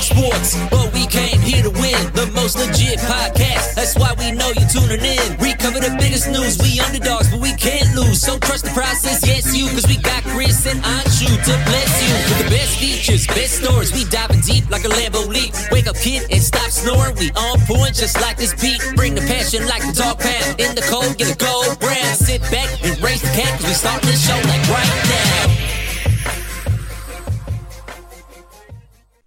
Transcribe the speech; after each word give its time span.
Underdog 0.00 0.32
sports, 0.32 0.56
but 0.70 0.92
we 0.92 1.06
came 1.06 1.40
here 1.40 1.62
to 1.62 1.70
win. 1.70 2.12
The 2.12 2.30
most 2.34 2.56
legit 2.58 2.98
podcast. 3.00 3.74
That's 3.74 3.96
why 3.96 4.14
we 4.18 4.32
know 4.32 4.50
you're 4.56 4.68
tuning 4.68 5.04
in. 5.04 5.36
We 5.38 5.54
cover 5.54 5.80
the 5.80 5.94
biggest 5.98 6.28
news. 6.28 6.58
We 6.58 6.80
underdogs, 6.80 7.30
but 7.30 7.40
we 7.40 7.52
can't 7.54 7.94
lose. 7.94 8.20
So 8.20 8.38
trust 8.38 8.64
the 8.64 8.70
process. 8.70 9.26
Yes, 9.26 9.54
you, 9.56 9.68
cause 9.68 9.86
we 9.86 9.96
got 9.96 10.22
Chris 10.24 10.66
and 10.66 10.80
Anshu 10.82 11.28
to 11.28 11.54
bless 11.68 11.90
you 12.02 12.12
with 12.28 12.38
the 12.44 12.50
best 12.50 12.78
features, 12.78 13.26
best 13.26 13.62
stories. 13.62 13.92
We 13.92 14.04
diving 14.04 14.40
deep 14.40 14.68
like 14.70 14.84
a 14.84 14.88
Lambo 14.88 15.26
leap. 15.26 15.54
Wake 15.70 15.86
up, 15.86 15.96
kid, 15.96 16.26
and 16.30 16.42
stop 16.42 16.70
snoring. 16.70 17.16
We 17.16 17.30
on 17.32 17.58
point 17.66 17.94
just 17.94 18.20
like 18.20 18.36
this 18.36 18.54
beat. 18.60 18.80
Bring 18.96 19.14
the 19.14 19.22
passion 19.22 19.66
like 19.66 19.82
the 19.82 19.92
dog 19.92 20.18
pound. 20.18 20.60
In 20.60 20.74
the 20.74 20.82
cold, 20.82 21.16
get 21.18 21.32
a 21.32 21.36
gold 21.36 21.78
brand. 21.80 22.16
Sit 22.16 22.42
back 22.50 22.68
and 22.84 23.00
raise 23.02 23.22
the 23.22 23.32
cat, 23.36 23.58
cause 23.60 23.68
we 23.68 23.74
starting 23.74 24.08
this 24.08 24.26
show 24.26 24.36
like 24.48 24.64
right 24.68 24.88
now. 25.08 25.79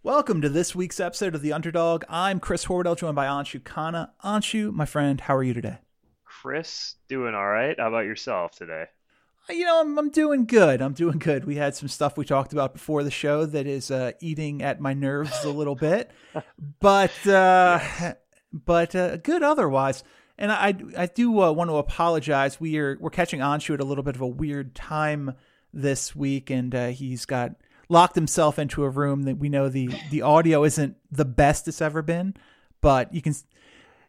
Welcome 0.05 0.41
to 0.41 0.49
this 0.49 0.75
week's 0.75 0.99
episode 0.99 1.33
of 1.33 1.41
The 1.41 1.53
Underdog. 1.53 2.03
I'm 2.09 2.41
Chris 2.41 2.65
Horwedel, 2.65 2.97
joined 2.97 3.15
by 3.15 3.25
Anshu 3.25 3.61
Khanna. 3.61 4.09
Anshu, 4.21 4.73
my 4.73 4.85
friend, 4.85 5.21
how 5.21 5.33
are 5.33 5.43
you 5.43 5.53
today? 5.53 5.77
Chris, 6.25 6.95
doing 7.07 7.33
all 7.33 7.47
right. 7.47 7.79
How 7.79 7.87
about 7.87 8.03
yourself 8.03 8.51
today? 8.51 8.87
You 9.49 9.63
know, 9.63 9.79
I'm, 9.79 9.97
I'm 9.97 10.09
doing 10.09 10.45
good. 10.45 10.81
I'm 10.81 10.91
doing 10.91 11.19
good. 11.19 11.45
We 11.45 11.55
had 11.55 11.73
some 11.73 11.87
stuff 11.87 12.17
we 12.17 12.25
talked 12.25 12.51
about 12.51 12.73
before 12.73 13.05
the 13.05 13.11
show 13.11 13.45
that 13.45 13.65
is 13.65 13.91
uh, 13.91 14.11
eating 14.19 14.61
at 14.61 14.81
my 14.81 14.93
nerves 14.93 15.45
a 15.45 15.49
little 15.49 15.75
bit, 15.75 16.11
but 16.81 17.25
uh, 17.25 17.79
but 18.51 18.93
uh, 18.93 19.15
good 19.15 19.41
otherwise. 19.41 20.03
And 20.37 20.51
I 20.51 20.75
I 20.97 21.05
do 21.05 21.41
uh, 21.41 21.53
want 21.53 21.69
to 21.69 21.77
apologize. 21.77 22.59
We 22.59 22.77
are 22.77 22.97
we're 22.99 23.09
catching 23.09 23.39
Anshu 23.39 23.73
at 23.73 23.79
a 23.79 23.85
little 23.85 24.03
bit 24.03 24.15
of 24.15 24.21
a 24.21 24.27
weird 24.27 24.75
time 24.75 25.35
this 25.73 26.13
week, 26.13 26.49
and 26.49 26.75
uh, 26.75 26.87
he's 26.87 27.25
got 27.25 27.55
locked 27.93 28.15
himself 28.15 28.59
into 28.59 28.83
a 28.83 28.89
room 28.89 29.23
that 29.23 29.37
we 29.37 29.47
know 29.47 29.69
the 29.69 29.89
the 30.11 30.21
audio 30.21 30.63
isn't 30.65 30.97
the 31.11 31.23
best 31.25 31.67
it's 31.69 31.81
ever 31.81 32.01
been, 32.01 32.35
but 32.81 33.13
you 33.13 33.21
can 33.21 33.33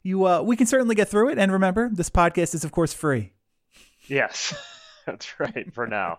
you 0.03 0.27
uh 0.27 0.43
we 0.43 0.57
can 0.57 0.67
certainly 0.67 0.95
get 0.97 1.09
through 1.09 1.29
it. 1.31 1.39
And 1.39 1.53
remember, 1.53 1.91
this 1.93 2.11
podcast 2.11 2.55
is 2.55 2.65
of 2.65 2.73
course 2.73 2.93
free. 2.93 3.33
Yes, 4.09 4.55
that's 5.07 5.39
right. 5.39 5.73
For 5.73 5.87
now, 5.87 6.19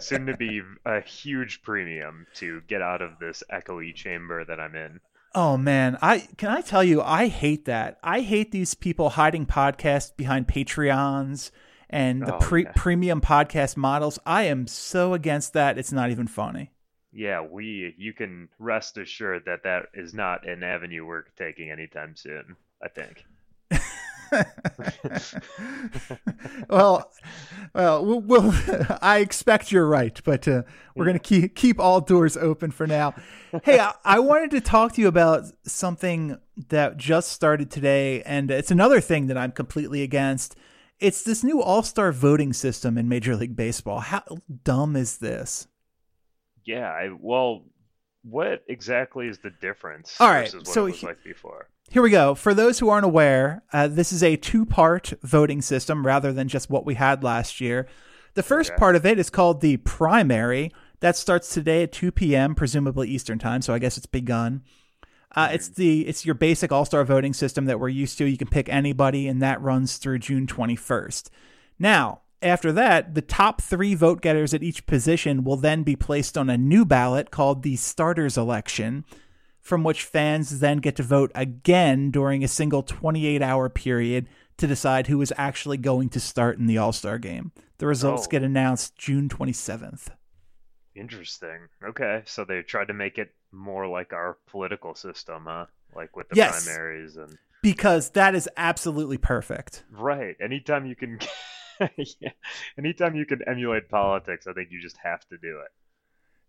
soon 0.00 0.26
to 0.26 0.36
be 0.36 0.60
a 0.84 1.00
huge 1.00 1.62
premium 1.62 2.26
to 2.34 2.60
get 2.68 2.82
out 2.82 3.00
of 3.00 3.18
this 3.18 3.42
echoey 3.52 3.94
chamber 3.94 4.44
that 4.44 4.60
I'm 4.60 4.74
in. 4.74 5.00
Oh 5.36 5.56
man, 5.56 5.98
I 6.00 6.28
can 6.36 6.50
I 6.50 6.60
tell 6.60 6.84
you, 6.84 7.02
I 7.02 7.26
hate 7.28 7.64
that. 7.64 7.98
I 8.04 8.20
hate 8.20 8.52
these 8.52 8.74
people 8.74 9.10
hiding 9.10 9.46
podcasts 9.46 10.16
behind 10.16 10.46
Patreons 10.46 11.50
and 11.90 12.22
the 12.22 12.36
Oh, 12.36 12.38
pre- 12.38 12.64
yeah. 12.64 12.72
premium 12.76 13.20
podcast 13.20 13.76
models. 13.76 14.18
I 14.24 14.44
am 14.44 14.66
so 14.68 15.12
against 15.12 15.52
that. 15.54 15.76
It's 15.76 15.92
not 15.92 16.10
even 16.10 16.28
funny. 16.28 16.70
Yeah, 17.14 17.42
we. 17.42 17.94
You 17.96 18.12
can 18.12 18.48
rest 18.58 18.98
assured 18.98 19.44
that 19.46 19.62
that 19.62 19.86
is 19.94 20.14
not 20.14 20.48
an 20.48 20.64
avenue 20.64 21.06
we're 21.06 21.24
taking 21.38 21.70
anytime 21.70 22.16
soon. 22.16 22.56
I 22.82 22.88
think. 22.88 23.24
well, 26.68 27.12
well, 27.72 28.04
we'll, 28.04 28.20
we'll 28.20 28.52
I 29.00 29.18
expect 29.18 29.70
you're 29.70 29.86
right, 29.86 30.20
but 30.24 30.48
uh, 30.48 30.64
we're 30.96 31.04
going 31.04 31.18
to 31.18 31.22
keep 31.22 31.54
keep 31.54 31.78
all 31.78 32.00
doors 32.00 32.36
open 32.36 32.72
for 32.72 32.86
now. 32.86 33.14
Hey, 33.62 33.78
I, 33.78 33.92
I 34.04 34.18
wanted 34.18 34.50
to 34.52 34.60
talk 34.60 34.94
to 34.94 35.00
you 35.00 35.08
about 35.08 35.44
something 35.64 36.38
that 36.68 36.96
just 36.96 37.30
started 37.30 37.70
today, 37.70 38.22
and 38.22 38.50
it's 38.50 38.72
another 38.72 39.00
thing 39.00 39.28
that 39.28 39.38
I'm 39.38 39.52
completely 39.52 40.02
against. 40.02 40.56
It's 40.98 41.22
this 41.22 41.44
new 41.44 41.62
All 41.62 41.84
Star 41.84 42.10
voting 42.10 42.52
system 42.52 42.98
in 42.98 43.08
Major 43.08 43.36
League 43.36 43.54
Baseball. 43.54 44.00
How 44.00 44.24
dumb 44.64 44.96
is 44.96 45.18
this? 45.18 45.68
Yeah. 46.64 46.88
I, 46.90 47.10
well, 47.18 47.64
what 48.22 48.64
exactly 48.68 49.28
is 49.28 49.38
the 49.38 49.50
difference 49.50 50.16
All 50.20 50.28
right, 50.28 50.44
versus 50.50 50.60
what 50.66 50.66
so 50.68 50.86
it 50.86 50.90
was 50.92 51.00
he- 51.00 51.06
like 51.06 51.22
before? 51.24 51.68
Here 51.90 52.00
we 52.00 52.08
go. 52.10 52.34
For 52.34 52.54
those 52.54 52.78
who 52.78 52.88
aren't 52.88 53.04
aware, 53.04 53.62
uh, 53.72 53.88
this 53.88 54.10
is 54.10 54.22
a 54.22 54.36
two 54.36 54.64
part 54.64 55.12
voting 55.22 55.60
system 55.60 56.06
rather 56.06 56.32
than 56.32 56.48
just 56.48 56.70
what 56.70 56.86
we 56.86 56.94
had 56.94 57.22
last 57.22 57.60
year. 57.60 57.86
The 58.32 58.42
first 58.42 58.70
Okay. 58.70 58.78
part 58.78 58.96
of 58.96 59.04
it 59.04 59.18
is 59.18 59.28
called 59.30 59.60
the 59.60 59.76
primary. 59.76 60.72
That 61.00 61.14
starts 61.16 61.52
today 61.52 61.82
at 61.82 61.92
2 61.92 62.10
p.m., 62.10 62.54
presumably 62.54 63.08
Eastern 63.10 63.38
time, 63.38 63.60
so 63.60 63.74
I 63.74 63.78
guess 63.78 63.98
it's 63.98 64.06
begun. 64.06 64.62
Uh, 65.36 65.50
it's 65.52 65.68
the 65.68 66.06
it's 66.06 66.24
your 66.24 66.34
basic 66.34 66.72
all 66.72 66.84
star 66.86 67.04
voting 67.04 67.34
system 67.34 67.66
that 67.66 67.78
we're 67.78 67.88
used 67.90 68.16
to. 68.18 68.24
You 68.24 68.38
can 68.38 68.48
pick 68.48 68.68
anybody, 68.70 69.28
and 69.28 69.42
that 69.42 69.60
runs 69.60 69.98
through 69.98 70.20
June 70.20 70.46
21st. 70.46 71.28
Now, 71.78 72.22
after 72.44 72.70
that, 72.72 73.14
the 73.14 73.22
top 73.22 73.60
three 73.62 73.94
vote 73.94 74.20
getters 74.20 74.52
at 74.54 74.62
each 74.62 74.86
position 74.86 75.42
will 75.44 75.56
then 75.56 75.82
be 75.82 75.96
placed 75.96 76.36
on 76.38 76.48
a 76.50 76.58
new 76.58 76.84
ballot 76.84 77.30
called 77.30 77.62
the 77.62 77.76
starters 77.76 78.36
election 78.38 79.04
from 79.60 79.82
which 79.82 80.02
fans 80.04 80.60
then 80.60 80.76
get 80.78 80.94
to 80.96 81.02
vote 81.02 81.32
again 81.34 82.10
during 82.10 82.44
a 82.44 82.48
single 82.48 82.82
28 82.82 83.40
hour 83.40 83.68
period 83.70 84.28
to 84.58 84.66
decide 84.66 85.06
who 85.06 85.20
is 85.22 85.32
actually 85.38 85.78
going 85.78 86.08
to 86.10 86.20
start 86.20 86.58
in 86.58 86.66
the 86.66 86.76
All 86.78 86.92
Star 86.92 87.18
game. 87.18 87.50
The 87.78 87.86
results 87.86 88.26
Oh. 88.26 88.30
get 88.30 88.42
announced 88.42 88.96
June 88.96 89.28
27th. 89.28 90.10
Interesting. 90.94 91.68
Okay, 91.82 92.22
so 92.26 92.44
they 92.44 92.62
tried 92.62 92.88
to 92.88 92.94
make 92.94 93.18
it 93.18 93.34
more 93.52 93.86
like 93.88 94.12
our 94.12 94.36
political 94.46 94.94
system, 94.94 95.44
huh? 95.46 95.66
Like 95.94 96.14
with 96.16 96.28
the 96.28 96.36
Yes. 96.36 96.64
primaries 96.66 97.16
and 97.16 97.36
Because 97.62 98.10
that 98.10 98.34
is 98.34 98.48
absolutely 98.56 99.18
perfect. 99.18 99.84
right. 99.90 100.36
Anytime 100.40 100.86
you 100.86 100.94
can, 100.94 101.18
yeah. 102.20 102.30
Anytime 102.78 103.14
you 103.14 103.26
can 103.26 103.40
emulate 103.46 103.88
politics, 103.88 104.46
I 104.46 104.52
think 104.52 104.70
you 104.70 104.80
just 104.80 104.96
have 105.02 105.26
to 105.28 105.36
do 105.38 105.60
it. 105.60 105.72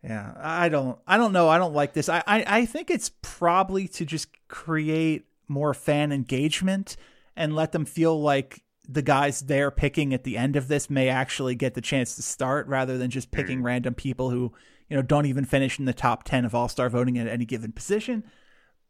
Yeah, 0.04 0.34
I 0.38 0.70
don't, 0.70 1.00
I 1.08 1.18
don't 1.18 1.34
know. 1.34 1.50
I 1.50 1.58
don't 1.58 1.74
like 1.74 1.94
this. 1.94 2.10
I, 2.10 2.24
I, 2.28 2.44
I 2.48 2.66
think 2.66 2.92
it's 2.92 3.10
probably 3.22 3.88
to 3.90 4.06
just 4.06 4.28
create 4.48 5.26
more 5.48 5.74
fan 5.74 6.12
engagement 6.12 6.96
and 7.36 7.56
let 7.56 7.72
them 7.72 7.86
feel 7.86 8.22
like 8.22 8.64
the 8.88 9.02
guys 9.02 9.42
they're 9.42 9.72
picking 9.72 10.14
at 10.14 10.24
the 10.24 10.38
end 10.38 10.56
of 10.56 10.68
this 10.68 10.90
may 10.90 11.10
actually 11.10 11.56
get 11.56 11.74
the 11.74 11.82
chance 11.82 12.16
to 12.16 12.22
start 12.22 12.68
rather 12.68 12.98
than 12.98 13.10
just 13.10 13.32
picking 13.32 13.62
mm. 13.62 13.64
random 13.64 13.96
people 13.96 14.30
who, 14.30 14.54
you 14.90 14.96
know, 14.96 15.02
don't 15.02 15.26
even 15.26 15.44
finish 15.44 15.80
in 15.80 15.86
the 15.86 15.94
top 15.94 16.24
10 16.24 16.46
of 16.46 16.54
all 16.54 16.70
star 16.70 16.90
voting 16.90 17.18
at 17.18 17.28
any 17.28 17.46
given 17.46 17.72
position. 17.72 18.24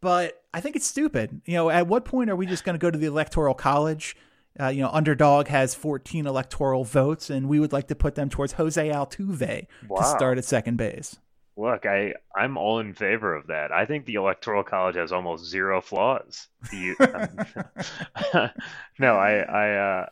But 0.01 0.43
I 0.53 0.59
think 0.59 0.75
it's 0.75 0.85
stupid. 0.85 1.41
You 1.45 1.53
know, 1.55 1.69
at 1.69 1.87
what 1.87 2.05
point 2.05 2.29
are 2.29 2.35
we 2.35 2.45
just 2.45 2.65
going 2.65 2.75
to 2.75 2.81
go 2.81 2.91
to 2.91 2.97
the 2.97 3.07
electoral 3.07 3.53
college? 3.53 4.15
Uh, 4.59 4.67
you 4.67 4.81
know, 4.81 4.89
underdog 4.89 5.47
has 5.47 5.75
14 5.75 6.25
electoral 6.25 6.83
votes, 6.83 7.29
and 7.29 7.49
we 7.49 7.59
would 7.59 7.73
like 7.73 7.87
to 7.89 7.95
put 7.95 8.15
them 8.15 8.29
towards 8.29 8.53
Jose 8.53 8.89
Altuve 8.89 9.67
Wow. 9.87 9.99
to 9.99 10.07
start 10.07 10.37
at 10.37 10.45
second 10.45 10.77
base. 10.77 11.17
Look, 11.57 11.85
I 11.85 12.13
I'm 12.35 12.57
all 12.57 12.79
in 12.79 12.93
favor 12.93 13.33
of 13.33 13.47
that. 13.47 13.71
I 13.71 13.85
think 13.85 14.05
the 14.05 14.15
electoral 14.15 14.63
college 14.63 14.95
has 14.95 15.13
almost 15.13 15.45
zero 15.45 15.81
flaws. 15.81 16.47
You, 16.73 16.95
no, 18.99 19.15
I 19.15 19.37
I 19.39 19.77
uh, 19.77 20.05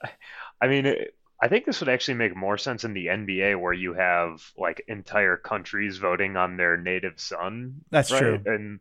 I 0.62 0.68
mean, 0.68 0.86
it, 0.86 1.16
I 1.42 1.50
think 1.50 1.66
this 1.66 1.82
would 1.82 1.90
actually 1.90 2.14
make 2.14 2.36
more 2.36 2.58
sense 2.58 2.86
in 2.86 2.94
the 2.94 3.08
NBA 3.08 3.60
where 3.60 3.74
you 3.74 3.94
have 3.94 4.42
like 4.58 4.86
entire 4.88 5.36
countries 5.36 5.98
voting 5.98 6.38
on 6.38 6.56
their 6.56 6.78
native 6.78 7.20
son. 7.20 7.82
That's 7.90 8.12
right? 8.12 8.20
true. 8.20 8.42
And 8.46 8.80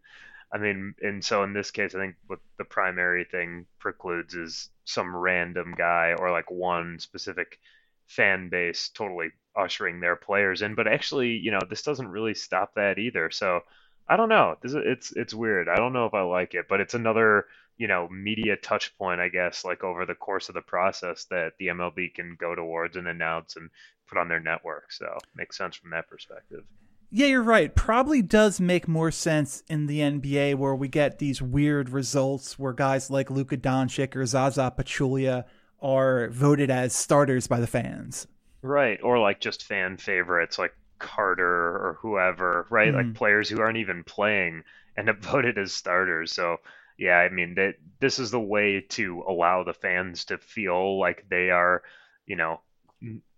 I 0.52 0.58
mean, 0.58 0.94
and 1.00 1.24
so 1.24 1.44
in 1.44 1.54
this 1.54 1.70
case, 1.70 1.94
I 1.94 1.98
think 1.98 2.16
what 2.26 2.40
the 2.58 2.64
primary 2.64 3.24
thing 3.24 3.66
precludes 3.78 4.34
is 4.34 4.68
some 4.84 5.16
random 5.16 5.74
guy 5.76 6.14
or 6.18 6.30
like 6.30 6.50
one 6.50 6.98
specific 6.98 7.58
fan 8.06 8.50
base 8.50 8.90
totally 8.90 9.30
ushering 9.56 10.00
their 10.00 10.16
players 10.16 10.60
in. 10.62 10.74
But 10.74 10.88
actually, 10.88 11.30
you 11.38 11.50
know, 11.50 11.60
this 11.68 11.82
doesn't 11.82 12.08
really 12.08 12.34
stop 12.34 12.74
that 12.74 12.98
either. 12.98 13.30
So 13.30 13.62
I 14.08 14.16
don't 14.16 14.28
know. 14.28 14.56
This 14.62 14.72
is, 14.72 14.82
it's 14.84 15.12
it's 15.12 15.34
weird. 15.34 15.68
I 15.68 15.76
don't 15.76 15.92
know 15.94 16.06
if 16.06 16.14
I 16.14 16.22
like 16.22 16.54
it, 16.54 16.66
but 16.68 16.80
it's 16.80 16.94
another 16.94 17.46
you 17.78 17.88
know 17.88 18.08
media 18.08 18.56
touch 18.56 18.96
point, 18.98 19.20
I 19.20 19.28
guess, 19.28 19.64
like 19.64 19.82
over 19.84 20.04
the 20.04 20.14
course 20.14 20.48
of 20.48 20.54
the 20.54 20.60
process 20.62 21.24
that 21.30 21.54
the 21.58 21.68
MLB 21.68 22.14
can 22.14 22.36
go 22.38 22.54
towards 22.54 22.96
and 22.96 23.08
announce 23.08 23.56
and 23.56 23.70
put 24.08 24.18
on 24.18 24.28
their 24.28 24.40
network. 24.40 24.92
So 24.92 25.18
makes 25.34 25.56
sense 25.56 25.76
from 25.76 25.90
that 25.90 26.08
perspective. 26.08 26.64
Yeah, 27.14 27.26
you're 27.26 27.42
right. 27.42 27.74
Probably 27.74 28.22
does 28.22 28.58
make 28.58 28.88
more 28.88 29.10
sense 29.10 29.62
in 29.68 29.84
the 29.86 29.98
NBA 30.00 30.54
where 30.54 30.74
we 30.74 30.88
get 30.88 31.18
these 31.18 31.42
weird 31.42 31.90
results 31.90 32.58
where 32.58 32.72
guys 32.72 33.10
like 33.10 33.30
Luka 33.30 33.58
Doncic 33.58 34.16
or 34.16 34.24
Zaza 34.24 34.72
Pachulia 34.74 35.44
are 35.82 36.30
voted 36.30 36.70
as 36.70 36.94
starters 36.94 37.46
by 37.46 37.60
the 37.60 37.66
fans. 37.66 38.26
Right, 38.62 38.98
or 39.02 39.18
like 39.18 39.40
just 39.40 39.64
fan 39.64 39.98
favorites 39.98 40.58
like 40.58 40.72
Carter 40.98 41.44
or 41.44 41.98
whoever, 42.00 42.66
right? 42.70 42.94
Like 42.94 43.08
Mhm. 43.08 43.14
players 43.14 43.48
who 43.50 43.60
aren't 43.60 43.76
even 43.76 44.04
playing 44.04 44.62
end 44.96 45.10
up 45.10 45.18
voted 45.22 45.58
as 45.58 45.74
starters. 45.74 46.32
So, 46.32 46.58
yeah, 46.96 47.18
I 47.18 47.28
mean 47.28 47.56
that 47.56 47.74
this 48.00 48.18
is 48.18 48.30
the 48.30 48.40
way 48.40 48.80
to 48.90 49.22
allow 49.28 49.64
the 49.64 49.74
fans 49.74 50.24
to 50.26 50.38
feel 50.38 50.98
like 50.98 51.26
they 51.28 51.50
are, 51.50 51.82
you 52.24 52.36
know, 52.36 52.62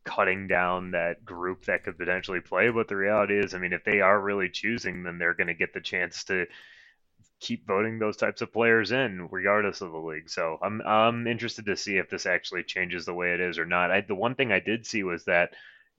cutting 0.04 0.46
down 0.48 0.92
that 0.92 1.24
group 1.24 1.64
that 1.66 1.84
could 1.84 1.98
potentially 1.98 2.40
play. 2.40 2.70
But 2.70 2.88
the 2.88 2.96
reality 2.96 3.38
is, 3.38 3.54
I 3.54 3.58
mean, 3.58 3.72
if 3.72 3.84
they 3.84 4.00
are 4.00 4.20
really 4.20 4.48
choosing, 4.50 5.02
then 5.02 5.18
they're 5.18 5.34
going 5.34 5.48
to 5.48 5.54
get 5.54 5.72
the 5.74 5.80
chance 5.80 6.24
to 6.24 6.46
keep 7.40 7.66
voting 7.66 7.98
those 7.98 8.16
types 8.16 8.40
of 8.42 8.52
players 8.52 8.92
in, 8.92 9.28
regardless 9.30 9.80
of 9.80 9.92
the 9.92 9.98
league. 9.98 10.30
So 10.30 10.58
I'm 10.62 10.80
I'm 10.82 11.26
interested 11.26 11.66
to 11.66 11.76
see 11.76 11.96
if 11.98 12.08
this 12.08 12.26
actually 12.26 12.62
changes 12.64 13.04
the 13.04 13.14
way 13.14 13.34
it 13.34 13.40
is 13.40 13.58
or 13.58 13.66
not. 13.66 13.90
I, 13.90 14.00
the 14.00 14.14
one 14.14 14.34
thing 14.34 14.52
I 14.52 14.60
did 14.60 14.86
see 14.86 15.02
was 15.02 15.24
that, 15.24 15.50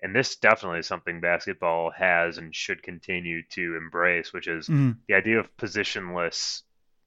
and 0.01 0.15
this 0.15 0.35
definitely 0.37 0.79
is 0.79 0.87
something 0.87 1.21
basketball 1.21 1.91
has 1.91 2.37
and 2.37 2.55
should 2.55 2.81
continue 2.83 3.43
to 3.51 3.75
embrace, 3.77 4.33
which 4.33 4.47
is 4.47 4.69
Mhm. 4.69 4.99
the 5.07 5.13
idea 5.15 5.39
of 5.39 5.55
positionless, 5.57 6.63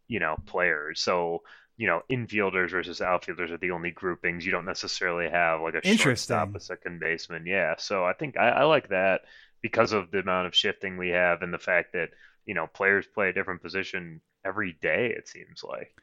you 0.07 0.21
know, 0.21 0.37
players. 0.47 1.01
So 1.01 1.43
you 1.79 1.87
know, 1.87 2.03
infielders 2.11 2.73
versus 2.73 3.01
outfielders 3.01 3.51
are 3.51 3.57
the 3.57 3.71
only 3.71 3.91
groupings. 3.93 4.45
You 4.45 4.53
don't 4.53 4.67
necessarily 4.67 5.31
have 5.31 5.61
like 5.63 5.75
a 5.75 5.97
shortstop, 5.97 6.55
a 6.55 6.61
second 6.61 7.01
baseman. 7.01 7.47
Yeah, 7.47 7.77
so 7.79 8.05
I 8.05 8.13
think 8.13 8.37
I, 8.37 8.49
I 8.51 8.65
like 8.65 8.89
that 8.89 9.23
because 9.63 9.93
of 9.93 10.11
the 10.11 10.19
amount 10.19 10.47
of 10.49 10.55
shifting 10.55 10.99
we 10.99 11.09
have 11.11 11.41
and 11.41 11.55
the 11.55 11.59
fact 11.59 11.93
that 11.95 12.11
you 12.45 12.55
know 12.55 12.67
players 12.67 13.07
play 13.07 13.31
a 13.31 13.33
different 13.33 13.63
position 13.63 14.21
every 14.45 14.77
day. 14.83 15.15
It 15.17 15.29
seems 15.29 15.63
like. 15.67 15.95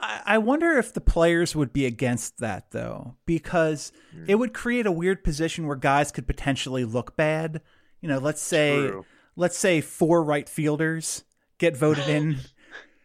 I 0.00 0.22
I 0.24 0.38
wonder 0.38 0.78
if 0.78 0.94
the 0.94 1.00
players 1.02 1.54
would 1.54 1.72
be 1.72 1.84
against 1.84 2.38
that 2.38 2.70
though, 2.70 3.16
because 3.26 3.92
Hmm. 4.12 4.24
it 4.26 4.36
would 4.36 4.54
create 4.54 4.86
a 4.86 4.92
weird 4.92 5.22
position 5.22 5.66
where 5.66 5.76
guys 5.76 6.10
could 6.10 6.26
potentially 6.26 6.84
look 6.86 7.14
bad. 7.16 7.60
You 8.00 8.08
know, 8.08 8.18
let's 8.18 8.40
say 8.40 8.88
True. 8.88 9.04
let's 9.36 9.58
say 9.58 9.82
four 9.82 10.24
right 10.24 10.48
fielders 10.48 11.24
get 11.58 11.76
voted 11.76 12.08
in, 12.08 12.38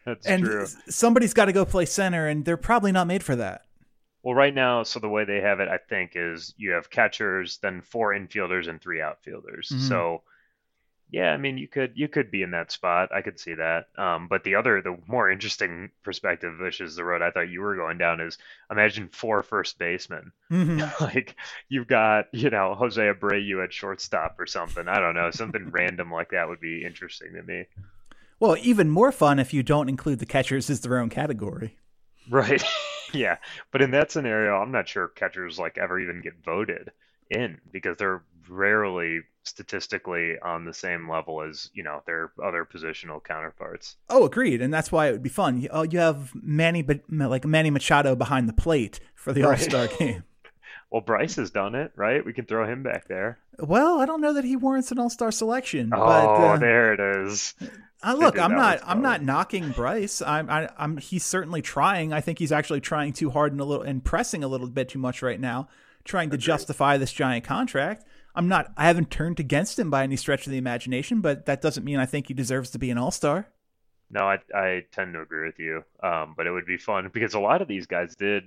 That's 0.05 0.27
and 0.27 0.43
true. 0.45 0.67
somebody's 0.87 1.33
got 1.33 1.45
to 1.45 1.53
go 1.53 1.65
play 1.65 1.85
center, 1.85 2.27
and 2.27 2.45
they're 2.45 2.57
probably 2.57 2.91
not 2.91 3.07
made 3.07 3.23
for 3.23 3.35
that. 3.35 3.63
Well, 4.21 4.35
right 4.35 4.53
now, 4.53 4.83
so 4.83 4.99
the 4.99 5.09
way 5.09 5.23
they 5.23 5.41
have 5.41 5.59
it, 5.59 5.67
I 5.67 5.77
think, 5.77 6.13
is 6.15 6.53
you 6.57 6.71
have 6.71 6.89
catchers, 6.89 7.57
then 7.57 7.81
four 7.81 8.13
infielders 8.13 8.67
and 8.67 8.81
three 8.81 9.01
outfielders. 9.01 9.71
Mhm. 9.73 9.87
So, 9.87 10.23
yeah, 11.11 11.31
I 11.31 11.37
mean, 11.37 11.59
you 11.59 11.67
could 11.67 11.91
you 11.95 12.07
could 12.07 12.31
be 12.31 12.41
in 12.41 12.49
that 12.51 12.71
spot. 12.71 13.09
I 13.13 13.21
could 13.21 13.39
see 13.39 13.53
that. 13.53 13.85
Um, 13.97 14.27
but 14.27 14.43
the 14.43 14.55
other, 14.55 14.81
the 14.81 14.97
more 15.05 15.29
interesting 15.29 15.91
perspective, 16.03 16.59
which 16.59 16.81
is 16.81 16.95
the 16.95 17.03
road 17.03 17.21
I 17.21 17.29
thought 17.29 17.49
you 17.49 17.61
were 17.61 17.75
going 17.75 17.99
down, 17.99 18.19
is 18.19 18.39
imagine 18.71 19.09
four 19.09 19.43
first 19.43 19.77
basemen. 19.77 20.31
Mhm. 20.51 20.99
like 21.01 21.35
you've 21.69 21.87
got, 21.87 22.25
you 22.33 22.49
know, 22.49 22.73
Jose 22.73 22.99
Abreu 23.01 23.63
at 23.63 23.73
shortstop 23.73 24.39
or 24.39 24.47
something. 24.47 24.87
I 24.87 24.99
don't 24.99 25.13
know, 25.15 25.29
something 25.31 25.69
random 25.69 26.11
like 26.11 26.31
that 26.31 26.49
would 26.49 26.59
be 26.59 26.83
interesting 26.83 27.33
to 27.33 27.43
me. 27.43 27.65
Well, 28.39 28.57
even 28.61 28.89
more 28.89 29.11
fun 29.11 29.39
if 29.39 29.53
you 29.53 29.63
don't 29.63 29.89
include 29.89 30.19
the 30.19 30.25
catchers 30.25 30.69
as 30.69 30.81
their 30.81 30.99
own 30.99 31.09
category. 31.09 31.77
Right. 32.29 32.63
yeah. 33.13 33.37
But 33.71 33.81
in 33.81 33.91
that 33.91 34.11
scenario, 34.11 34.55
I'm 34.55 34.71
not 34.71 34.87
sure 34.87 35.07
catchers 35.07 35.57
like 35.57 35.77
ever 35.77 35.99
even 35.99 36.21
get 36.21 36.43
voted 36.43 36.91
in 37.29 37.59
because 37.71 37.97
they're 37.97 38.23
rarely 38.49 39.21
statistically 39.43 40.37
on 40.39 40.65
the 40.65 40.73
same 40.73 41.09
level 41.09 41.41
as, 41.41 41.69
you 41.73 41.83
know, 41.83 42.01
their 42.05 42.31
other 42.43 42.65
positional 42.65 43.23
counterparts. 43.23 43.95
Oh, 44.09 44.25
agreed, 44.25 44.61
and 44.61 44.73
that's 44.73 44.91
why 44.91 45.07
it 45.07 45.13
would 45.13 45.23
be 45.23 45.29
fun. 45.29 45.61
You, 45.61 45.69
oh, 45.71 45.83
you 45.83 45.99
have 45.99 46.31
Manny, 46.35 46.81
but 46.81 47.01
like 47.09 47.45
Manny 47.45 47.69
Machado 47.69 48.15
behind 48.15 48.49
the 48.49 48.53
plate 48.53 48.99
for 49.13 49.33
the 49.33 49.43
Right. 49.43 49.51
All 49.51 49.57
Star 49.57 49.87
game. 49.99 50.23
Well, 50.91 51.01
Bryce 51.01 51.35
has 51.35 51.51
done 51.51 51.75
it, 51.75 51.91
right? 51.95 52.25
We 52.25 52.31
can 52.31 52.45
throw 52.45 52.65
him 52.65 52.83
back 52.83 53.07
there. 53.07 53.37
Well, 53.59 53.99
I 53.99 54.05
don't 54.05 54.21
know 54.21 54.33
that 54.33 54.45
he 54.45 54.55
warrants 54.55 54.91
an 54.91 54.99
All 54.99 55.09
Star 55.09 55.31
selection, 55.31 55.91
Oh, 55.93 55.97
but 55.97 56.27
uh, 56.27 56.57
there 56.57 56.93
it 56.93 57.27
is. 57.27 57.53
Uh, 58.03 58.13
look, 58.13 58.37
I'm 58.37 58.51
not. 58.55 58.79
I'm 58.85 59.01
not 59.01 59.23
knocking 59.23 59.71
Bryce. 59.71 60.21
I'm. 60.21 60.49
I, 60.49 60.69
I'm. 60.77 60.97
He's 60.97 61.25
certainly 61.25 61.61
trying. 61.61 62.13
I 62.13 62.21
think 62.21 62.39
he's 62.39 62.51
actually 62.51 62.81
trying 62.81 63.13
too 63.13 63.29
hard 63.29 63.51
and 63.51 63.59
a 63.59 63.65
little 63.65 63.83
and 63.83 64.03
pressing 64.03 64.43
a 64.43 64.47
little 64.47 64.67
bit 64.67 64.89
too 64.89 64.99
much 64.99 65.21
right 65.21 65.39
now, 65.39 65.69
trying 66.03 66.29
to 66.29 66.37
justify 66.37 66.97
this 66.97 67.11
giant 67.11 67.43
contract. 67.45 68.05
I'm 68.35 68.47
not. 68.47 68.71
I 68.77 68.85
haven't 68.87 69.09
turned 69.09 69.39
against 69.39 69.79
him 69.79 69.89
by 69.89 70.03
any 70.03 70.17
stretch 70.17 70.45
of 70.45 70.51
the 70.51 70.57
imagination, 70.57 71.21
but 71.21 71.45
that 71.47 71.61
doesn't 71.61 71.83
mean 71.83 71.97
I 71.97 72.05
think 72.05 72.27
he 72.27 72.33
deserves 72.33 72.69
to 72.71 72.79
be 72.79 72.91
an 72.91 72.97
All 72.97 73.11
Star. 73.11 73.47
No, 74.11 74.21
I, 74.21 74.37
I 74.53 74.85
tend 74.91 75.13
to 75.13 75.21
agree 75.21 75.47
with 75.47 75.57
you. 75.57 75.83
Um, 76.03 76.35
but 76.37 76.45
it 76.45 76.51
would 76.51 76.67
be 76.67 76.77
fun 76.77 77.09
because 77.11 77.33
a 77.33 77.39
lot 77.39 77.61
of 77.63 77.67
these 77.67 77.87
guys 77.87 78.15
did 78.15 78.43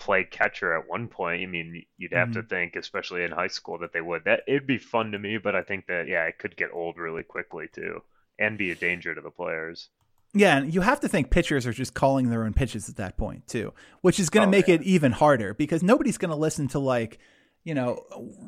play 0.00 0.24
catcher 0.24 0.74
at 0.74 0.88
one 0.88 1.06
point. 1.06 1.42
I 1.42 1.46
mean, 1.46 1.84
you'd 1.98 2.12
have 2.12 2.32
to 2.32 2.40
mm-hmm. 2.40 2.48
think, 2.48 2.76
especially 2.76 3.22
in 3.22 3.30
high 3.30 3.48
school, 3.48 3.78
that 3.78 3.92
they 3.92 4.00
would. 4.00 4.24
That 4.24 4.40
it'd 4.48 4.66
be 4.66 4.78
fun 4.78 5.12
to 5.12 5.18
me, 5.18 5.38
but 5.38 5.54
I 5.54 5.62
think 5.62 5.86
that 5.86 6.08
yeah, 6.08 6.24
it 6.24 6.38
could 6.38 6.56
get 6.56 6.70
old 6.72 6.98
really 6.98 7.22
quickly 7.22 7.68
too, 7.72 8.02
and 8.38 8.58
be 8.58 8.70
a 8.70 8.74
danger 8.74 9.14
to 9.14 9.20
the 9.20 9.30
players. 9.30 9.90
Yeah, 10.32 10.58
and 10.58 10.72
you 10.72 10.80
have 10.80 11.00
to 11.00 11.08
think 11.08 11.30
pitchers 11.30 11.66
are 11.66 11.72
just 11.72 11.94
calling 11.94 12.30
their 12.30 12.44
own 12.44 12.54
pitches 12.54 12.88
at 12.88 12.96
that 12.96 13.16
point 13.16 13.46
too, 13.46 13.72
which 14.00 14.20
is 14.20 14.30
going 14.30 14.42
to 14.42 14.48
Oh, 14.48 14.58
make 14.58 14.68
yeah. 14.68 14.76
it 14.76 14.82
even 14.82 15.12
harder 15.12 15.54
because 15.54 15.82
nobody's 15.82 16.18
going 16.18 16.30
to 16.30 16.36
listen 16.36 16.68
to 16.68 16.78
like, 16.78 17.18
you 17.64 17.74
know, 17.74 17.94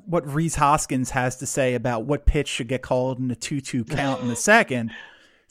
what 0.06 0.26
Rhys 0.26 0.54
Hoskins 0.54 1.10
has 1.10 1.38
to 1.38 1.46
say 1.46 1.75
about 1.75 2.04
what 2.04 2.25
pitch 2.25 2.49
should 2.49 2.69
get 2.69 2.82
called 2.82 3.19
in 3.19 3.31
a 3.31 3.34
two-two 3.34 3.84
count 3.84 4.22
in 4.22 4.28
the 4.28 4.37
second. 4.37 4.93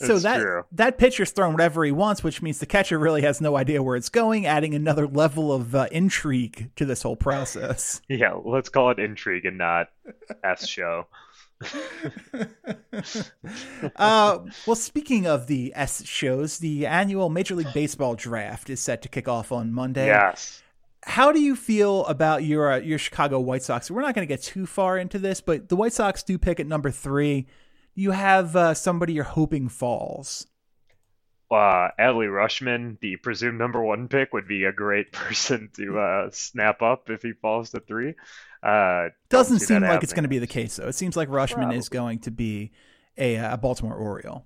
So 0.07 0.19
that 0.19 0.41
true. 0.41 0.63
that 0.73 0.97
pitcher's 0.97 1.31
throwing 1.31 1.53
whatever 1.53 1.83
he 1.83 1.91
wants, 1.91 2.23
which 2.23 2.41
means 2.41 2.59
the 2.59 2.65
catcher 2.65 2.97
really 2.97 3.21
has 3.21 3.41
no 3.41 3.55
idea 3.55 3.81
where 3.83 3.95
it's 3.95 4.09
going, 4.09 4.45
adding 4.45 4.73
another 4.73 5.07
level 5.07 5.53
of 5.53 5.75
uh, 5.75 5.87
intrigue 5.91 6.71
to 6.75 6.85
this 6.85 7.03
whole 7.03 7.15
process. 7.15 8.01
Yeah, 8.11 8.33
let's 8.43 8.67
call 8.69 8.91
it 8.91 8.99
intrigue 8.99 9.45
and 9.45 9.57
not 9.57 9.87
S 10.43 10.67
show. 10.67 11.07
uh, 13.95 14.39
well, 14.67 14.75
speaking 14.75 15.27
of 15.27 15.47
the 15.47 15.71
S 15.75 16.05
shows, 16.05 16.57
the 16.59 16.85
annual 16.85 17.29
Major 17.29 17.55
League 17.55 17.73
Baseball 17.73 18.15
draft 18.15 18.69
is 18.69 18.79
set 18.79 19.01
to 19.03 19.09
kick 19.09 19.27
off 19.27 19.51
on 19.51 19.71
Monday. 19.71 20.07
Yes. 20.07 20.61
How 21.03 21.31
do 21.31 21.39
you 21.39 21.55
feel 21.55 22.05
about 22.05 22.43
your 22.43 22.73
uh, 22.73 22.77
your 22.77 22.99
Chicago 22.99 23.39
White 23.39 23.63
Sox? 23.63 23.89
We're 23.89 24.01
not 24.01 24.13
going 24.13 24.27
to 24.27 24.31
get 24.31 24.43
too 24.43 24.65
far 24.65 24.97
into 24.97 25.17
this, 25.17 25.41
but 25.41 25.69
the 25.69 25.75
White 25.75 25.93
Sox 25.93 26.21
do 26.21 26.37
pick 26.37 26.59
at 26.59 26.67
number 26.67 26.91
three. 26.91 27.47
You 27.93 28.11
have 28.11 28.55
uh, 28.55 28.73
somebody 28.73 29.13
you're 29.13 29.23
hoping 29.23 29.69
falls. 29.69 30.47
Uh, 31.51 31.89
Adley 31.99 32.29
Rutschman, 32.29 32.97
the 33.01 33.17
presumed 33.17 33.59
number 33.59 33.83
one 33.83 34.07
pick, 34.07 34.31
would 34.31 34.47
be 34.47 34.63
a 34.63 34.71
great 34.71 35.11
person 35.11 35.69
to 35.75 35.99
uh, 35.99 36.29
snap 36.31 36.81
up 36.81 37.09
if 37.09 37.21
he 37.21 37.33
falls 37.33 37.71
to 37.71 37.81
three. 37.81 38.15
Uh, 38.63 39.09
Doesn't 39.29 39.59
see 39.59 39.65
seem 39.65 39.81
like 39.81 40.03
it's 40.03 40.13
going 40.13 40.23
to 40.23 40.29
be 40.29 40.39
the 40.39 40.47
case, 40.47 40.77
though. 40.77 40.87
It 40.87 40.95
seems 40.95 41.17
like 41.17 41.27
Rutschman 41.29 41.75
is 41.75 41.89
going 41.89 42.19
to 42.19 42.31
be 42.31 42.71
a, 43.17 43.35
a 43.35 43.57
Baltimore 43.57 43.95
Oriole. 43.95 44.45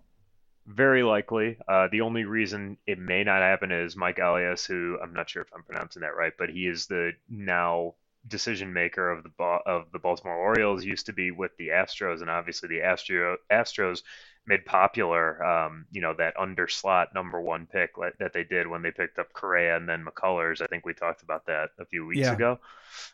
Very 0.66 1.04
likely. 1.04 1.58
Uh, 1.68 1.90
the 1.92 2.02
only 2.02 2.24
reason 2.24 2.78
it 2.88 2.98
may 2.98 3.24
not 3.24 3.42
happen 3.42 3.72
is 3.72 3.96
Mike 3.96 4.18
Elias, 4.18 4.66
who 4.66 4.98
I'm 5.02 5.14
not 5.14 5.30
sure 5.30 5.44
if 5.44 5.50
I'm 5.54 5.62
pronouncing 5.62 6.02
that 6.02 6.16
right, 6.16 6.34
but 6.40 6.50
he 6.50 6.66
is 6.66 6.88
the 6.88 7.12
now 7.30 7.94
decision 8.28 8.74
maker 8.74 9.10
of 9.12 9.24
the 9.24 9.44
of 9.66 9.92
the 9.92 10.00
Baltimore 10.00 10.36
Orioles. 10.36 10.84
Used 10.84 11.08
to 11.08 11.14
be 11.14 11.32
with 11.32 11.52
the 11.58 11.70
Astros, 11.70 12.22
and 12.22 12.30
obviously 12.30 12.70
the 12.70 12.82
Astro 12.82 13.38
Astros 13.52 14.02
made 14.48 14.64
popular, 14.66 15.44
um, 15.44 15.86
you 15.92 16.02
know, 16.02 16.14
that 16.14 16.40
under 16.40 16.68
slot 16.68 17.14
number 17.16 17.42
one 17.42 17.66
pick 17.66 17.92
that 18.20 18.32
they 18.32 18.44
did 18.44 18.68
when 18.68 18.84
they 18.84 18.92
picked 18.92 19.18
up 19.18 19.34
Correa 19.34 19.76
and 19.76 19.90
then 19.90 20.06
McCullers. 20.06 20.62
I 20.62 20.68
think 20.68 20.86
we 20.86 20.94
talked 20.94 21.24
about 21.24 21.48
that 21.48 21.72
a 21.80 21.86
few 21.86 22.06
weeks 22.06 22.22
Yeah. 22.22 22.34
ago. 22.34 22.60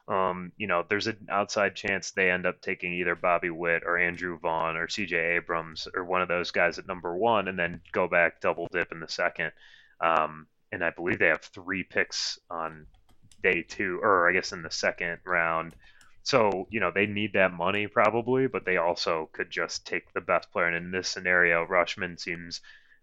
Um, 0.10 0.52
you 0.58 0.68
know, 0.68 0.86
there's 0.88 1.08
an 1.08 1.28
outside 1.30 1.76
chance 1.76 2.12
they 2.12 2.30
end 2.30 2.46
up 2.46 2.62
taking 2.62 2.94
either 2.94 3.16
Bobby 3.16 3.50
Witt 3.50 3.84
or 3.86 3.98
Andrew 3.98 4.38
Vaughn 4.40 4.76
or 4.76 4.88
CJ 4.88 5.38
Abrams 5.38 5.88
or 5.96 6.04
one 6.04 6.22
of 6.22 6.28
those 6.28 6.52
guys 6.52 6.78
at 6.78 6.88
number 6.88 7.16
one 7.16 7.48
and 7.48 7.58
then 7.58 7.82
go 7.94 8.10
back 8.10 8.42
double 8.42 8.68
dip 8.70 8.92
in 8.92 9.00
the 9.00 9.08
second. 9.08 9.54
Um, 10.02 10.48
and 10.72 10.84
I 10.84 10.90
believe 10.90 11.20
they 11.20 11.28
have 11.28 11.42
three 11.42 11.84
picks 11.84 12.40
on 12.50 12.88
day 13.42 13.64
two, 13.64 14.00
or 14.02 14.30
I 14.30 14.34
guess 14.34 14.52
in 14.52 14.62
the 14.62 14.72
second 14.72 15.20
round. 15.26 15.76
So, 16.24 16.68
you 16.70 16.80
know, 16.80 16.92
they 16.94 17.08
need 17.08 17.34
that 17.34 17.54
money 17.54 17.88
probably, 17.88 18.48
but 18.48 18.66
they 18.66 18.78
also 18.78 19.30
could 19.34 19.50
just 19.50 19.88
take 19.88 20.14
the 20.14 20.22
best 20.22 20.52
player. 20.52 20.68
And 20.68 20.76
in 20.76 20.92
this 20.92 21.10
scenario, 21.10 21.66
Rutschman 21.66 22.20
seems 22.20 22.62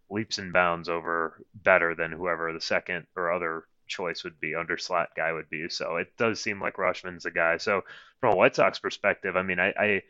leaps 0.09 0.39
and 0.39 0.53
bounds 0.53 0.89
over 0.89 1.43
better 1.55 1.95
than 1.95 2.13
whoever 2.13 2.53
the 2.53 2.61
second 2.61 3.07
or 3.17 3.33
other 3.33 3.65
choice 3.89 4.23
would 4.23 4.39
be, 4.39 4.55
under 4.55 4.79
slot 4.79 5.11
guy 5.17 5.33
would 5.33 5.51
be. 5.51 5.69
So 5.69 5.97
it 5.97 6.17
does 6.17 6.41
seem 6.41 6.61
like 6.61 6.77
Rutschman's 6.77 7.25
the 7.25 7.31
guy. 7.31 7.57
So 7.57 7.83
from 8.21 8.35
a 8.35 8.37
White 8.37 8.55
Sox 8.55 8.79
perspective, 8.79 9.37
I 9.37 9.43
mean, 9.43 9.59
I, 9.59 9.73
I 9.79 10.03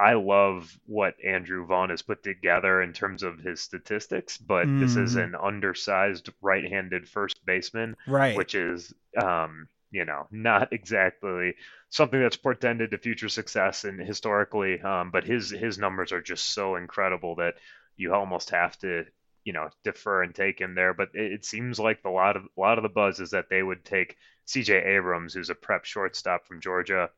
I 0.00 0.14
love 0.14 0.70
what 0.86 1.14
Andrew 1.24 1.66
Vaughn 1.66 1.90
has 1.90 2.02
put 2.02 2.22
together 2.22 2.82
in 2.82 2.92
terms 2.92 3.22
of 3.22 3.38
his 3.38 3.60
statistics, 3.60 4.38
but 4.38 4.70
this 4.78 4.96
is 4.96 5.14
Mhm. 5.14 5.16
an 5.16 5.34
undersized 5.34 6.30
right-handed 6.40 7.08
first 7.08 7.44
baseman, 7.44 7.96
Right. 8.06 8.46
which 8.46 8.54
is 8.54 8.94
um, 9.16 9.68
you 9.90 10.04
know, 10.04 10.26
not 10.30 10.72
exactly 10.72 11.54
something 11.90 12.20
that's 12.20 12.36
portended 12.36 12.92
to 12.92 12.98
future 12.98 13.28
success 13.28 13.84
and 13.84 14.00
historically, 14.00 14.80
um, 14.80 15.10
but 15.10 15.24
his 15.24 15.50
his 15.50 15.78
numbers 15.78 16.12
are 16.12 16.22
just 16.22 16.54
so 16.54 16.76
incredible 16.76 17.34
that 17.36 17.56
you 17.96 18.14
almost 18.14 18.50
have 18.50 18.78
to, 18.78 19.04
you 19.44 19.52
know, 19.52 19.68
defer 19.84 20.22
and 20.22 20.34
take 20.34 20.60
him 20.60 20.74
there. 20.74 20.94
But 20.94 21.10
it, 21.14 21.32
it 21.32 21.44
seems 21.44 21.78
like 21.80 22.00
a 22.04 22.10
lot 22.10 22.36
of 22.36 22.44
a 22.56 22.60
lot 22.60 22.78
of 22.78 22.82
the 22.82 22.88
buzz 22.88 23.20
is 23.20 23.30
that 23.32 23.48
they 23.50 23.62
would 23.62 23.84
take 23.84 24.16
C.J. 24.46 24.76
Abrams, 24.96 25.34
who's 25.34 25.50
a 25.50 25.54
prep 25.54 25.84
shortstop 25.84 26.46
from 26.46 26.60
Georgia, 26.60 27.10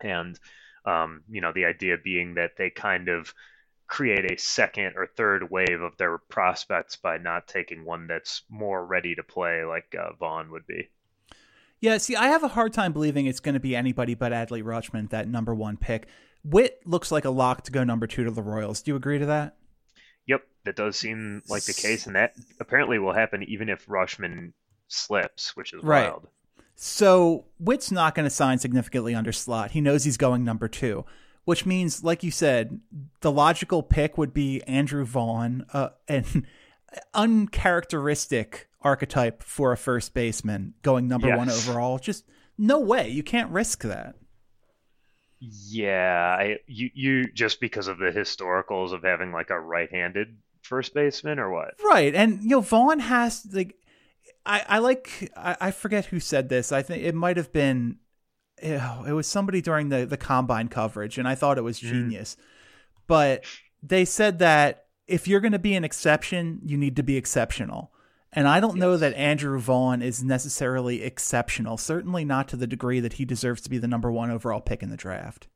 and 0.00 0.38
um, 0.86 1.22
you 1.28 1.40
know, 1.40 1.52
the 1.52 1.64
idea 1.64 1.96
being 2.02 2.34
that 2.34 2.52
they 2.56 2.70
kind 2.70 3.08
of 3.08 3.34
create 3.86 4.30
a 4.30 4.38
second 4.38 4.94
or 4.96 5.06
third 5.06 5.50
wave 5.50 5.80
of 5.80 5.96
their 5.96 6.18
prospects 6.18 6.96
by 6.96 7.18
not 7.18 7.46
taking 7.46 7.84
one 7.84 8.06
that's 8.06 8.42
more 8.48 8.84
ready 8.84 9.14
to 9.14 9.22
play 9.22 9.64
like 9.64 9.94
uh, 9.98 10.12
Vaughn 10.18 10.50
would 10.50 10.66
be. 10.66 10.88
Yeah, 11.80 11.98
see, 11.98 12.16
I 12.16 12.28
have 12.28 12.42
a 12.42 12.48
hard 12.48 12.72
time 12.72 12.92
believing 12.92 13.26
it's 13.26 13.40
going 13.40 13.54
to 13.54 13.60
be 13.60 13.76
anybody 13.76 14.14
but 14.14 14.32
Adley 14.32 14.62
Rutschman, 14.62 15.10
that 15.10 15.28
number 15.28 15.54
one 15.54 15.76
pick. 15.76 16.08
Witt 16.42 16.80
looks 16.86 17.12
like 17.12 17.24
a 17.24 17.30
lock 17.30 17.62
to 17.64 17.72
go 17.72 17.84
number 17.84 18.06
two 18.06 18.24
to 18.24 18.30
the 18.30 18.42
Royals. 18.42 18.82
Do 18.82 18.92
you 18.92 18.96
agree 18.96 19.18
to 19.18 19.26
that? 19.26 19.56
Yep, 20.26 20.42
that 20.64 20.76
does 20.76 20.96
seem 20.96 21.42
like 21.48 21.64
the 21.64 21.72
case, 21.74 22.06
and 22.06 22.16
that 22.16 22.34
apparently 22.58 22.98
will 22.98 23.12
happen 23.12 23.44
even 23.44 23.68
if 23.68 23.86
Rutschman 23.86 24.52
slips, 24.88 25.54
which 25.56 25.72
is 25.72 25.82
Right. 25.82 26.08
wild. 26.10 26.28
So 26.76 27.46
Witt's 27.58 27.90
not 27.90 28.14
going 28.14 28.24
to 28.24 28.30
sign 28.30 28.58
significantly 28.58 29.14
under 29.14 29.32
slot. 29.32 29.70
He 29.70 29.80
knows 29.80 30.04
he's 30.04 30.18
going 30.18 30.44
number 30.44 30.68
two, 30.68 31.06
which 31.44 31.64
means, 31.64 32.04
like 32.04 32.22
you 32.22 32.30
said, 32.30 32.80
the 33.22 33.32
logical 33.32 33.82
pick 33.82 34.18
would 34.18 34.34
be 34.34 34.62
Andrew 34.64 35.04
Vaughn, 35.04 35.64
uh, 35.72 35.88
an 36.06 36.46
uncharacteristic 37.14 38.68
archetype 38.82 39.42
for 39.42 39.72
a 39.72 39.76
first 39.76 40.12
baseman 40.12 40.74
going 40.82 41.08
number 41.08 41.34
one 41.34 41.48
overall. 41.48 41.98
Just 41.98 42.24
no 42.58 42.78
way. 42.78 43.08
You 43.08 43.22
can't 43.22 43.50
risk 43.50 43.82
that. 43.82 44.14
Yeah, 45.40 46.36
I, 46.38 46.58
you 46.66 46.90
you 46.94 47.32
just 47.32 47.60
because 47.60 47.88
of 47.88 47.98
the 47.98 48.10
historicals 48.10 48.92
of 48.92 49.02
having 49.02 49.32
like 49.32 49.50
a 49.50 49.58
right-handed 49.58 50.36
first 50.62 50.94
baseman 50.94 51.38
or 51.38 51.50
what? 51.50 51.74
Right. 51.84 52.14
And 52.14 52.42
you 52.42 52.50
know, 52.50 52.60
Vaughn 52.60 52.98
has 53.00 53.46
like 53.52 53.76
I, 54.46 54.64
I 54.68 54.78
like 54.78 55.32
I, 55.36 55.56
I 55.60 55.70
forget 55.72 56.06
who 56.06 56.20
said 56.20 56.48
this. 56.48 56.72
I 56.72 56.82
think 56.82 57.02
it 57.04 57.14
might 57.14 57.36
have 57.36 57.52
been 57.52 57.98
ew, 58.62 58.80
it 59.08 59.12
was 59.12 59.26
somebody 59.26 59.60
during 59.62 59.90
the, 59.90 60.06
the 60.06 60.16
combine 60.18 60.68
coverage, 60.68 61.18
and 61.18 61.28
I 61.28 61.34
thought 61.36 61.58
it 61.58 61.62
was 61.64 61.80
Mm. 61.82 61.90
genius. 61.90 62.36
But 63.06 63.44
they 63.82 64.04
said 64.06 64.38
that 64.40 64.86
if 65.08 65.28
you're 65.28 65.40
gonna 65.40 65.58
be 65.60 65.74
an 65.76 65.84
exception, 65.84 66.60
you 66.64 66.78
need 66.78 66.96
to 66.96 67.04
be 67.04 67.16
exceptional. 67.16 67.92
And 68.32 68.48
I 68.48 68.60
don't 68.60 68.78
know 68.78 68.96
that 68.98 69.14
Andrew 69.14 69.58
Vaughn 69.60 70.02
is 70.02 70.22
necessarily 70.24 71.02
exceptional, 71.02 71.78
certainly 71.78 72.24
not 72.24 72.48
to 72.48 72.56
the 72.56 72.66
degree 72.68 73.00
that 73.00 73.14
he 73.14 73.24
deserves 73.26 73.62
to 73.62 73.70
be 73.70 73.78
the 73.78 73.88
number 73.88 74.12
one 74.12 74.30
overall 74.30 74.60
pick 74.62 74.82
in 74.82 74.90
the 74.90 74.96
draft. 74.98 75.48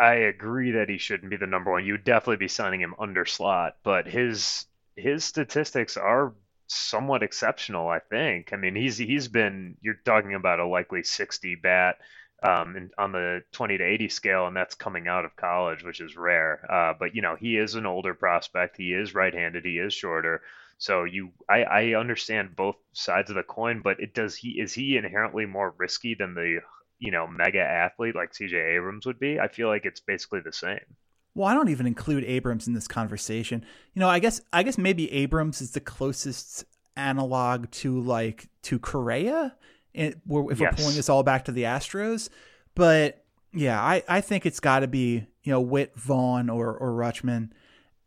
I 0.00 0.14
agree 0.14 0.72
that 0.72 0.88
he 0.88 0.98
shouldn't 0.98 1.30
be 1.30 1.36
the 1.36 1.46
number 1.46 1.70
one. 1.72 1.84
You'd 1.84 2.04
definitely 2.04 2.36
be 2.36 2.48
signing 2.48 2.80
him 2.80 2.94
under 2.98 3.24
slot, 3.24 3.76
but 3.82 4.06
his 4.06 4.66
his 4.96 5.24
statistics 5.24 5.96
are 5.96 6.32
somewhat 6.66 7.22
exceptional, 7.22 7.88
I 7.88 7.98
think. 8.00 8.52
I 8.52 8.56
mean, 8.56 8.74
he's 8.74 8.96
he's 8.98 9.28
been 9.28 9.76
you're 9.80 10.00
talking 10.04 10.34
about 10.34 10.60
a 10.60 10.66
likely 10.66 11.02
60 11.02 11.56
bat 11.56 11.96
um, 12.42 12.76
in, 12.76 12.90
on 12.98 13.12
the 13.12 13.42
20 13.52 13.78
to 13.78 13.84
80 13.84 14.08
scale, 14.08 14.46
and 14.46 14.56
that's 14.56 14.74
coming 14.74 15.08
out 15.08 15.24
of 15.24 15.36
college, 15.36 15.82
which 15.84 16.00
is 16.00 16.16
rare. 16.16 16.64
Uh, 16.70 16.94
but 16.98 17.14
you 17.14 17.22
know, 17.22 17.36
he 17.36 17.56
is 17.56 17.74
an 17.74 17.86
older 17.86 18.14
prospect. 18.14 18.76
He 18.76 18.92
is 18.92 19.14
right-handed. 19.14 19.64
He 19.64 19.78
is 19.78 19.94
shorter. 19.94 20.42
So 20.78 21.04
you, 21.04 21.32
I, 21.48 21.62
I 21.62 21.94
understand 21.94 22.56
both 22.56 22.76
sides 22.92 23.30
of 23.30 23.36
the 23.36 23.42
coin, 23.42 23.80
but 23.82 24.00
it 24.00 24.14
does 24.14 24.36
he 24.36 24.60
is 24.60 24.74
he 24.74 24.96
inherently 24.96 25.46
more 25.46 25.74
risky 25.78 26.14
than 26.14 26.34
the 26.34 26.60
you 26.98 27.10
know 27.10 27.26
mega 27.26 27.60
athlete 27.60 28.14
like 28.14 28.34
C.J. 28.34 28.56
Abrams 28.56 29.06
would 29.06 29.18
be? 29.20 29.38
I 29.40 29.48
feel 29.48 29.68
like 29.68 29.84
it's 29.86 30.00
basically 30.00 30.40
the 30.40 30.52
same. 30.52 30.96
Well, 31.34 31.48
I 31.48 31.54
don't 31.54 31.68
even 31.68 31.86
include 31.86 32.24
Abrams 32.24 32.68
in 32.68 32.74
this 32.74 32.86
conversation. 32.86 33.64
You 33.94 34.00
know, 34.00 34.08
I 34.08 34.20
guess 34.20 34.40
I 34.52 34.62
guess 34.62 34.78
maybe 34.78 35.10
Abrams 35.12 35.60
is 35.60 35.72
the 35.72 35.80
closest 35.80 36.64
analog 36.96 37.70
to 37.70 38.00
like 38.00 38.48
to 38.62 38.78
Correa, 38.78 39.56
eh, 39.94 40.12
where- 40.26 40.52
if 40.52 40.60
we're 40.60 40.70
pulling 40.72 40.94
this 40.94 41.08
all 41.08 41.22
back 41.22 41.44
to 41.46 41.52
the 41.52 41.64
Astros. 41.64 42.28
But 42.74 43.24
yeah, 43.52 43.80
I, 43.80 44.02
I 44.08 44.20
think 44.20 44.46
it's 44.46 44.60
got 44.60 44.80
to 44.80 44.88
be 44.88 45.26
you 45.42 45.52
know 45.52 45.60
Witt, 45.60 45.94
Vaughn, 45.96 46.50
or 46.50 46.76
or 46.76 46.92
Rutschman, 46.92 47.48
mm-hmm. 47.48 47.52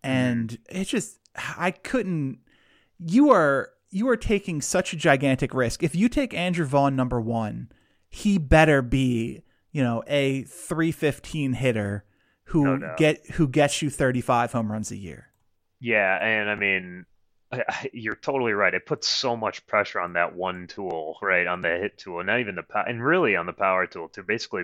and 0.03 0.57
it's 0.69 0.89
just 0.89 1.19
I 1.57 1.71
couldn't. 1.71 2.39
You 2.99 3.31
are 3.31 3.71
you 3.89 4.07
are 4.09 4.17
taking 4.17 4.61
such 4.61 4.93
a 4.93 4.97
gigantic 4.97 5.53
risk. 5.53 5.83
If 5.83 5.95
you 5.95 6.09
take 6.09 6.33
Andrew 6.33 6.65
Vaughn 6.65 6.95
number 6.95 7.21
one, 7.21 7.71
he 8.09 8.37
better 8.37 8.81
be 8.81 9.43
you 9.71 9.83
know 9.83 10.03
a 10.07 10.43
three 10.43 10.91
fifteen 10.91 11.53
hitter 11.53 12.05
who 12.47 12.67
oh, 12.67 12.75
No 12.75 12.77
doubt. 12.77 12.97
get 12.97 13.25
who 13.31 13.47
gets 13.47 13.81
you 13.81 13.89
35 13.89 14.51
home 14.53 14.71
runs 14.71 14.91
a 14.91 14.97
year. 14.97 15.27
Yeah, 15.79 16.17
and 16.23 16.49
I 16.49 16.55
mean, 16.55 17.05
you're 17.93 18.15
totally 18.15 18.53
right. 18.53 18.73
It 18.73 18.85
puts 18.85 19.07
so 19.07 19.35
much 19.37 19.65
pressure 19.67 19.99
on 19.99 20.13
that 20.13 20.35
one 20.35 20.67
tool, 20.67 21.17
right? 21.21 21.47
On 21.47 21.61
the 21.61 21.69
hit 21.69 21.97
tool, 21.97 22.23
not 22.23 22.39
even 22.39 22.55
the 22.55 22.63
power, 22.63 22.85
and 22.87 23.03
really 23.03 23.35
on 23.35 23.45
the 23.45 23.53
power 23.53 23.85
tool 23.87 24.09
too. 24.09 24.23
Basically, 24.23 24.63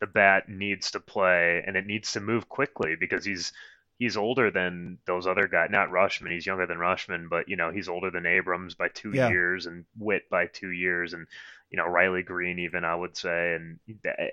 the 0.00 0.06
bat 0.06 0.48
needs 0.48 0.90
to 0.92 1.00
play 1.00 1.62
and 1.66 1.76
it 1.76 1.86
needs 1.86 2.12
to 2.12 2.20
move 2.20 2.48
quickly 2.48 2.96
because 2.98 3.24
he's 3.24 3.52
he's 3.98 4.16
older 4.16 4.50
than 4.50 4.98
those 5.06 5.26
other 5.26 5.46
guys. 5.48 5.68
Not 5.70 5.90
Rutschman, 5.90 6.32
he's 6.32 6.46
younger 6.46 6.66
than 6.66 6.78
Rutschman, 6.78 7.28
but 7.28 7.48
you 7.48 7.56
know 7.56 7.70
he's 7.70 7.88
older 7.88 8.10
than 8.10 8.26
Abrams 8.26 8.74
by 8.74 8.88
two 8.88 9.12
Yeah. 9.12 9.28
years 9.28 9.66
and 9.66 9.84
Witt 9.98 10.28
by 10.30 10.46
two 10.46 10.70
years, 10.70 11.12
and 11.12 11.26
you 11.70 11.76
know 11.76 11.86
Riley 11.86 12.22
Greene 12.22 12.60
even 12.60 12.84
I 12.84 12.94
would 12.94 13.16
say. 13.16 13.54
And 13.54 13.78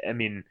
I 0.08 0.14
mean, 0.14 0.44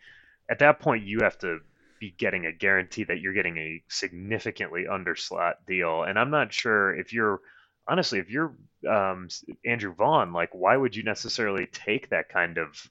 at 0.50 0.59
that 0.61 0.81
point 0.81 1.05
you 1.05 1.21
have 1.23 1.38
to 1.38 1.61
be 1.99 2.14
getting 2.17 2.47
a 2.47 2.52
guarantee 2.52 3.05
that 3.05 3.21
you're 3.21 3.33
getting 3.33 3.59
a 3.59 3.83
significantly 3.88 4.87
underslot 4.90 5.55
deal. 5.67 6.02
And 6.02 6.19
I'm 6.19 6.31
not 6.31 6.52
sure 6.52 6.95
if 6.95 7.12
you're 7.12 7.40
honestly 7.87 8.19
if 8.19 8.31
you're 8.31 8.55
um, 8.88 9.28
Andrew 9.64 9.95
Vaughn, 9.95 10.33
like 10.33 10.50
why 10.52 10.76
would 10.76 10.95
you 10.95 11.02
necessarily 11.02 11.67
take 11.67 12.11
that 12.11 12.28
kind 12.28 12.59
of 12.59 12.88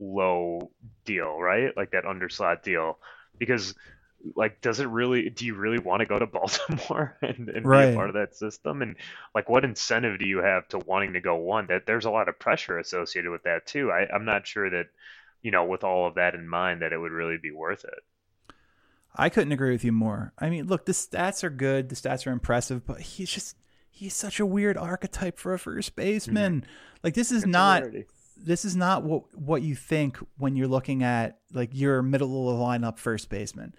low 0.00 0.70
deal, 1.04 1.38
right? 1.38 1.76
Like 1.76 1.92
that 1.92 2.04
underslot 2.04 2.62
deal, 2.62 2.98
because 3.38 3.74
like 4.34 4.60
does 4.60 4.80
it 4.80 4.88
really 4.88 5.30
do 5.30 5.46
you 5.46 5.54
really 5.54 5.78
want 5.78 6.00
to 6.00 6.06
go 6.06 6.18
to 6.18 6.26
Baltimore 6.38 7.16
and, 7.22 7.48
and 7.48 7.70
be 7.70 7.82
a 7.82 7.86
part 7.94 8.08
of 8.08 8.14
that 8.14 8.34
system? 8.36 8.82
And 8.82 8.96
like 9.34 9.48
what 9.48 9.64
incentive 9.64 10.18
do 10.18 10.26
you 10.26 10.38
have 10.38 10.68
to 10.68 10.78
wanting 10.78 11.12
to 11.14 11.20
go 11.20 11.36
one? 11.36 11.66
That 11.68 11.86
there's 11.86 12.06
a 12.06 12.10
lot 12.10 12.28
of 12.28 12.38
pressure 12.38 12.78
associated 12.78 13.30
with 13.30 13.44
that 13.44 13.66
too. 13.66 13.90
I, 13.92 14.06
I'm 14.12 14.24
not 14.24 14.46
sure 14.46 14.68
that 14.70 14.86
you 15.42 15.50
know 15.50 15.64
with 15.64 15.84
all 15.84 16.06
of 16.06 16.14
that 16.14 16.34
in 16.34 16.48
mind 16.48 16.82
that 16.82 16.92
it 16.92 16.98
would 16.98 17.12
really 17.12 17.38
be 17.38 17.52
worth 17.52 17.84
it 17.84 18.02
I 19.20 19.28
couldn't 19.28 19.52
agree 19.52 19.72
with 19.72 19.84
you 19.84 19.90
more. 19.92 20.32
I 20.38 20.48
mean, 20.48 20.66
look, 20.66 20.86
the 20.86 20.92
stats 20.92 21.42
are 21.42 21.50
good, 21.50 21.88
the 21.88 21.96
stats 21.96 22.26
are 22.26 22.30
impressive, 22.30 22.86
but 22.86 23.00
he's 23.00 23.30
just 23.30 23.56
he's 23.90 24.14
such 24.14 24.38
a 24.38 24.46
weird 24.46 24.76
archetype 24.76 25.38
for 25.38 25.52
a 25.52 25.58
first 25.58 25.96
baseman. 25.96 26.60
Mm-hmm. 26.60 26.70
Like 27.02 27.14
this 27.14 27.32
is 27.32 27.42
It's 27.42 27.52
not 27.52 27.82
rarity. 27.82 28.04
this 28.36 28.64
is 28.64 28.76
not 28.76 29.02
what 29.02 29.24
what 29.36 29.62
you 29.62 29.74
think 29.74 30.18
when 30.36 30.54
you're 30.54 30.68
looking 30.68 31.02
at 31.02 31.40
like 31.52 31.70
your 31.72 32.00
middle 32.00 32.48
of 32.48 32.58
the 32.58 32.64
lineup 32.64 32.98
first 32.98 33.28
baseman. 33.28 33.74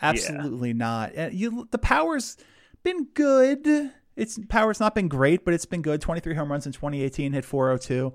Absolutely 0.00 0.72
not. 0.72 1.12
Eh, 1.14 1.30
you 1.32 1.66
the 1.72 1.78
power's 1.78 2.36
been 2.84 3.08
good. 3.14 3.90
It's 4.16 4.38
power's 4.48 4.78
not 4.78 4.94
been 4.94 5.08
great, 5.08 5.44
but 5.44 5.54
it's 5.54 5.66
been 5.66 5.82
good. 5.82 6.00
23 6.00 6.34
home 6.34 6.52
runs 6.52 6.66
in 6.66 6.72
2018, 6.72 7.32
hit 7.32 7.44
402. 7.44 8.14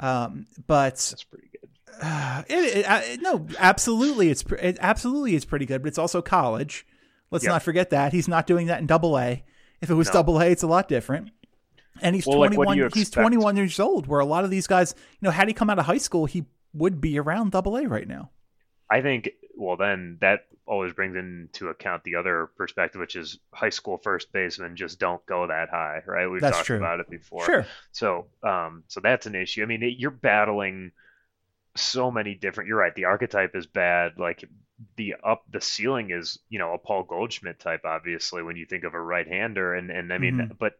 Um, 0.00 0.46
but 0.66 0.94
that's 0.96 1.24
pretty 1.24 1.48
good 1.52 1.70
it, 2.48 2.78
it, 2.78 2.84
uh, 2.86 3.00
no, 3.20 3.46
absolutely, 3.58 4.28
it's 4.30 4.42
pre- 4.42 4.58
it, 4.58 4.78
absolutely 4.80 5.36
it's 5.36 5.44
pretty 5.44 5.66
good, 5.66 5.82
but 5.82 5.88
it's 5.88 5.98
also 5.98 6.20
college. 6.20 6.86
Let's 7.30 7.44
Yep. 7.44 7.50
not 7.52 7.62
forget 7.62 7.90
that 7.90 8.12
he's 8.12 8.26
not 8.28 8.46
doing 8.46 8.66
that 8.66 8.80
in 8.80 8.86
Double 8.86 9.18
A. 9.18 9.44
If 9.80 9.90
it 9.90 9.94
was 9.94 10.08
No. 10.08 10.14
Double 10.14 10.40
A, 10.40 10.46
it's 10.50 10.62
a 10.62 10.66
lot 10.66 10.88
different. 10.88 11.30
And 12.00 12.14
he's 12.16 12.26
Well, 12.26 12.38
like, 12.40 12.48
twenty 12.48 12.56
what 12.58 12.64
do 12.64 12.68
one. 12.68 12.78
you 12.78 12.88
He's 12.92 13.10
twenty 13.10 13.36
one 13.36 13.56
years 13.56 13.78
old. 13.78 14.06
Where 14.08 14.18
a 14.20 14.24
lot 14.24 14.42
of 14.44 14.50
these 14.50 14.66
guys, 14.66 14.94
you 15.20 15.26
know, 15.26 15.30
had 15.30 15.46
he 15.46 15.54
come 15.54 15.70
out 15.70 15.78
of 15.78 15.86
high 15.86 15.98
school, 15.98 16.26
he 16.26 16.44
would 16.72 17.00
be 17.00 17.18
around 17.18 17.52
Double 17.52 17.76
A 17.76 17.86
right 17.86 18.08
now. 18.08 18.30
I 18.90 19.00
think 19.00 19.30
well 19.56 19.76
then 19.76 20.18
that 20.20 20.46
always 20.66 20.92
brings 20.92 21.16
into 21.16 21.68
account 21.68 22.02
the 22.04 22.14
other 22.16 22.48
perspective 22.56 23.00
which 23.00 23.16
is 23.16 23.38
high 23.52 23.70
school 23.70 23.98
first 23.98 24.32
basemen 24.32 24.76
just 24.76 24.98
don't 24.98 25.24
go 25.26 25.46
that 25.46 25.68
high 25.68 26.02
right 26.06 26.26
we've 26.28 26.40
That's 26.40 26.56
talked 26.56 26.66
true. 26.66 26.76
about 26.78 27.00
it 27.00 27.10
before 27.10 27.44
Sure. 27.44 27.66
so 27.92 28.26
um 28.42 28.84
so 28.88 29.00
that's 29.00 29.26
an 29.26 29.34
issue 29.34 29.62
I 29.62 29.66
mean 29.66 29.82
it, 29.82 29.98
you're 29.98 30.10
battling 30.10 30.92
so 31.76 32.10
many 32.10 32.34
different 32.34 32.68
you're 32.68 32.78
right 32.78 32.94
the 32.94 33.04
archetype 33.06 33.54
is 33.56 33.66
bad 33.66 34.12
like 34.18 34.44
the 34.96 35.14
up 35.24 35.44
the 35.50 35.60
ceiling 35.60 36.10
is 36.10 36.38
you 36.48 36.58
know 36.58 36.72
a 36.72 36.78
Paul 36.78 37.02
Goldschmidt 37.04 37.60
type 37.60 37.82
obviously 37.84 38.42
when 38.42 38.56
you 38.56 38.66
think 38.66 38.84
of 38.84 38.94
a 38.94 39.00
right 39.00 39.26
hander 39.26 39.74
and 39.74 39.90
and 39.90 40.12
I 40.12 40.18
mean 40.18 40.36
Mhm. 40.36 40.58
but 40.58 40.74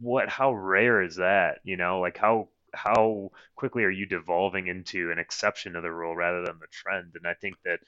what 0.00 0.28
how 0.28 0.52
rare 0.52 1.02
is 1.02 1.16
that 1.16 1.60
you 1.64 1.76
know 1.76 2.00
like 2.00 2.16
how 2.16 2.48
how 2.74 3.30
quickly 3.56 3.84
are 3.84 3.90
you 3.90 4.06
devolving 4.06 4.66
into 4.66 5.10
an 5.10 5.18
exception 5.18 5.74
to 5.74 5.80
the 5.80 5.90
rule 5.90 6.16
rather 6.16 6.42
than 6.44 6.58
the 6.60 6.66
trend? 6.70 7.12
And 7.14 7.26
i 7.26 7.34
think 7.34 7.56
that 7.64 7.80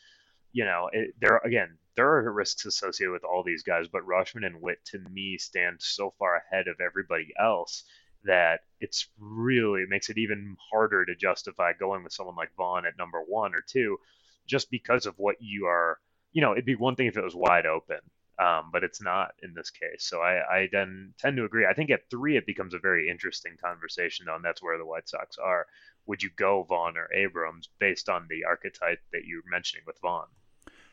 you 0.53 0.65
know 0.65 0.89
it, 0.93 1.15
there 1.21 1.39
again 1.45 1.77
there 1.97 2.09
are 2.09 2.33
risks 2.33 2.65
associated 2.65 3.13
with 3.13 3.25
all 3.25 3.43
these 3.43 3.63
guys 3.63 3.87
but 3.93 4.07
rutschman 4.07 4.47
and 4.47 4.61
witt 4.61 4.79
to 4.87 4.99
me 5.11 5.37
stand 5.37 5.77
so 5.81 6.15
far 6.19 6.37
ahead 6.37 6.69
of 6.69 6.77
everybody 6.81 7.29
else 7.39 7.85
that 8.25 8.61
it's 8.81 9.09
really 9.19 9.83
it 9.83 9.89
makes 9.91 10.09
it 10.09 10.17
even 10.17 10.57
harder 10.73 11.05
to 11.05 11.15
justify 11.15 11.73
going 11.73 12.03
with 12.03 12.13
someone 12.13 12.37
like 12.37 12.55
vaughn 12.57 12.87
at 12.87 12.97
number 12.97 13.21
one 13.27 13.55
or 13.55 13.63
two 13.67 13.99
just 14.47 14.71
because 14.71 15.07
of 15.07 15.15
what 15.19 15.37
you 15.41 15.67
are 15.67 15.99
you 16.33 16.41
know 16.41 16.53
it'd 16.53 16.65
be 16.65 16.77
one 16.77 16.97
thing 16.97 17.07
if 17.07 17.17
it 17.17 17.25
was 17.25 17.35
wide 17.35 17.67
open 17.67 17.99
um, 18.39 18.71
but 18.73 18.83
it's 18.83 19.01
not 19.01 19.33
in 19.43 19.55
this 19.55 19.71
case. 19.71 20.07
So 20.09 20.21
I, 20.21 20.63
I 20.63 20.69
then 20.73 21.15
tend 21.19 21.37
to 21.37 21.45
agree. 21.45 21.67
I 21.67 21.75
think 21.75 21.91
at 21.91 22.11
three 22.11 22.37
it 22.37 22.47
becomes 22.47 22.75
a 22.75 22.79
very 22.79 23.09
interesting 23.09 23.57
conversation, 23.63 24.27
though, 24.27 24.35
and 24.35 24.45
that's 24.45 24.63
where 24.63 24.79
the 24.79 24.87
White 24.87 25.09
Sox 25.09 25.37
are. 25.39 25.67
Would 26.07 26.23
you 26.23 26.31
go 26.37 26.65
Vaughn 26.69 26.97
or 26.97 27.09
Abrams 27.15 27.69
based 27.79 28.09
on 28.09 28.27
the 28.29 28.45
archetype 28.45 29.01
that 29.13 29.25
you're 29.25 29.43
mentioning 29.51 29.85
with 29.87 29.99
Vaughn? 30.01 30.27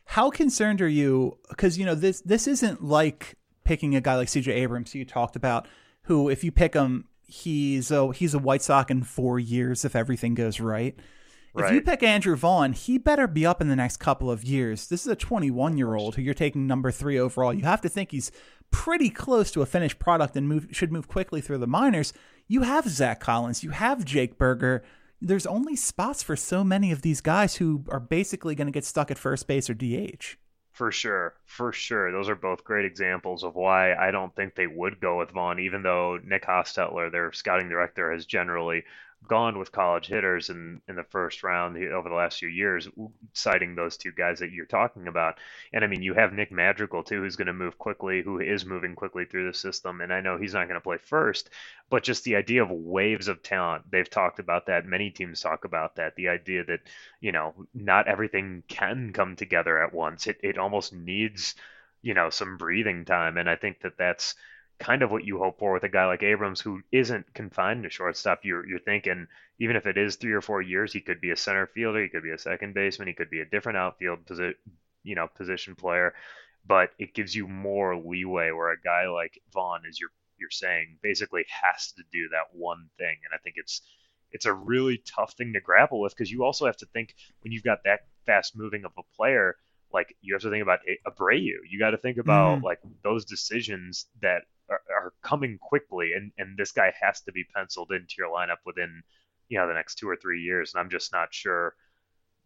How 0.05 0.29
concerned 0.29 0.81
are 0.81 0.87
you? 0.87 1.37
Because 1.49 1.77
you 1.77 1.85
know 1.85 1.95
this 1.95 2.21
this 2.21 2.47
isn't 2.47 2.83
like 2.83 3.35
picking 3.63 3.95
a 3.95 4.01
guy 4.01 4.15
like 4.15 4.29
C.J. 4.29 4.51
Abrams 4.51 4.91
who 4.91 4.99
you 4.99 5.05
talked 5.05 5.35
about, 5.35 5.67
who 6.03 6.29
if 6.29 6.43
you 6.43 6.51
pick 6.51 6.73
him, 6.73 7.07
he's 7.25 7.91
a 7.91 8.11
he's 8.13 8.33
a 8.33 8.39
White 8.39 8.61
Sox 8.61 8.91
in 8.91 9.03
four 9.03 9.39
years 9.39 9.85
if 9.85 9.95
everything 9.95 10.33
goes 10.33 10.59
right. 10.59 10.97
If 11.55 11.61
Right. 11.63 11.73
you 11.73 11.81
pick 11.81 12.01
Andrew 12.01 12.35
Vaughn, 12.37 12.71
he 12.73 12.97
better 12.97 13.27
be 13.27 13.45
up 13.45 13.59
in 13.61 13.67
the 13.67 13.75
next 13.75 13.97
couple 13.97 14.31
of 14.31 14.43
years. 14.43 14.87
This 14.87 15.01
is 15.01 15.11
a 15.11 15.15
21 15.17 15.77
year 15.77 15.95
old 15.95 16.15
who 16.15 16.21
you're 16.21 16.33
taking 16.33 16.65
number 16.65 16.91
three 16.91 17.19
overall. 17.19 17.53
You 17.53 17.63
have 17.63 17.81
to 17.81 17.89
think 17.89 18.11
he's 18.11 18.31
pretty 18.71 19.09
close 19.09 19.51
to 19.51 19.61
a 19.61 19.65
finished 19.65 19.99
product 19.99 20.37
and 20.37 20.47
move 20.47 20.67
should 20.71 20.93
move 20.93 21.09
quickly 21.09 21.41
through 21.41 21.57
the 21.57 21.67
minors. 21.67 22.13
You 22.47 22.61
have 22.61 22.87
Zach 22.87 23.19
Collins, 23.19 23.63
you 23.63 23.71
have 23.71 24.05
Jake 24.05 24.37
Burger. 24.37 24.81
There's 25.19 25.45
only 25.45 25.75
spots 25.75 26.23
for 26.23 26.35
so 26.37 26.63
many 26.63 26.91
of 26.91 27.01
these 27.01 27.19
guys 27.21 27.57
who 27.57 27.83
are 27.89 27.99
basically 27.99 28.55
going 28.55 28.67
to 28.67 28.71
get 28.71 28.85
stuck 28.85 29.11
at 29.11 29.17
first 29.17 29.45
base 29.45 29.69
or 29.69 29.73
DH. 29.73 30.37
For 30.71 30.89
sure, 30.91 31.35
for 31.45 31.73
sure. 31.73 32.13
Those 32.13 32.29
are 32.29 32.35
both 32.35 32.63
great 32.63 32.85
examples 32.85 33.43
of 33.43 33.55
why 33.55 33.93
I 33.93 34.09
don't 34.09 34.33
think 34.35 34.55
they 34.55 34.67
would 34.67 35.01
go 35.01 35.17
with 35.19 35.31
Vaughn, 35.31 35.59
even 35.59 35.83
though 35.83 36.17
Nick 36.23 36.45
Hostetler, 36.45 37.11
their 37.11 37.31
scouting 37.33 37.67
director, 37.67 38.11
has 38.11 38.25
generally 38.25 38.83
gone 39.27 39.59
with 39.59 39.71
college 39.71 40.07
hitters 40.07 40.49
in, 40.49 40.81
in 40.87 40.95
the 40.95 41.03
first 41.03 41.43
round 41.43 41.77
over 41.77 42.09
the 42.09 42.15
last 42.15 42.39
few 42.39 42.49
years, 42.49 42.89
citing 43.33 43.75
those 43.75 43.95
two 43.95 44.11
guys 44.11 44.39
that 44.39 44.51
you're 44.51 44.65
talking 44.65 45.07
about. 45.07 45.37
And 45.71 45.83
I 45.83 45.87
mean, 45.87 46.01
you 46.01 46.13
have 46.13 46.33
Nick 46.33 46.51
Madrigal, 46.51 47.03
too, 47.03 47.21
who's 47.21 47.35
going 47.35 47.47
to 47.47 47.53
move 47.53 47.77
quickly, 47.77 48.21
who 48.23 48.39
is 48.39 48.65
moving 48.65 48.95
quickly 48.95 49.25
through 49.25 49.47
the 49.47 49.57
system. 49.57 50.01
And 50.01 50.11
I 50.11 50.21
know 50.21 50.37
he's 50.37 50.53
not 50.53 50.67
going 50.67 50.79
to 50.79 50.83
play 50.83 50.97
first, 50.97 51.49
but 51.89 52.03
just 52.03 52.23
the 52.23 52.35
idea 52.35 52.63
of 52.63 52.71
waves 52.71 53.27
of 53.27 53.43
talent, 53.43 53.89
they've 53.91 54.09
talked 54.09 54.39
about 54.39 54.65
that. 54.65 54.85
Many 54.85 55.11
teams 55.11 55.39
talk 55.39 55.65
about 55.65 55.95
that. 55.95 56.15
The 56.15 56.29
idea 56.29 56.63
that, 56.65 56.81
you 57.19 57.31
know, 57.31 57.53
not 57.73 58.07
everything 58.07 58.63
can 58.67 59.13
come 59.13 59.35
together 59.35 59.81
at 59.81 59.93
once. 59.93 60.27
It, 60.27 60.39
it 60.41 60.57
almost 60.57 60.93
needs, 60.93 61.55
you 62.01 62.13
know, 62.15 62.31
some 62.31 62.57
breathing 62.57 63.05
time. 63.05 63.37
And 63.37 63.49
I 63.49 63.55
think 63.55 63.81
that 63.81 63.97
that's 63.97 64.35
kind 64.81 65.03
of 65.03 65.11
what 65.11 65.23
you 65.23 65.37
hope 65.37 65.59
for 65.59 65.73
with 65.73 65.83
a 65.83 65.89
guy 65.89 66.05
like 66.07 66.23
Abrams 66.23 66.59
who 66.59 66.81
isn't 66.91 67.33
confined 67.33 67.83
to 67.83 67.89
shortstop. 67.89 68.39
You're 68.43 68.67
you're 68.67 68.79
thinking 68.79 69.27
even 69.59 69.75
if 69.75 69.85
it 69.85 69.97
is 69.97 70.15
three 70.15 70.33
or 70.33 70.41
four 70.41 70.61
years, 70.61 70.91
he 70.91 71.01
could 71.01 71.21
be 71.21 71.29
a 71.29 71.37
center 71.37 71.67
fielder, 71.67 72.01
he 72.01 72.09
could 72.09 72.23
be 72.23 72.31
a 72.31 72.37
second 72.37 72.73
baseman, 72.73 73.07
he 73.07 73.13
could 73.13 73.29
be 73.29 73.41
a 73.41 73.45
different 73.45 73.77
outfield 73.77 74.25
position, 74.25 74.55
you 75.03 75.15
know, 75.15 75.27
position 75.35 75.75
player. 75.75 76.13
But 76.65 76.89
it 76.99 77.13
gives 77.13 77.35
you 77.35 77.47
more 77.47 77.95
leeway 77.95 78.51
where 78.51 78.71
a 78.71 78.81
guy 78.81 79.07
like 79.07 79.39
Vaughn, 79.53 79.83
as 79.87 79.99
you're 79.99 80.11
you're 80.39 80.49
saying, 80.49 80.97
basically 81.03 81.45
has 81.63 81.91
to 81.93 82.03
do 82.11 82.29
that 82.29 82.57
one 82.57 82.89
thing. 82.97 83.17
And 83.23 83.33
I 83.33 83.37
think 83.43 83.55
it's 83.57 83.81
it's 84.31 84.45
a 84.45 84.53
really 84.53 85.03
tough 85.05 85.33
thing 85.33 85.53
to 85.53 85.61
grapple 85.61 86.01
with 86.01 86.15
because 86.15 86.31
you 86.31 86.43
also 86.43 86.65
have 86.65 86.77
to 86.77 86.87
think 86.87 87.13
when 87.41 87.51
you've 87.51 87.63
got 87.63 87.83
that 87.85 88.01
fast 88.25 88.57
moving 88.57 88.83
of 88.85 88.93
a 88.97 89.15
player 89.15 89.57
like 89.93 90.15
you 90.21 90.33
have 90.33 90.41
to 90.41 90.49
think 90.49 90.63
about 90.63 90.79
Abreu. 91.07 91.57
You 91.69 91.79
got 91.79 91.91
to 91.91 91.97
think 91.97 92.17
about 92.17 92.57
mm-hmm. 92.57 92.65
like 92.65 92.79
those 93.03 93.25
decisions 93.25 94.05
that 94.21 94.43
are, 94.71 94.81
are, 94.89 95.13
coming 95.21 95.57
quickly, 95.59 96.13
and 96.13 96.31
and 96.37 96.57
this 96.57 96.71
guy 96.71 96.93
has 96.99 97.21
to 97.21 97.31
be 97.31 97.43
penciled 97.55 97.91
into 97.91 98.15
your 98.17 98.29
lineup 98.29 98.57
within 98.65 99.03
you 99.49 99.57
know 99.57 99.67
the 99.67 99.73
next 99.73 99.95
two 99.95 100.09
or 100.09 100.15
three 100.15 100.41
years. 100.41 100.73
And 100.73 100.81
I'm 100.81 100.89
just 100.89 101.11
not 101.11 101.33
sure 101.33 101.75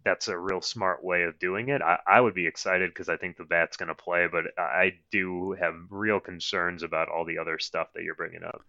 that's 0.04 0.28
a 0.28 0.38
real 0.38 0.62
smart 0.62 1.04
way 1.04 1.24
of 1.24 1.40
doing 1.40 1.70
it. 1.70 1.82
I, 1.82 2.00
I 2.08 2.22
would 2.22 2.36
be 2.36 2.46
excited 2.46 2.92
because 2.92 3.10
I 3.10 3.18
think 3.18 3.38
the 3.38 3.44
bat's 3.44 3.78
going 3.78 3.90
to 3.90 3.96
play, 3.96 4.28
but 4.32 4.46
I 4.58 4.94
do 5.12 5.54
have 5.60 5.74
real 5.90 6.20
concerns 6.20 6.84
about 6.84 7.10
all 7.10 7.26
the 7.26 7.40
other 7.40 7.58
stuff 7.58 7.88
that 7.96 8.04
you're 8.04 8.16
bringing 8.16 8.44
up. 8.44 8.62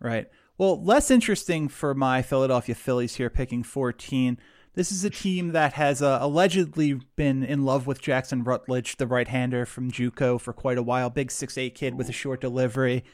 Right. 0.00 0.28
Well, 0.58 0.82
less 0.82 1.10
interesting 1.10 1.68
for 1.68 1.94
my 1.94 2.22
Philadelphia 2.22 2.74
Phillies 2.74 3.16
here, 3.16 3.30
picking 3.30 3.62
14. 3.62 4.38
This 4.74 4.90
is 4.90 5.04
a 5.04 5.10
team 5.10 5.52
that 5.52 5.74
has 5.74 6.00
uh, 6.00 6.18
allegedly 6.22 6.94
been 7.14 7.42
in 7.42 7.66
love 7.66 7.86
with 7.86 8.00
Jackson 8.00 8.42
Rutledge, 8.42 8.96
the 8.96 9.06
right-hander 9.06 9.66
from 9.66 9.90
JUCO, 9.90 10.40
for 10.40 10.54
quite 10.54 10.78
a 10.78 10.82
while. 10.82 11.10
Big 11.10 11.30
six-eight 11.30 11.74
kid 11.74 11.94
with 11.94 12.08
a 12.08 12.12
short 12.12 12.40
delivery, 12.40 13.04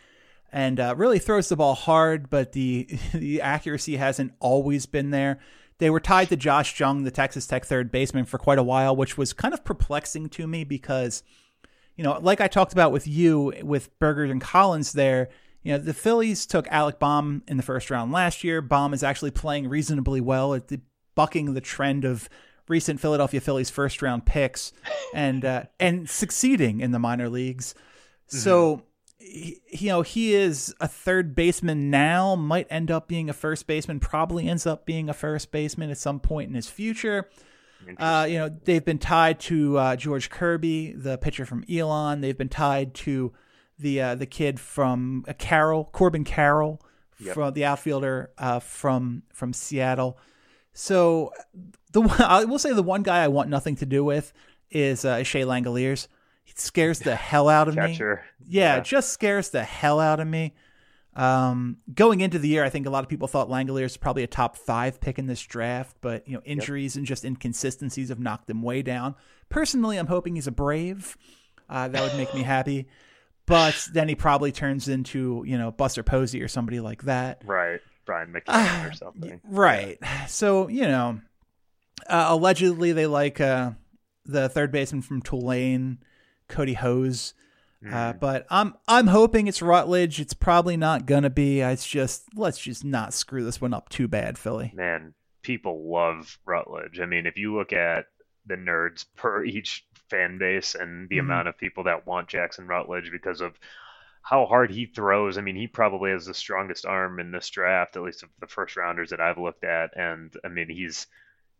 and 0.52 0.78
uh, 0.78 0.94
really 0.96 1.18
throws 1.18 1.48
the 1.48 1.56
ball 1.56 1.74
hard, 1.74 2.30
but 2.30 2.52
the 2.52 2.88
the 3.12 3.40
accuracy 3.40 3.96
hasn't 3.96 4.34
always 4.38 4.86
been 4.86 5.10
there. 5.10 5.40
They 5.78 5.90
were 5.90 6.00
tied 6.00 6.28
to 6.28 6.36
Josh 6.36 6.78
Jung, 6.78 7.02
the 7.02 7.10
Texas 7.10 7.46
Tech 7.46 7.64
third 7.64 7.90
baseman, 7.90 8.24
for 8.24 8.38
quite 8.38 8.58
a 8.58 8.64
while, 8.64 8.94
which 8.94 9.18
was 9.18 9.32
kind 9.32 9.52
of 9.52 9.64
perplexing 9.64 10.28
to 10.30 10.46
me 10.46 10.62
because, 10.62 11.24
you 11.96 12.04
know, 12.04 12.18
like 12.20 12.40
I 12.40 12.46
talked 12.46 12.72
about 12.72 12.92
with 12.92 13.08
you 13.08 13.52
with 13.62 13.96
Burger 13.98 14.24
and 14.24 14.40
Collins 14.40 14.92
there. 14.92 15.28
You 15.64 15.72
know, 15.72 15.78
the 15.78 15.92
Phillies 15.92 16.46
took 16.46 16.68
Alec 16.68 17.00
Bohm 17.00 17.42
in 17.48 17.56
the 17.56 17.64
first 17.64 17.90
round 17.90 18.12
last 18.12 18.44
year. 18.44 18.62
Bohm 18.62 18.94
is 18.94 19.02
actually 19.02 19.32
playing 19.32 19.68
reasonably 19.68 20.20
well. 20.20 20.54
It, 20.54 20.80
bucking 21.18 21.54
the 21.54 21.60
trend 21.60 22.04
of 22.04 22.28
recent 22.68 23.00
Philadelphia 23.00 23.40
Phillies 23.40 23.70
first 23.70 24.02
round 24.02 24.24
picks 24.24 24.72
and 25.12 25.44
uh, 25.44 25.64
and 25.80 26.08
succeeding 26.08 26.80
in 26.80 26.92
the 26.92 27.00
minor 27.00 27.28
leagues. 27.28 27.74
Mm-hmm. 28.28 28.38
So 28.38 28.82
he, 29.18 29.60
you 29.68 29.88
know 29.88 30.02
he 30.02 30.32
is 30.32 30.72
a 30.80 30.86
third 30.86 31.34
baseman 31.34 31.90
now, 31.90 32.36
might 32.36 32.68
end 32.70 32.92
up 32.92 33.08
being 33.08 33.28
a 33.28 33.32
first 33.32 33.66
baseman, 33.66 33.98
probably 33.98 34.48
ends 34.48 34.64
up 34.64 34.86
being 34.86 35.08
a 35.08 35.12
first 35.12 35.50
baseman 35.50 35.90
at 35.90 35.98
some 35.98 36.20
point 36.20 36.50
in 36.50 36.54
his 36.54 36.68
future. 36.68 37.28
Uh, 37.98 38.26
you 38.28 38.38
know 38.38 38.48
they've 38.48 38.84
been 38.84 38.98
tied 38.98 39.40
to 39.40 39.76
uh, 39.76 39.96
George 39.96 40.30
Kirby, 40.30 40.92
the 40.92 41.18
pitcher 41.18 41.44
from 41.44 41.64
Elon. 41.68 42.20
They've 42.20 42.38
been 42.38 42.48
tied 42.48 42.94
to 42.94 43.32
the 43.76 44.00
uh, 44.00 44.14
the 44.14 44.26
kid 44.26 44.60
from 44.60 45.24
Carroll, 45.38 45.88
Corbin 45.90 46.22
Carroll, 46.22 46.80
yep. 47.18 47.34
from 47.34 47.54
the 47.54 47.64
outfielder 47.64 48.30
uh, 48.38 48.60
from 48.60 49.24
from 49.32 49.52
Seattle. 49.52 50.16
So 50.78 51.32
the 51.90 52.02
I 52.24 52.44
will 52.44 52.60
say 52.60 52.72
the 52.72 52.84
one 52.84 53.02
guy 53.02 53.24
I 53.24 53.28
want 53.28 53.50
nothing 53.50 53.74
to 53.76 53.86
do 53.86 54.04
with 54.04 54.32
is 54.70 55.04
uh, 55.04 55.24
Shea 55.24 55.42
Langeliers. 55.42 56.06
He 56.44 56.52
scares 56.54 57.00
the 57.00 57.16
hell 57.16 57.48
out 57.48 57.66
of 57.66 57.74
Catcher. 57.74 58.22
me. 58.38 58.46
Yeah, 58.48 58.76
yeah, 58.76 58.80
just 58.80 59.10
scares 59.12 59.50
the 59.50 59.64
hell 59.64 59.98
out 59.98 60.20
of 60.20 60.28
me. 60.28 60.54
Um, 61.16 61.78
going 61.92 62.20
into 62.20 62.38
the 62.38 62.46
year, 62.46 62.62
I 62.62 62.70
think 62.70 62.86
a 62.86 62.90
lot 62.90 63.02
of 63.02 63.10
people 63.10 63.26
thought 63.26 63.48
Langeliers 63.48 63.86
is 63.86 63.96
probably 63.96 64.22
a 64.22 64.28
top 64.28 64.56
five 64.56 65.00
pick 65.00 65.18
in 65.18 65.26
this 65.26 65.42
draft, 65.42 65.96
but 66.00 66.28
you 66.28 66.34
know 66.34 66.42
injuries 66.44 66.94
yep. 66.94 67.00
and 67.00 67.06
just 67.08 67.24
inconsistencies 67.24 68.10
have 68.10 68.20
knocked 68.20 68.48
him 68.48 68.62
way 68.62 68.80
down. 68.80 69.16
Personally, 69.48 69.96
I'm 69.96 70.06
hoping 70.06 70.36
he's 70.36 70.46
a 70.46 70.52
Brave. 70.52 71.16
Uh, 71.68 71.88
that 71.88 72.02
would 72.02 72.16
make 72.16 72.32
me 72.34 72.42
happy. 72.44 72.86
But 73.46 73.88
then 73.94 74.10
he 74.10 74.14
probably 74.14 74.52
turns 74.52 74.88
into 74.88 75.42
you 75.46 75.56
know 75.56 75.70
Buster 75.70 76.02
Posey 76.02 76.42
or 76.42 76.48
somebody 76.48 76.80
like 76.80 77.04
that. 77.04 77.40
Right. 77.46 77.80
Brian 78.08 78.32
McCann 78.32 78.90
or 78.90 78.94
something. 78.94 79.38
Right. 79.44 79.98
Yeah. 80.00 80.24
So, 80.24 80.68
you 80.68 80.88
know, 80.88 81.20
uh, 82.08 82.26
allegedly 82.30 82.92
they 82.92 83.06
like 83.06 83.38
uh, 83.38 83.72
the 84.24 84.48
third 84.48 84.72
baseman 84.72 85.02
from 85.02 85.20
Tulane, 85.20 85.98
Kody 86.48 86.74
Hoese. 86.74 87.34
Mm. 87.84 87.92
Uh, 87.92 88.12
but 88.14 88.46
I'm 88.48 88.74
I'm 88.88 89.08
hoping 89.08 89.46
it's 89.46 89.60
Rutledge. 89.60 90.20
It's 90.20 90.32
probably 90.32 90.78
not 90.78 91.04
gonna 91.04 91.28
be. 91.28 91.60
It's 91.60 91.86
just 91.86 92.24
let's 92.34 92.58
just 92.58 92.82
not 92.82 93.12
screw 93.12 93.44
this 93.44 93.60
one 93.60 93.74
up 93.74 93.90
too 93.90 94.08
bad, 94.08 94.38
Philly. 94.38 94.72
Man, 94.74 95.12
people 95.42 95.88
love 95.88 96.38
Rutledge. 96.46 97.00
I 97.00 97.06
mean, 97.06 97.26
if 97.26 97.36
you 97.36 97.54
look 97.54 97.74
at 97.74 98.06
the 98.46 98.56
nerds 98.56 99.04
per 99.16 99.44
each 99.44 99.84
fan 100.08 100.38
base 100.38 100.74
and 100.74 101.10
the 101.10 101.16
mm-hmm. 101.16 101.26
amount 101.26 101.48
of 101.48 101.58
people 101.58 101.84
that 101.84 102.06
want 102.06 102.28
Jackson 102.28 102.66
Rutledge 102.66 103.12
because 103.12 103.42
of 103.42 103.52
how 104.28 104.44
hard 104.44 104.70
he 104.70 104.84
throws. 104.84 105.38
I 105.38 105.40
mean, 105.40 105.56
he 105.56 105.66
probably 105.66 106.10
has 106.10 106.26
the 106.26 106.34
strongest 106.34 106.84
arm 106.84 107.18
in 107.18 107.30
this 107.30 107.48
draft, 107.48 107.96
at 107.96 108.02
least 108.02 108.22
of 108.22 108.28
the 108.40 108.46
first 108.46 108.76
rounders 108.76 109.08
that 109.08 109.22
I've 109.22 109.38
looked 109.38 109.64
at. 109.64 109.96
And 109.96 110.34
I 110.44 110.48
mean, 110.48 110.68
he's 110.68 111.06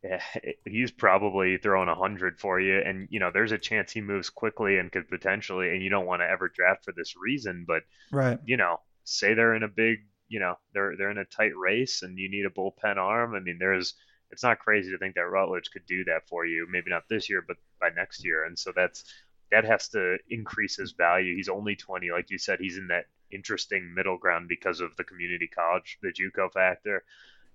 eh, 0.04 0.20
he's 0.66 0.90
probably 0.90 1.56
throwing 1.56 1.88
a 1.88 1.94
hundred 1.94 2.38
for 2.38 2.60
you, 2.60 2.78
and 2.78 3.08
you 3.10 3.20
know, 3.20 3.30
there's 3.32 3.52
a 3.52 3.58
chance 3.58 3.90
he 3.90 4.02
moves 4.02 4.28
quickly 4.28 4.76
and 4.76 4.92
could 4.92 5.08
potentially. 5.08 5.70
And 5.70 5.82
you 5.82 5.88
don't 5.88 6.04
want 6.04 6.20
to 6.20 6.28
ever 6.28 6.52
draft 6.54 6.84
for 6.84 6.92
this 6.92 7.14
reason, 7.16 7.64
but 7.66 7.84
right, 8.12 8.38
you 8.44 8.58
know, 8.58 8.80
say 9.04 9.32
they're 9.32 9.54
in 9.54 9.62
a 9.62 9.68
big, 9.68 10.00
you 10.28 10.38
know, 10.38 10.56
they're 10.74 10.94
they're 10.98 11.10
in 11.10 11.16
a 11.16 11.24
tight 11.24 11.56
race, 11.56 12.02
and 12.02 12.18
you 12.18 12.28
need 12.28 12.44
a 12.44 12.50
bullpen 12.50 12.98
arm. 12.98 13.34
I 13.34 13.40
mean, 13.40 13.56
there's 13.58 13.94
it's 14.30 14.42
not 14.42 14.58
crazy 14.58 14.90
to 14.90 14.98
think 14.98 15.14
that 15.14 15.30
Rutledge 15.30 15.70
could 15.70 15.86
do 15.86 16.04
that 16.04 16.28
for 16.28 16.44
you. 16.44 16.66
Maybe 16.70 16.90
not 16.90 17.04
this 17.08 17.30
year, 17.30 17.42
but 17.48 17.56
by 17.80 17.88
next 17.96 18.22
year. 18.26 18.44
And 18.44 18.58
so 18.58 18.72
that's 18.76 19.04
that 19.50 19.64
has 19.64 19.88
to 19.88 20.18
increase 20.30 20.76
his 20.76 20.92
value. 20.92 21.34
He's 21.36 21.48
only 21.48 21.76
20, 21.76 22.10
like 22.10 22.30
you 22.30 22.38
said. 22.38 22.58
He's 22.60 22.78
in 22.78 22.88
that 22.88 23.06
interesting 23.30 23.92
middle 23.94 24.18
ground 24.18 24.48
because 24.48 24.80
of 24.80 24.96
the 24.96 25.04
community 25.04 25.48
college, 25.48 25.98
the 26.02 26.12
JUCO 26.12 26.52
factor. 26.52 27.04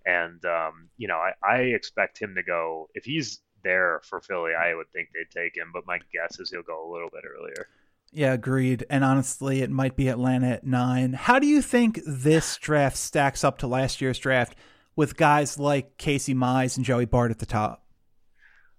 And 0.06 0.43
um, 0.45 0.89
you 0.97 1.08
know, 1.08 1.17
I, 1.17 1.34
I 1.47 1.58
expect 1.60 2.21
him 2.21 2.36
to 2.36 2.43
go 2.43 2.89
if 2.93 3.06
he's 3.06 3.39
there 3.63 4.01
for 4.03 4.21
Philly. 4.21 4.51
I 4.53 4.75
would 4.75 4.91
think 4.91 5.10
they'd 5.13 5.39
take 5.39 5.56
him, 5.56 5.71
but 5.73 5.88
my 5.88 5.99
guess 6.13 6.39
is 6.39 6.49
he'll 6.49 6.62
go 6.62 6.89
a 6.89 6.91
little 6.91 7.10
bit 7.10 7.23
earlier. 7.25 7.67
Yeah, 8.12 8.34
agreed. 8.34 8.86
And 8.89 9.03
honestly, 9.03 9.62
it 9.62 9.71
might 9.71 9.95
be 9.95 10.08
Atlanta 10.08 10.49
at 10.49 10.65
nine. 10.65 11.13
How 11.13 11.39
do 11.39 11.47
you 11.47 11.62
think 11.62 11.99
this 12.06 12.58
draft 12.58 12.97
stacks 12.97 13.43
up 13.43 13.58
to 13.60 13.67
last 13.67 14.01
year's 14.01 14.19
draft 14.19 14.56
with 14.95 15.17
guys 15.17 15.58
like 15.58 15.97
Casey 15.97 16.36
Mize 16.36 16.77
and 16.77 16.86
Joey 16.86 17.06
Bart 17.06 17.32
at 17.32 17.39
the 17.39 17.47
top? 17.47 17.88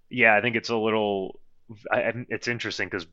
Yeah, 0.09 0.37
I 0.37 0.41
think 0.41 0.55
it's 0.55 0.69
a 0.69 0.77
little 0.77 1.41
I, 1.91 2.25
it's 2.29 2.47
interesting 2.47 2.87
because 2.87 3.07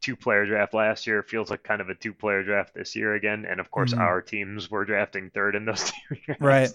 two 0.00 0.16
player 0.16 0.46
draft 0.46 0.74
last 0.74 1.06
year 1.06 1.22
feels 1.22 1.50
like 1.50 1.62
kind 1.62 1.80
of 1.80 1.88
a 1.88 1.94
two 1.94 2.12
player 2.12 2.42
draft 2.42 2.74
this 2.74 2.94
year 2.94 3.14
again. 3.14 3.44
And 3.48 3.60
of 3.60 3.70
course, 3.70 3.92
mm-hmm. 3.92 4.00
our 4.00 4.22
teams 4.22 4.70
were 4.70 4.84
drafting 4.84 5.30
third 5.30 5.54
in 5.54 5.64
those 5.64 5.90
two 6.08 6.16
drafts. 6.26 6.42
Right. 6.42 6.70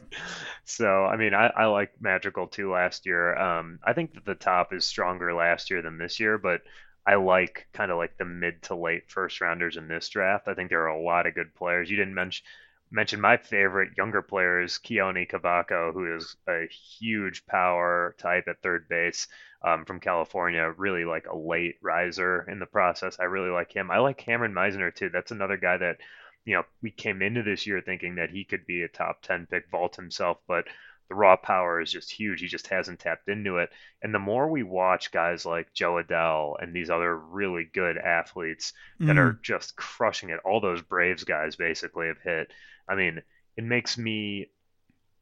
So, 0.65 1.05
I 1.05 1.17
mean, 1.17 1.33
I, 1.33 1.47
I 1.47 1.65
like 1.65 1.91
Madrigal 1.99 2.47
too 2.47 2.71
last 2.71 3.05
year. 3.05 3.36
Um, 3.38 3.79
I 3.83 3.93
think 3.93 4.13
that 4.15 4.25
the 4.25 4.36
top 4.36 4.73
is 4.73 4.86
stronger 4.86 5.33
last 5.33 5.69
year 5.69 5.81
than 5.81 5.97
this 5.97 6.19
year, 6.19 6.38
but 6.38 6.62
I 7.05 7.15
like 7.15 7.67
kind 7.73 7.91
of 7.91 7.97
like 7.97 8.17
the 8.17 8.25
mid 8.25 8.62
to 8.63 8.75
late 8.75 9.09
first 9.09 9.41
rounders 9.41 9.77
in 9.77 9.88
this 9.88 10.09
draft. 10.09 10.47
I 10.47 10.53
think 10.53 10.69
there 10.69 10.83
are 10.83 10.88
a 10.88 11.01
lot 11.01 11.27
of 11.27 11.36
good 11.36 11.53
players. 11.55 11.89
You 11.89 11.97
didn't 11.97 12.13
mention 12.13 12.43
mention 12.91 13.19
my 13.19 13.36
favorite 13.38 13.97
younger 13.97 14.21
player 14.21 14.62
is 14.62 14.77
Keoni 14.77 15.27
Cavaco, 15.29 15.91
who 15.91 16.15
is 16.15 16.38
a 16.47 16.67
huge 16.67 17.45
power 17.47 18.15
type 18.19 18.47
at 18.47 18.62
third 18.62 18.88
base 18.88 19.27
um, 19.63 19.86
from 19.86 19.99
California. 19.99 20.73
Really 20.78 21.06
like 21.06 21.28
a 21.28 21.38
late 21.38 21.76
riser 21.82 22.45
in 22.49 22.60
the 22.60 22.65
process. 22.65 23.17
I 23.19 23.23
really 23.23 23.49
like 23.49 23.71
him. 23.71 23.91
I 23.91 23.99
like 23.99 24.23
Kameron 24.23 24.54
Misner 24.54 24.93
too. 24.93 25.10
That's 25.10 25.32
another 25.32 25.58
guy 25.58 25.78
that 25.78 25.97
you 26.45 26.56
know 26.56 26.63
we 26.82 26.91
came 26.91 27.21
into 27.21 27.43
this 27.43 27.65
year 27.65 27.82
thinking 27.82 28.15
that 28.15 28.30
he 28.30 28.43
could 28.43 28.65
be 28.65 28.84
a 28.84 28.88
top 28.88 29.21
ten 29.21 29.47
pick 29.49 29.69
vault 29.69 29.95
himself, 29.95 30.38
but 30.47 30.65
the 31.10 31.15
raw 31.15 31.36
power 31.36 31.82
is 31.82 31.91
just 31.91 32.12
huge. 32.12 32.41
He 32.41 32.47
just 32.47 32.67
hasn't 32.67 32.99
tapped 32.99 33.28
into 33.28 33.58
it. 33.58 33.69
And 34.02 34.13
the 34.13 34.19
more 34.19 34.47
we 34.47 34.63
watch 34.63 35.12
guys 35.12 35.45
like 35.45 35.73
Jo 35.73 36.02
Adell 36.02 36.56
and 36.62 36.73
these 36.73 36.89
other 36.89 37.15
really 37.17 37.69
good 37.73 37.97
athletes 37.97 38.73
that 38.99 39.15
mm. 39.15 39.19
are 39.19 39.39
just 39.41 39.76
crushing 39.76 40.30
it, 40.30 40.39
all 40.45 40.62
those 40.62 40.82
Braves 40.82 41.23
guys 41.23 41.56
basically 41.56 42.08
have 42.08 42.21
hit. 42.23 42.52
I 42.88 42.95
mean, 42.95 43.21
it 43.58 43.63
makes 43.63 43.97
me 43.97 44.49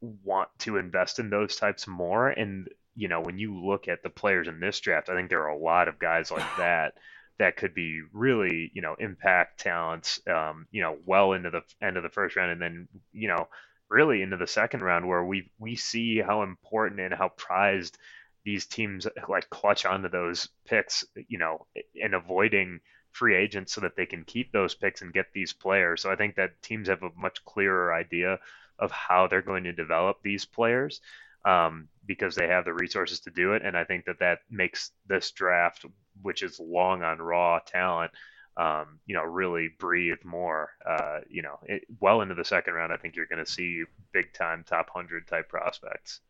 want 0.00 0.48
to 0.60 0.76
invest 0.76 1.18
in 1.18 1.30
those 1.30 1.56
types 1.56 1.86
more. 1.86 2.28
And, 2.28 2.68
you 2.94 3.08
know, 3.08 3.20
when 3.20 3.38
you 3.38 3.64
look 3.64 3.88
at 3.88 4.02
the 4.02 4.10
players 4.10 4.48
in 4.48 4.60
this 4.60 4.80
draft, 4.80 5.08
I 5.08 5.14
think 5.14 5.30
there 5.30 5.42
are 5.42 5.48
a 5.48 5.56
lot 5.56 5.88
of 5.88 5.98
guys 5.98 6.30
like 6.30 6.44
that 6.58 6.94
that 7.38 7.56
could 7.56 7.74
be 7.74 8.02
really, 8.12 8.70
you 8.74 8.82
know, 8.82 8.94
impact 8.98 9.60
talents, 9.60 10.20
um, 10.28 10.66
you 10.70 10.82
know, 10.82 10.98
well 11.06 11.32
into 11.32 11.50
the 11.50 11.62
end 11.80 11.96
of 11.96 12.02
the 12.02 12.10
first 12.10 12.36
round. 12.36 12.52
And 12.52 12.60
then, 12.60 12.88
you 13.12 13.28
know, 13.28 13.48
really 13.88 14.22
into 14.22 14.36
the 14.36 14.46
second 14.46 14.82
round 14.82 15.06
where 15.06 15.24
we 15.24 15.50
we 15.58 15.76
see 15.76 16.18
how 16.18 16.42
important 16.42 17.00
and 17.00 17.14
how 17.14 17.28
prized 17.30 17.98
these 18.44 18.66
teams 18.66 19.06
like 19.28 19.48
clutch 19.50 19.86
onto 19.86 20.08
those 20.08 20.48
picks, 20.66 21.04
you 21.28 21.38
know, 21.38 21.66
and 22.02 22.14
avoiding 22.14 22.80
free 23.12 23.36
agents 23.36 23.72
so 23.72 23.82
that 23.82 23.94
they 23.96 24.06
can 24.06 24.24
keep 24.24 24.52
those 24.52 24.74
picks 24.74 25.02
and 25.02 25.12
get 25.12 25.26
these 25.32 25.52
players. 25.52 26.02
So 26.02 26.10
I 26.10 26.16
think 26.16 26.36
that 26.36 26.60
teams 26.62 26.88
have 26.88 27.02
a 27.02 27.10
much 27.16 27.44
clearer 27.44 27.94
idea 27.94 28.38
of 28.78 28.90
how 28.90 29.26
they're 29.26 29.42
going 29.42 29.64
to 29.64 29.72
develop 29.72 30.18
these 30.22 30.44
players 30.44 31.00
um, 31.44 31.88
because 32.06 32.34
they 32.34 32.48
have 32.48 32.64
the 32.64 32.72
resources 32.72 33.20
to 33.20 33.30
do 33.30 33.52
it. 33.52 33.62
And 33.64 33.76
I 33.76 33.84
think 33.84 34.04
that 34.06 34.18
that 34.20 34.40
makes 34.50 34.90
this 35.06 35.30
draft, 35.30 35.84
which 36.22 36.42
is 36.42 36.60
long 36.60 37.02
on 37.02 37.18
raw 37.18 37.58
talent, 37.60 38.12
um, 38.56 38.98
you 39.06 39.14
know, 39.14 39.22
really 39.22 39.70
breathe 39.78 40.18
more. 40.24 40.70
Uh, 40.86 41.20
you 41.28 41.42
know, 41.42 41.58
it, 41.64 41.84
well 42.00 42.20
into 42.20 42.34
the 42.34 42.44
second 42.44 42.74
round, 42.74 42.92
I 42.92 42.96
think 42.96 43.16
you're 43.16 43.26
going 43.26 43.44
to 43.44 43.50
see 43.50 43.82
big 44.12 44.32
time 44.34 44.64
top 44.66 44.90
hundred 44.90 45.26
type 45.26 45.48
prospects. 45.48 46.20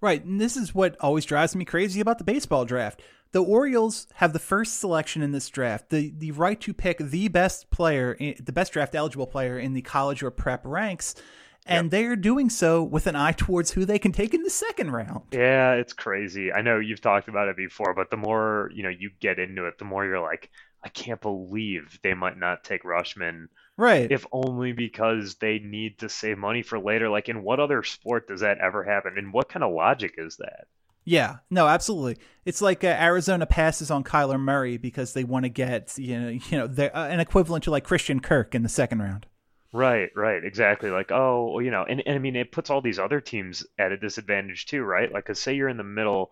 Right, 0.00 0.24
and 0.24 0.40
this 0.40 0.56
is 0.56 0.74
what 0.74 0.96
always 1.00 1.24
drives 1.24 1.54
me 1.54 1.64
crazy 1.64 2.00
about 2.00 2.18
the 2.18 2.24
baseball 2.24 2.64
draft. 2.64 3.02
The 3.30 3.42
Orioles 3.42 4.08
have 4.14 4.32
the 4.32 4.38
first 4.38 4.78
selection 4.78 5.22
in 5.22 5.32
this 5.32 5.48
draft, 5.48 5.90
the 5.90 6.12
the 6.16 6.32
right 6.32 6.60
to 6.60 6.74
pick 6.74 6.98
the 6.98 7.28
best 7.28 7.70
player, 7.70 8.16
the 8.18 8.52
best 8.52 8.72
draft 8.72 8.94
eligible 8.94 9.26
player 9.26 9.58
in 9.58 9.72
the 9.72 9.82
college 9.82 10.22
or 10.22 10.30
prep 10.30 10.62
ranks. 10.64 11.14
And 11.64 11.86
yep. 11.86 11.90
they 11.92 12.04
are 12.06 12.16
doing 12.16 12.50
so 12.50 12.82
with 12.82 13.06
an 13.06 13.14
eye 13.14 13.32
towards 13.32 13.70
who 13.70 13.84
they 13.84 13.98
can 13.98 14.10
take 14.10 14.34
in 14.34 14.42
the 14.42 14.50
second 14.50 14.90
round. 14.90 15.22
Yeah, 15.30 15.74
it's 15.74 15.92
crazy. 15.92 16.52
I 16.52 16.62
know 16.62 16.80
you've 16.80 17.00
talked 17.00 17.28
about 17.28 17.48
it 17.48 17.56
before, 17.56 17.94
but 17.94 18.10
the 18.10 18.16
more 18.16 18.70
you 18.74 18.82
know 18.82 18.88
you 18.88 19.10
get 19.20 19.38
into 19.38 19.66
it, 19.66 19.78
the 19.78 19.84
more 19.84 20.04
you're 20.04 20.20
like, 20.20 20.50
I 20.82 20.88
can't 20.88 21.20
believe 21.20 22.00
they 22.02 22.14
might 22.14 22.38
not 22.38 22.64
take 22.64 22.82
Rutschman. 22.82 23.46
Right. 23.76 24.10
If 24.10 24.26
only 24.32 24.72
because 24.72 25.36
they 25.36 25.58
need 25.60 26.00
to 26.00 26.08
save 26.08 26.36
money 26.36 26.62
for 26.62 26.78
later. 26.78 27.08
Like, 27.08 27.28
in 27.28 27.42
what 27.42 27.60
other 27.60 27.82
sport 27.82 28.28
does 28.28 28.40
that 28.40 28.58
ever 28.58 28.82
happen? 28.82 29.14
And 29.16 29.32
what 29.32 29.48
kind 29.48 29.62
of 29.62 29.72
logic 29.72 30.14
is 30.18 30.36
that? 30.38 30.66
Yeah, 31.04 31.38
no, 31.50 31.66
absolutely. 31.66 32.22
It's 32.44 32.62
like 32.62 32.84
uh, 32.84 32.88
Arizona 32.88 33.46
passes 33.46 33.90
on 33.90 34.04
Kyler 34.04 34.38
Murray 34.38 34.76
because 34.76 35.14
they 35.14 35.24
want 35.24 35.44
to 35.44 35.48
get 35.48 35.98
you 35.98 36.20
know 36.20 36.28
you 36.28 36.58
know 36.58 36.64
uh, 36.64 37.08
an 37.10 37.20
equivalent 37.20 37.64
to 37.64 37.70
like 37.70 37.84
Christian 37.84 38.20
Kirk 38.20 38.54
in 38.54 38.62
the 38.62 38.68
second 38.68 39.00
round. 39.00 39.26
Right, 39.72 40.10
right, 40.14 40.44
exactly. 40.44 40.90
Like, 40.90 41.10
oh, 41.10 41.58
you 41.60 41.70
know, 41.70 41.84
and, 41.84 42.02
and 42.04 42.14
I 42.14 42.18
mean, 42.18 42.36
it 42.36 42.52
puts 42.52 42.68
all 42.68 42.82
these 42.82 42.98
other 42.98 43.20
teams 43.20 43.64
at 43.78 43.92
a 43.92 43.96
disadvantage 43.96 44.66
too, 44.66 44.82
right? 44.82 45.10
Like, 45.10 45.24
cause 45.24 45.38
say 45.38 45.54
you're 45.54 45.68
in 45.68 45.78
the 45.78 45.82
middle 45.82 46.30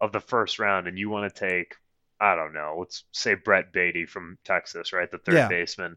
of 0.00 0.10
the 0.12 0.20
first 0.20 0.58
round 0.58 0.88
and 0.88 0.98
you 0.98 1.08
want 1.08 1.32
to 1.32 1.48
take 1.48 1.76
I 2.20 2.36
don't 2.36 2.52
know, 2.52 2.76
let's 2.78 3.04
say 3.12 3.34
Brett 3.34 3.72
Baty 3.72 4.04
from 4.04 4.36
Texas, 4.44 4.92
right? 4.92 5.10
The 5.10 5.18
third 5.18 5.34
yeah. 5.34 5.48
baseman. 5.48 5.96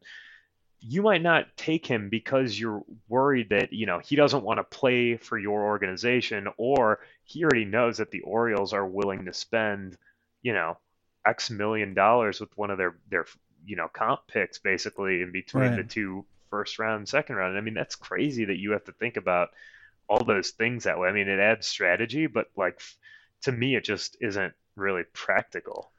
You 0.79 1.01
might 1.01 1.21
not 1.21 1.55
take 1.57 1.85
him 1.85 2.09
because 2.09 2.57
you're 2.57 2.83
worried 3.07 3.49
that, 3.49 3.73
you 3.73 3.85
know, 3.85 3.99
he 3.99 4.15
doesn't 4.15 4.43
want 4.43 4.59
to 4.59 4.63
play 4.63 5.17
for 5.17 5.37
your 5.37 5.63
organization 5.63 6.47
or 6.57 6.99
he 7.23 7.43
already 7.43 7.65
knows 7.65 7.97
that 7.97 8.11
the 8.11 8.21
Orioles 8.21 8.73
are 8.73 8.85
willing 8.85 9.25
to 9.25 9.33
spend, 9.33 9.97
you 10.41 10.53
know, 10.53 10.77
X 11.25 11.49
million 11.49 11.93
dollars 11.93 12.39
with 12.39 12.55
one 12.57 12.69
of 12.69 12.77
their 12.77 12.97
their 13.09 13.25
you 13.65 13.77
know, 13.77 13.87
comp 13.87 14.27
picks 14.27 14.59
basically 14.59 15.21
in 15.21 15.31
between 15.31 15.63
right. 15.63 15.77
the 15.77 15.83
two 15.83 16.25
first 16.53 16.77
round, 16.77 17.09
second 17.09 17.35
round. 17.35 17.57
I 17.57 17.61
mean, 17.61 17.73
that's 17.73 17.95
crazy 17.95 18.45
that 18.45 18.59
you 18.59 18.73
have 18.73 18.83
to 18.83 18.91
think 18.91 19.17
about 19.17 19.49
all 20.07 20.23
those 20.23 20.51
things 20.51 20.83
that 20.83 20.99
way. 20.99 21.09
I 21.09 21.11
mean, 21.11 21.27
it 21.27 21.39
adds 21.39 21.65
strategy, 21.65 22.27
but 22.27 22.45
like 22.55 22.79
to 23.41 23.51
me 23.51 23.75
it 23.75 23.83
just 23.83 24.17
isn't 24.21 24.53
really 24.75 25.01
practical. 25.13 25.91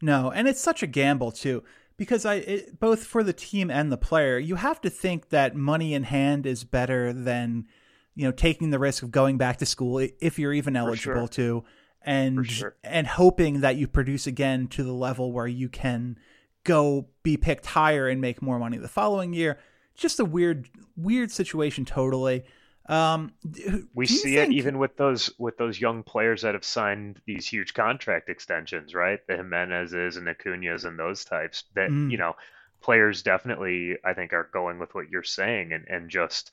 No, 0.00 0.30
and 0.30 0.48
it's 0.48 0.62
such 0.62 0.82
a 0.82 0.86
gamble 0.86 1.30
too 1.30 1.62
because 1.98 2.24
I 2.24 2.36
it, 2.36 2.80
both 2.80 3.04
for 3.04 3.22
the 3.22 3.34
team 3.34 3.70
and 3.70 3.92
the 3.92 3.98
player, 3.98 4.38
you 4.38 4.54
have 4.54 4.80
to 4.80 4.88
think 4.88 5.28
that 5.28 5.54
money 5.54 5.92
in 5.92 6.04
hand 6.04 6.46
is 6.46 6.64
better 6.64 7.12
than 7.12 7.66
you 8.14 8.24
know 8.24 8.32
taking 8.32 8.70
the 8.70 8.78
risk 8.78 9.02
of 9.02 9.10
going 9.10 9.36
back 9.36 9.58
to 9.58 9.66
school 9.66 9.98
if 9.98 10.38
you're 10.38 10.54
even 10.54 10.74
eligible 10.74 11.26
sure. 11.26 11.28
to 11.28 11.64
and 12.00 12.46
sure. 12.50 12.76
and 12.82 13.06
hoping 13.06 13.60
that 13.60 13.76
you 13.76 13.86
produce 13.86 14.26
again 14.26 14.68
to 14.68 14.82
the 14.82 14.92
level 14.92 15.32
where 15.32 15.46
you 15.46 15.68
can 15.68 16.16
go 16.64 17.08
be 17.22 17.36
picked 17.36 17.66
higher 17.66 18.08
and 18.08 18.20
make 18.20 18.40
more 18.40 18.58
money 18.58 18.78
the 18.78 18.88
following 18.88 19.34
year. 19.34 19.58
Just 19.98 20.18
a 20.20 20.24
weird 20.24 20.70
weird 20.96 21.30
situation 21.30 21.84
totally. 21.84 22.44
Um, 22.88 23.34
we 23.94 24.06
see 24.06 24.36
think... 24.36 24.52
it 24.52 24.56
even 24.56 24.78
with 24.78 24.96
those 24.96 25.30
with 25.38 25.58
those 25.58 25.78
young 25.78 26.02
players 26.02 26.42
that 26.42 26.54
have 26.54 26.64
signed 26.64 27.20
these 27.26 27.46
huge 27.46 27.74
contract 27.74 28.30
extensions, 28.30 28.94
right? 28.94 29.20
The 29.26 29.34
Jimenezes 29.34 30.16
and 30.16 30.26
Acuna's 30.26 30.84
and 30.84 30.98
those 30.98 31.24
types. 31.24 31.64
That 31.74 31.90
mm. 31.90 32.10
you 32.10 32.16
know, 32.16 32.34
players 32.80 33.22
definitely 33.22 33.96
I 34.04 34.14
think 34.14 34.32
are 34.32 34.48
going 34.52 34.78
with 34.78 34.94
what 34.94 35.10
you're 35.10 35.22
saying 35.22 35.74
and 35.74 35.84
and 35.88 36.08
just 36.08 36.50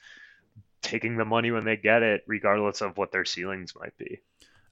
taking 0.81 1.15
the 1.15 1.25
money 1.25 1.51
when 1.51 1.63
they 1.63 1.77
get 1.77 2.03
it, 2.03 2.23
regardless 2.27 2.81
of 2.81 2.97
what 2.97 3.11
their 3.11 3.25
ceilings 3.25 3.73
might 3.79 3.97
be. 3.97 4.19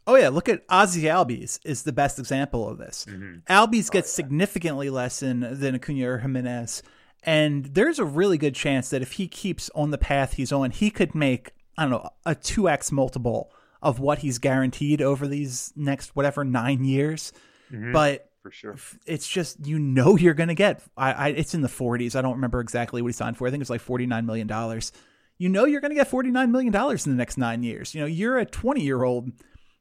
Oh 0.06 0.16
yeah, 0.16 0.30
look 0.30 0.50
at 0.50 0.64
Ozzie 0.68 1.04
Albies 1.04 1.60
is 1.64 1.84
the 1.84 1.94
best 1.94 2.20
example 2.20 2.68
of 2.68 2.78
this. 2.78 3.06
Mm-hmm. 3.10 3.52
Albies 3.52 3.90
gets 3.90 4.10
oh, 4.10 4.22
yeah. 4.22 4.26
significantly 4.26 4.90
less 4.90 5.22
than 5.22 5.60
than 5.60 5.76
Acuna 5.76 6.10
or 6.10 6.18
Jimenez. 6.18 6.84
And 7.26 7.66
there's 7.66 8.00
a 8.00 8.06
really 8.06 8.38
good 8.38 8.56
chance 8.56 8.90
that 8.90 9.02
if 9.02 9.14
he 9.14 9.28
keeps 9.28 9.70
on 9.74 9.92
the 9.92 9.98
path 9.98 10.34
he's 10.34 10.52
on, 10.52 10.72
he 10.72 10.92
could 10.92 11.16
make, 11.16 11.52
I 11.78 11.84
don't 11.84 11.92
know, 11.92 12.10
a 12.26 12.36
2x 12.36 12.92
multiple 12.92 13.52
of 13.82 14.00
what 14.00 14.20
he's 14.20 14.40
guaranteed 14.40 15.02
over 15.02 15.28
these 15.28 15.74
next, 15.76 16.16
whatever, 16.16 16.44
nine 16.44 16.84
years. 16.84 17.32
Mm-hmm. 17.72 17.92
But 17.94 18.30
for 18.44 18.52
sure. 18.52 18.76
It's 19.06 19.28
just 19.28 19.66
you 19.66 19.80
know 19.80 20.18
you're 20.18 20.34
going 20.34 20.50
to 20.50 20.56
get. 20.56 20.82
I, 20.98 21.14
I, 21.14 21.28
it's 21.30 21.54
in 21.54 21.62
the 21.62 21.70
40s. 21.70 22.16
I 22.16 22.22
don't 22.22 22.36
remember 22.36 22.60
exactly 22.60 23.02
what 23.02 23.08
he 23.08 23.14
signed 23.14 23.38
for. 23.38 23.48
I 23.48 23.52
think 23.52 23.62
it's 23.62 23.70
like 23.70 23.82
49 23.82 24.26
million 24.26 24.48
dollars. 24.48 24.92
You 25.38 25.50
know 25.50 25.66
you're 25.66 25.82
going 25.82 25.92
to 25.92 25.96
get 25.96 26.10
49 26.10 26.52
million 26.52 26.72
dollars 26.72 27.06
in 27.06 27.14
the 27.14 27.18
next 27.18 27.38
nine 27.38 27.64
years. 27.64 27.96
You 27.96 28.02
know 28.02 28.08
you're 28.08 28.38
a 28.38 28.46
20 28.46 28.82
year 28.82 29.04
old. 29.04 29.32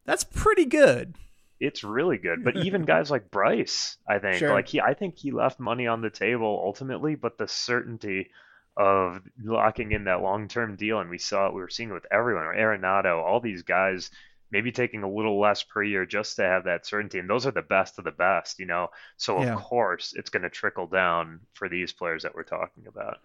That's 0.07 0.25
pretty 0.25 0.65
good 0.65 1.17
it's 1.63 1.85
really 1.85 2.19
good. 2.19 2.45
But 2.45 2.57
even 2.57 2.83
guys 2.87 3.11
like 3.11 3.31
Bryce, 3.31 3.97
I 4.07 4.19
think, 4.19 4.37
sure. 4.37 4.53
like 4.53 4.69
he, 4.69 4.81
I 4.81 4.95
think 4.95 5.17
he 5.17 5.31
left 5.31 5.61
money 5.61 5.87
on 5.87 6.03
the 6.03 6.11
table 6.11 6.61
ultimately, 6.63 7.15
but 7.15 7.39
the 7.39 7.47
certainty 7.49 8.31
of 8.77 9.21
locking 9.43 9.93
in 9.93 10.05
that 10.05 10.23
long-term 10.23 10.77
deal, 10.77 10.99
and 10.99 11.09
we 11.09 11.19
saw 11.19 11.47
it, 11.47 11.55
we 11.55 11.61
were 11.61 11.69
seeing 11.69 11.91
it 11.91 11.95
with 11.95 12.07
everyone, 12.11 12.45
or 12.45 12.55
Arenado, 12.55 13.23
all 13.23 13.39
these 13.39 13.63
guys, 13.63 14.11
maybe 14.51 14.73
taking 14.73 15.03
a 15.03 15.11
little 15.11 15.41
less 15.41 15.63
per 15.63 15.83
year 15.83 16.05
just 16.05 16.37
to 16.37 16.43
have 16.43 16.65
that 16.65 16.85
certainty, 16.85 17.19
and 17.19 17.31
those 17.31 17.47
are 17.47 17.53
the 17.53 17.63
best 17.63 17.99
of 17.99 18.05
the 18.05 18.11
best, 18.11 18.59
you 18.59 18.67
know. 18.67 18.89
So 19.17 19.39
of 19.39 19.45
yeah. 19.45 19.55
course, 19.55 20.15
it's 20.17 20.31
going 20.31 20.43
to 20.43 20.51
trickle 20.51 20.89
down 20.89 21.41
for 21.53 21.69
these 21.69 21.93
players 21.93 22.25
that 22.25 22.35
we're 22.35 22.43
talking 22.43 22.87
about. 22.89 23.19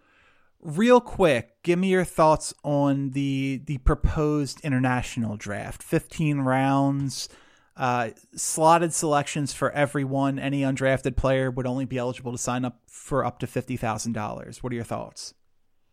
Real 0.61 1.01
quick, 1.01 1.61
give 1.63 1.79
me 1.79 1.87
your 1.87 2.03
thoughts 2.03 2.53
on 2.63 3.11
the 3.11 3.61
the 3.65 3.77
proposed 3.79 4.59
international 4.61 5.37
draft. 5.37 5.81
Fifteen 5.81 6.39
rounds 6.39 7.29
uh, 7.77 8.09
slotted 8.35 8.93
selections 8.93 9.53
for 9.53 9.71
everyone. 9.71 10.39
Any 10.39 10.61
undrafted 10.61 11.15
player 11.15 11.51
would 11.51 11.67
only 11.67 11.85
be 11.85 11.97
eligible 11.97 12.31
to 12.31 12.37
sign 12.37 12.65
up 12.65 12.79
for 12.87 13.23
up 13.23 13.39
to 13.39 13.47
fifty 13.47 13.77
thousand 13.77 14.13
dollars. 14.13 14.63
What 14.63 14.71
are 14.73 14.75
your 14.75 14.83
thoughts? 14.83 15.33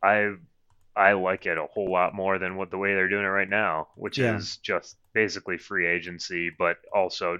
I 0.02 0.32
I 0.96 1.12
like 1.12 1.46
it 1.46 1.58
a 1.58 1.66
whole 1.66 1.90
lot 1.90 2.14
more 2.14 2.38
than 2.38 2.56
what 2.56 2.70
the 2.70 2.78
way 2.78 2.94
they're 2.94 3.08
doing 3.08 3.24
it 3.24 3.28
right 3.28 3.48
now, 3.48 3.88
which 3.96 4.18
yeah. 4.18 4.36
is 4.36 4.56
just 4.58 4.96
basically 5.12 5.58
free 5.58 5.86
agency, 5.86 6.50
but 6.56 6.78
also 6.92 7.38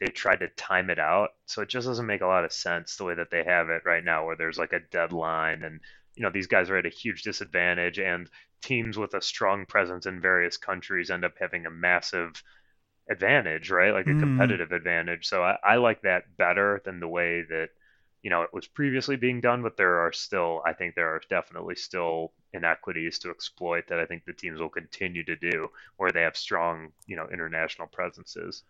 they 0.00 0.06
tried 0.06 0.40
to 0.40 0.48
time 0.48 0.90
it 0.90 0.98
out, 0.98 1.30
so 1.46 1.62
it 1.62 1.68
just 1.68 1.86
doesn't 1.86 2.06
make 2.06 2.22
a 2.22 2.26
lot 2.26 2.44
of 2.44 2.52
sense 2.52 2.96
the 2.96 3.04
way 3.04 3.14
that 3.14 3.30
they 3.30 3.44
have 3.44 3.68
it 3.68 3.82
right 3.84 4.04
now, 4.04 4.26
where 4.26 4.36
there's 4.36 4.58
like 4.58 4.72
a 4.72 4.80
deadline 4.90 5.62
and 5.62 5.80
you 6.14 6.22
know 6.22 6.30
these 6.30 6.46
guys 6.46 6.70
are 6.70 6.76
at 6.76 6.86
a 6.86 6.90
huge 6.90 7.22
disadvantage 7.22 7.98
and 7.98 8.28
teams 8.62 8.96
with 8.96 9.14
a 9.14 9.22
strong 9.22 9.66
presence 9.66 10.06
in 10.06 10.20
various 10.20 10.56
countries 10.56 11.10
end 11.10 11.24
up 11.24 11.34
having 11.40 11.66
a 11.66 11.70
massive 11.70 12.42
advantage, 13.12 13.70
right? 13.70 13.92
Like 13.92 14.06
a 14.06 14.10
mm. 14.10 14.20
competitive 14.20 14.72
advantage. 14.72 15.26
So 15.26 15.42
I, 15.42 15.56
I 15.62 15.76
like 15.76 16.02
that 16.02 16.36
better 16.36 16.82
than 16.84 17.00
the 17.00 17.08
way 17.08 17.42
that 17.48 17.68
you 18.22 18.30
know 18.30 18.42
it 18.42 18.52
was 18.52 18.66
previously 18.66 19.16
being 19.16 19.40
done. 19.40 19.62
But 19.62 19.76
there 19.76 20.00
are 20.00 20.12
still, 20.12 20.62
I 20.66 20.72
think 20.72 20.94
there 20.94 21.08
are 21.08 21.20
definitely 21.28 21.76
still 21.76 22.32
inequities 22.52 23.18
to 23.20 23.30
exploit 23.30 23.84
that 23.88 23.98
I 23.98 24.06
think 24.06 24.24
the 24.24 24.32
teams 24.32 24.60
will 24.60 24.68
continue 24.68 25.24
to 25.24 25.36
do 25.36 25.70
where 25.96 26.10
they 26.10 26.22
have 26.22 26.36
strong, 26.36 26.92
you 27.06 27.16
know, 27.16 27.28
international 27.32 27.88
presences. 27.88 28.64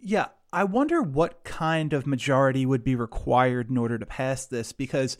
Yeah, 0.00 0.28
I 0.52 0.64
wonder 0.64 1.02
what 1.02 1.42
kind 1.44 1.92
of 1.92 2.06
majority 2.06 2.64
would 2.64 2.84
be 2.84 2.94
required 2.94 3.68
in 3.68 3.76
order 3.76 3.98
to 3.98 4.06
pass 4.06 4.46
this 4.46 4.72
because 4.72 5.18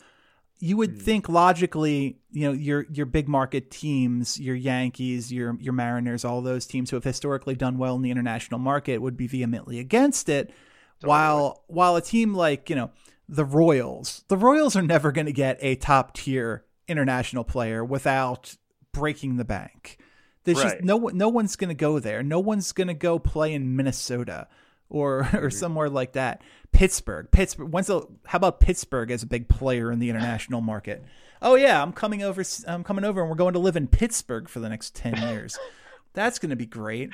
you 0.59 0.75
would 0.77 0.91
hmm. 0.91 0.97
think 0.97 1.29
logically, 1.29 2.19
you 2.31 2.47
know, 2.47 2.53
your 2.53 2.85
your 2.91 3.05
big 3.05 3.27
market 3.27 3.71
teams, 3.71 4.39
your 4.39 4.55
Yankees, 4.55 5.31
your 5.31 5.57
your 5.59 5.73
Mariners, 5.73 6.25
all 6.25 6.41
those 6.41 6.65
teams 6.65 6.89
who 6.89 6.97
have 6.97 7.03
historically 7.03 7.55
done 7.55 7.77
well 7.77 7.95
in 7.95 8.01
the 8.01 8.11
international 8.11 8.59
market 8.59 9.01
would 9.01 9.17
be 9.17 9.27
vehemently 9.27 9.79
against 9.79 10.29
it. 10.29 10.51
Totally. 10.99 11.09
While 11.09 11.63
while 11.67 11.95
a 11.95 12.01
team 12.01 12.33
like, 12.33 12.69
you 12.69 12.75
know, 12.75 12.91
the 13.27 13.45
Royals, 13.45 14.25
the 14.27 14.37
Royals 14.37 14.75
are 14.75 14.81
never 14.81 15.11
going 15.11 15.27
to 15.27 15.33
get 15.33 15.57
a 15.61 15.75
top 15.75 16.13
tier 16.13 16.65
international 16.87 17.43
player 17.43 17.85
without 17.85 18.55
breaking 18.91 19.37
the 19.37 19.45
bank. 19.45 19.97
There's 20.43 20.57
right. 20.57 20.73
just 20.73 20.83
no 20.83 20.97
no 20.97 21.29
one's 21.29 21.55
going 21.55 21.69
to 21.69 21.75
go 21.75 21.99
there. 21.99 22.21
No 22.21 22.39
one's 22.39 22.73
going 22.73 22.87
to 22.87 22.93
go 22.93 23.17
play 23.17 23.53
in 23.53 23.75
Minnesota 23.75 24.47
or 24.89 25.19
or 25.19 25.23
mm-hmm. 25.23 25.49
somewhere 25.49 25.89
like 25.89 26.13
that. 26.13 26.41
Pittsburgh, 26.71 27.29
Pittsburgh. 27.31 27.71
When's 27.71 27.87
the, 27.87 28.01
how 28.25 28.37
about 28.37 28.59
Pittsburgh 28.59 29.11
as 29.11 29.23
a 29.23 29.27
big 29.27 29.47
player 29.47 29.91
in 29.91 29.99
the 29.99 30.09
international 30.09 30.61
market? 30.61 31.03
Oh 31.41 31.55
yeah, 31.55 31.81
I'm 31.81 31.93
coming 31.93 32.21
over. 32.21 32.43
I'm 32.67 32.83
coming 32.83 33.05
over, 33.05 33.21
and 33.21 33.29
we're 33.29 33.35
going 33.35 33.53
to 33.53 33.59
live 33.59 33.75
in 33.75 33.87
Pittsburgh 33.87 34.49
for 34.49 34.59
the 34.59 34.69
next 34.69 34.95
ten 34.95 35.17
years. 35.29 35.57
That's 36.13 36.39
going 36.39 36.49
to 36.49 36.55
be 36.55 36.65
great. 36.65 37.11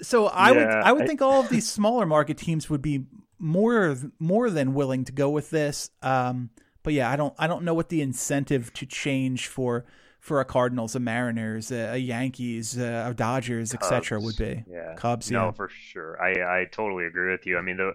So 0.00 0.26
I 0.26 0.50
yeah, 0.50 0.56
would 0.56 0.68
I 0.68 0.92
would 0.92 1.02
I, 1.02 1.06
think 1.06 1.22
all 1.22 1.40
of 1.40 1.48
these 1.48 1.68
smaller 1.68 2.06
market 2.06 2.38
teams 2.38 2.70
would 2.70 2.82
be 2.82 3.04
more 3.38 3.96
more 4.18 4.50
than 4.50 4.74
willing 4.74 5.04
to 5.04 5.12
go 5.12 5.28
with 5.30 5.50
this. 5.50 5.90
Um, 6.02 6.50
but 6.82 6.94
yeah, 6.94 7.10
I 7.10 7.16
don't 7.16 7.34
I 7.38 7.46
don't 7.46 7.64
know 7.64 7.74
what 7.74 7.88
the 7.88 8.00
incentive 8.00 8.72
to 8.74 8.86
change 8.86 9.48
for 9.48 9.84
for 10.18 10.40
a 10.40 10.44
Cardinals, 10.44 10.94
a 10.94 11.00
Mariners, 11.00 11.70
a, 11.70 11.96
Yankees, 11.96 12.76
a 12.76 13.14
Dodgers, 13.16 13.72
etc. 13.72 14.20
would 14.20 14.36
be. 14.36 14.64
Yeah, 14.70 14.94
Cubs. 14.94 15.30
No, 15.30 15.46
yeah. 15.46 15.50
for 15.52 15.68
sure. 15.68 16.20
I 16.22 16.60
I 16.60 16.64
totally 16.66 17.06
agree 17.06 17.30
with 17.30 17.46
you. 17.46 17.58
I 17.58 17.62
mean, 17.62 17.76
the 17.76 17.94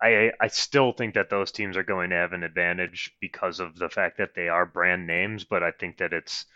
I 0.00 0.32
I 0.40 0.48
still 0.48 0.92
think 0.92 1.14
that 1.14 1.30
those 1.30 1.52
teams 1.52 1.76
are 1.76 1.82
going 1.82 2.10
to 2.10 2.16
have 2.16 2.32
an 2.32 2.42
advantage 2.42 3.14
because 3.20 3.60
of 3.60 3.76
the 3.76 3.90
fact 3.90 4.18
that 4.18 4.34
they 4.34 4.48
are 4.48 4.64
brand 4.64 5.06
names, 5.06 5.44
but 5.44 5.62
I 5.62 5.72
think 5.72 5.98
that 5.98 6.12
it's 6.12 6.46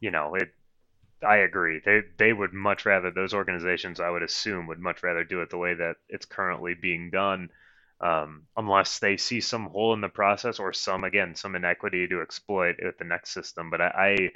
you 0.00 0.10
know 0.10 0.34
it. 0.34 0.54
I 1.26 1.36
agree. 1.38 1.80
They 1.84 2.02
they 2.18 2.32
would 2.32 2.52
much 2.52 2.86
rather 2.86 3.10
those 3.10 3.34
organizations. 3.34 4.00
I 4.00 4.10
would 4.10 4.22
assume 4.22 4.66
would 4.66 4.80
much 4.80 5.02
rather 5.02 5.24
do 5.24 5.40
it 5.40 5.50
the 5.50 5.58
way 5.58 5.74
that 5.74 5.96
it's 6.08 6.26
currently 6.26 6.74
being 6.74 7.10
done, 7.10 7.50
um, 8.02 8.42
unless 8.56 8.98
they 8.98 9.16
see 9.16 9.40
some 9.40 9.66
hole 9.66 9.94
in 9.94 10.00
the 10.00 10.08
process 10.08 10.58
or 10.58 10.72
some 10.72 11.04
again 11.04 11.34
some 11.34 11.54
inequity 11.54 12.08
to 12.08 12.20
exploit 12.20 12.76
with 12.82 12.98
the 12.98 13.04
next 13.04 13.30
system. 13.30 13.70
But 13.70 13.80
I, 13.80 13.86
I 13.86 14.30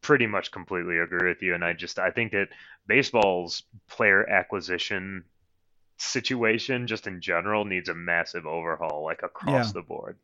pretty 0.00 0.26
much 0.26 0.50
completely 0.50 0.98
agree 0.98 1.28
with 1.28 1.42
you, 1.42 1.54
and 1.54 1.64
I 1.64 1.72
just 1.72 1.98
I 1.98 2.10
think 2.10 2.32
that 2.32 2.48
baseball's 2.86 3.62
player 3.88 4.28
acquisition 4.28 5.24
situation 5.98 6.86
just 6.86 7.06
in 7.06 7.20
general 7.20 7.64
needs 7.64 7.88
a 7.88 7.94
massive 7.94 8.46
overhaul 8.46 9.02
like 9.04 9.22
across 9.24 9.66
yeah. 9.66 9.72
the 9.72 9.82
board 9.82 10.16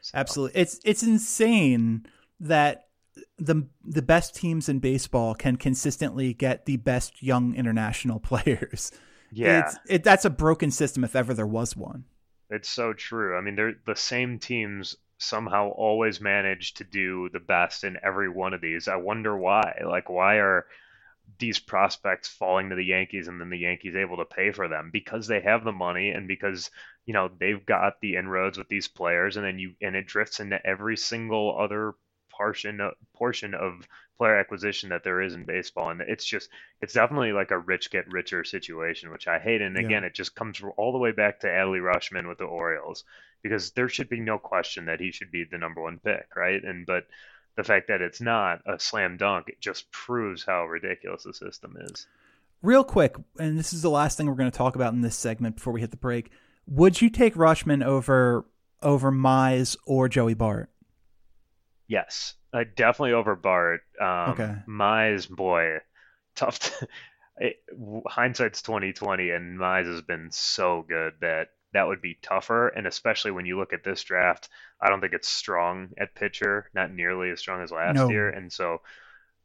so. 0.00 0.10
absolutely 0.14 0.60
it's 0.60 0.80
it's 0.84 1.04
insane 1.04 2.04
that 2.40 2.88
the 3.38 3.68
the 3.84 4.02
best 4.02 4.34
teams 4.34 4.68
in 4.68 4.80
baseball 4.80 5.34
can 5.34 5.54
consistently 5.56 6.34
get 6.34 6.66
the 6.66 6.76
best 6.76 7.22
young 7.22 7.54
international 7.54 8.18
players 8.20 8.90
yeah. 9.32 9.60
It's, 9.60 9.78
it, 9.86 10.04
that's 10.04 10.24
a 10.24 10.30
broken 10.30 10.70
system 10.70 11.04
if 11.04 11.16
ever 11.16 11.34
there 11.34 11.46
was 11.46 11.76
one. 11.76 12.04
It's 12.50 12.68
so 12.68 12.92
true. 12.92 13.36
I 13.36 13.40
mean 13.40 13.56
they're 13.56 13.74
the 13.86 13.96
same 13.96 14.38
teams 14.38 14.96
somehow 15.18 15.68
always 15.68 16.20
manage 16.20 16.74
to 16.74 16.84
do 16.84 17.28
the 17.32 17.40
best 17.40 17.84
in 17.84 17.98
every 18.02 18.28
one 18.28 18.54
of 18.54 18.60
these. 18.60 18.88
I 18.88 18.96
wonder 18.96 19.36
why. 19.36 19.80
Like 19.86 20.08
why 20.08 20.36
are 20.36 20.66
these 21.38 21.60
prospects 21.60 22.28
falling 22.28 22.70
to 22.70 22.76
the 22.76 22.84
Yankees 22.84 23.28
and 23.28 23.40
then 23.40 23.50
the 23.50 23.58
Yankees 23.58 23.94
able 23.94 24.16
to 24.16 24.24
pay 24.24 24.50
for 24.50 24.66
them? 24.66 24.90
Because 24.92 25.26
they 25.26 25.40
have 25.40 25.64
the 25.64 25.72
money 25.72 26.10
and 26.10 26.26
because 26.26 26.70
you 27.06 27.14
know 27.14 27.30
they've 27.38 27.64
got 27.64 28.00
the 28.00 28.16
inroads 28.16 28.58
with 28.58 28.68
these 28.68 28.88
players 28.88 29.36
and 29.36 29.44
then 29.44 29.58
you 29.58 29.74
and 29.80 29.94
it 29.94 30.06
drifts 30.06 30.40
into 30.40 30.64
every 30.66 30.96
single 30.96 31.56
other 31.58 31.94
portion 32.30 32.80
portion 33.14 33.54
of 33.54 33.86
player 34.20 34.38
acquisition 34.38 34.90
that 34.90 35.02
there 35.02 35.22
is 35.22 35.32
in 35.32 35.44
baseball 35.44 35.88
and 35.88 36.02
it's 36.02 36.26
just 36.26 36.50
it's 36.82 36.92
definitely 36.92 37.32
like 37.32 37.50
a 37.52 37.58
rich 37.58 37.90
get 37.90 38.06
richer 38.12 38.44
situation 38.44 39.10
which 39.10 39.26
I 39.26 39.38
hate 39.38 39.62
and 39.62 39.78
again 39.78 40.02
yeah. 40.02 40.08
it 40.08 40.14
just 40.14 40.34
comes 40.34 40.60
all 40.76 40.92
the 40.92 40.98
way 40.98 41.12
back 41.12 41.40
to 41.40 41.46
Adley 41.46 41.80
Rutschman 41.80 42.28
with 42.28 42.36
the 42.36 42.44
Orioles 42.44 43.04
because 43.42 43.70
there 43.70 43.88
should 43.88 44.10
be 44.10 44.20
no 44.20 44.36
question 44.36 44.84
that 44.84 45.00
he 45.00 45.10
should 45.10 45.30
be 45.30 45.44
the 45.44 45.56
number 45.56 45.80
one 45.80 46.00
pick 46.04 46.28
right 46.36 46.62
and 46.62 46.84
but 46.84 47.06
the 47.56 47.64
fact 47.64 47.88
that 47.88 48.02
it's 48.02 48.20
not 48.20 48.60
a 48.66 48.78
slam 48.78 49.16
dunk 49.16 49.48
it 49.48 49.58
just 49.58 49.90
proves 49.90 50.44
how 50.44 50.66
ridiculous 50.66 51.22
the 51.22 51.32
system 51.32 51.78
is. 51.80 52.06
Real 52.62 52.84
quick, 52.84 53.16
and 53.38 53.58
this 53.58 53.72
is 53.72 53.80
the 53.80 53.88
last 53.88 54.18
thing 54.18 54.26
we're 54.26 54.34
going 54.34 54.50
to 54.50 54.56
talk 54.56 54.76
about 54.76 54.92
in 54.92 55.00
this 55.00 55.16
segment 55.16 55.56
before 55.56 55.72
we 55.72 55.80
hit 55.80 55.90
the 55.90 55.96
break. 55.96 56.30
Would 56.66 57.00
you 57.00 57.08
take 57.08 57.34
Rutschman 57.34 57.82
over 57.82 58.44
over 58.82 59.10
Mize 59.10 59.78
or 59.86 60.10
Joey 60.10 60.34
Bart? 60.34 60.68
Yes, 61.90 62.34
uh, 62.52 62.62
definitely 62.76 63.14
over 63.14 63.34
Bart. 63.34 63.80
Um, 64.00 64.30
okay, 64.30 64.54
Mize, 64.68 65.28
boy, 65.28 65.78
tough. 66.36 66.60
To, 66.60 66.88
it, 67.38 67.56
hindsight's 68.06 68.62
twenty 68.62 68.92
twenty, 68.92 69.30
and 69.30 69.58
Mize 69.58 69.86
has 69.86 70.00
been 70.00 70.28
so 70.30 70.84
good 70.88 71.14
that 71.20 71.48
that 71.72 71.88
would 71.88 72.00
be 72.00 72.16
tougher. 72.22 72.68
And 72.68 72.86
especially 72.86 73.32
when 73.32 73.44
you 73.44 73.58
look 73.58 73.72
at 73.72 73.82
this 73.82 74.04
draft, 74.04 74.48
I 74.80 74.88
don't 74.88 75.00
think 75.00 75.14
it's 75.14 75.28
strong 75.28 75.88
at 75.98 76.14
pitcher, 76.14 76.70
not 76.72 76.92
nearly 76.92 77.30
as 77.30 77.40
strong 77.40 77.60
as 77.60 77.72
last 77.72 77.96
no. 77.96 78.08
year. 78.08 78.30
And 78.30 78.52
so, 78.52 78.82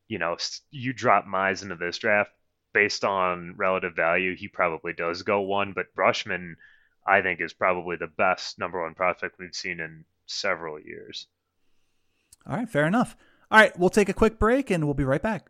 you 0.08 0.20
know, 0.20 0.38
you 0.70 0.94
drop 0.94 1.26
Mize 1.26 1.64
into 1.64 1.76
this 1.76 1.98
draft 1.98 2.30
based 2.74 3.04
on 3.04 3.56
relative 3.58 3.96
value, 3.96 4.36
he 4.36 4.50
probably 4.50 4.94
does 4.94 5.24
go 5.24 5.42
one. 5.42 5.74
But 5.74 5.88
Rutschman, 5.98 6.58
I 7.08 7.24
think, 7.24 7.42
is 7.42 7.54
probably 7.54 7.96
the 7.96 8.06
best 8.06 8.60
number 8.60 8.84
one 8.84 8.94
prospect 8.94 9.40
we've 9.40 9.56
seen 9.56 9.80
in 9.80 10.06
several 10.28 10.80
years. 10.80 11.26
All 12.48 12.56
right, 12.56 12.70
fair 12.70 12.86
enough. 12.86 13.16
All 13.52 13.60
right, 13.60 13.78
we'll 13.78 13.90
take 13.90 14.10
a 14.10 14.14
quick 14.14 14.40
break 14.40 14.70
and 14.70 14.86
we'll 14.86 14.94
be 14.94 15.04
right 15.04 15.22
back. 15.22 15.50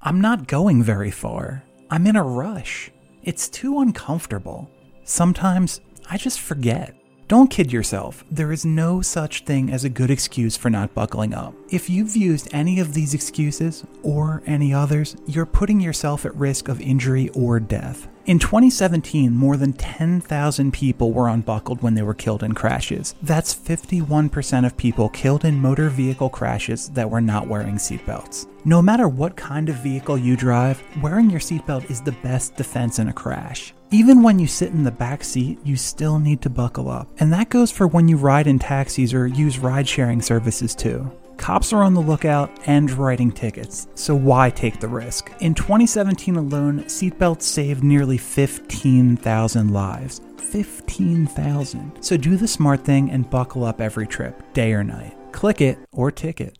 I'm 0.00 0.20
not 0.20 0.46
going 0.48 0.82
very 0.82 1.10
far. 1.10 1.62
I'm 1.90 2.06
in 2.06 2.16
a 2.16 2.22
rush. 2.22 2.90
It's 3.22 3.48
too 3.48 3.80
uncomfortable. 3.80 4.70
Sometimes 5.04 5.80
I 6.10 6.16
just 6.16 6.40
forget. 6.40 6.94
Don't 7.28 7.50
kid 7.50 7.72
yourself, 7.72 8.24
there 8.30 8.52
is 8.52 8.66
no 8.66 9.00
such 9.00 9.44
thing 9.44 9.70
as 9.70 9.84
a 9.84 9.88
good 9.88 10.10
excuse 10.10 10.56
for 10.56 10.68
not 10.68 10.94
buckling 10.94 11.32
up. 11.32 11.54
If 11.70 11.88
you've 11.88 12.16
used 12.16 12.48
any 12.52 12.78
of 12.78 12.92
these 12.92 13.14
excuses, 13.14 13.84
or 14.02 14.42
any 14.46 14.74
others, 14.74 15.16
you're 15.26 15.46
putting 15.46 15.80
yourself 15.80 16.26
at 16.26 16.34
risk 16.36 16.68
of 16.68 16.80
injury 16.80 17.30
or 17.30 17.58
death. 17.60 18.08
In 18.26 18.38
2017, 18.38 19.32
more 19.32 19.56
than 19.56 19.72
10,000 19.72 20.72
people 20.72 21.12
were 21.12 21.28
unbuckled 21.28 21.82
when 21.82 21.94
they 21.94 22.02
were 22.02 22.14
killed 22.14 22.42
in 22.42 22.52
crashes. 22.52 23.14
That's 23.22 23.54
51% 23.54 24.66
of 24.66 24.76
people 24.76 25.08
killed 25.08 25.44
in 25.44 25.60
motor 25.60 25.88
vehicle 25.88 26.28
crashes 26.28 26.88
that 26.90 27.10
were 27.10 27.20
not 27.20 27.48
wearing 27.48 27.76
seatbelts. 27.76 28.46
No 28.64 28.80
matter 28.80 29.08
what 29.08 29.36
kind 29.36 29.68
of 29.68 29.76
vehicle 29.76 30.18
you 30.18 30.36
drive, 30.36 30.82
wearing 31.02 31.30
your 31.30 31.40
seatbelt 31.40 31.90
is 31.90 32.00
the 32.00 32.12
best 32.12 32.54
defense 32.56 33.00
in 33.00 33.08
a 33.08 33.12
crash. 33.12 33.74
Even 33.92 34.22
when 34.22 34.38
you 34.38 34.46
sit 34.46 34.70
in 34.70 34.84
the 34.84 34.90
back 34.90 35.22
seat, 35.22 35.58
you 35.64 35.76
still 35.76 36.18
need 36.18 36.40
to 36.40 36.48
buckle 36.48 36.88
up. 36.88 37.10
And 37.18 37.30
that 37.34 37.50
goes 37.50 37.70
for 37.70 37.86
when 37.86 38.08
you 38.08 38.16
ride 38.16 38.46
in 38.46 38.58
taxis 38.58 39.12
or 39.12 39.26
use 39.26 39.58
ride 39.58 39.86
sharing 39.86 40.22
services 40.22 40.74
too. 40.74 41.12
Cops 41.36 41.74
are 41.74 41.82
on 41.82 41.92
the 41.92 42.00
lookout 42.00 42.50
and 42.64 42.90
writing 42.92 43.30
tickets, 43.30 43.88
so 43.94 44.14
why 44.14 44.48
take 44.48 44.80
the 44.80 44.88
risk? 44.88 45.30
In 45.40 45.52
2017 45.52 46.36
alone, 46.36 46.84
seatbelts 46.84 47.42
saved 47.42 47.84
nearly 47.84 48.16
15,000 48.16 49.72
lives. 49.74 50.22
15,000. 50.38 52.02
So 52.02 52.16
do 52.16 52.36
the 52.38 52.48
smart 52.48 52.86
thing 52.86 53.10
and 53.10 53.28
buckle 53.28 53.62
up 53.62 53.82
every 53.82 54.06
trip, 54.06 54.54
day 54.54 54.72
or 54.72 54.82
night. 54.84 55.14
Click 55.32 55.60
it 55.60 55.78
or 55.92 56.10
ticket. 56.10 56.56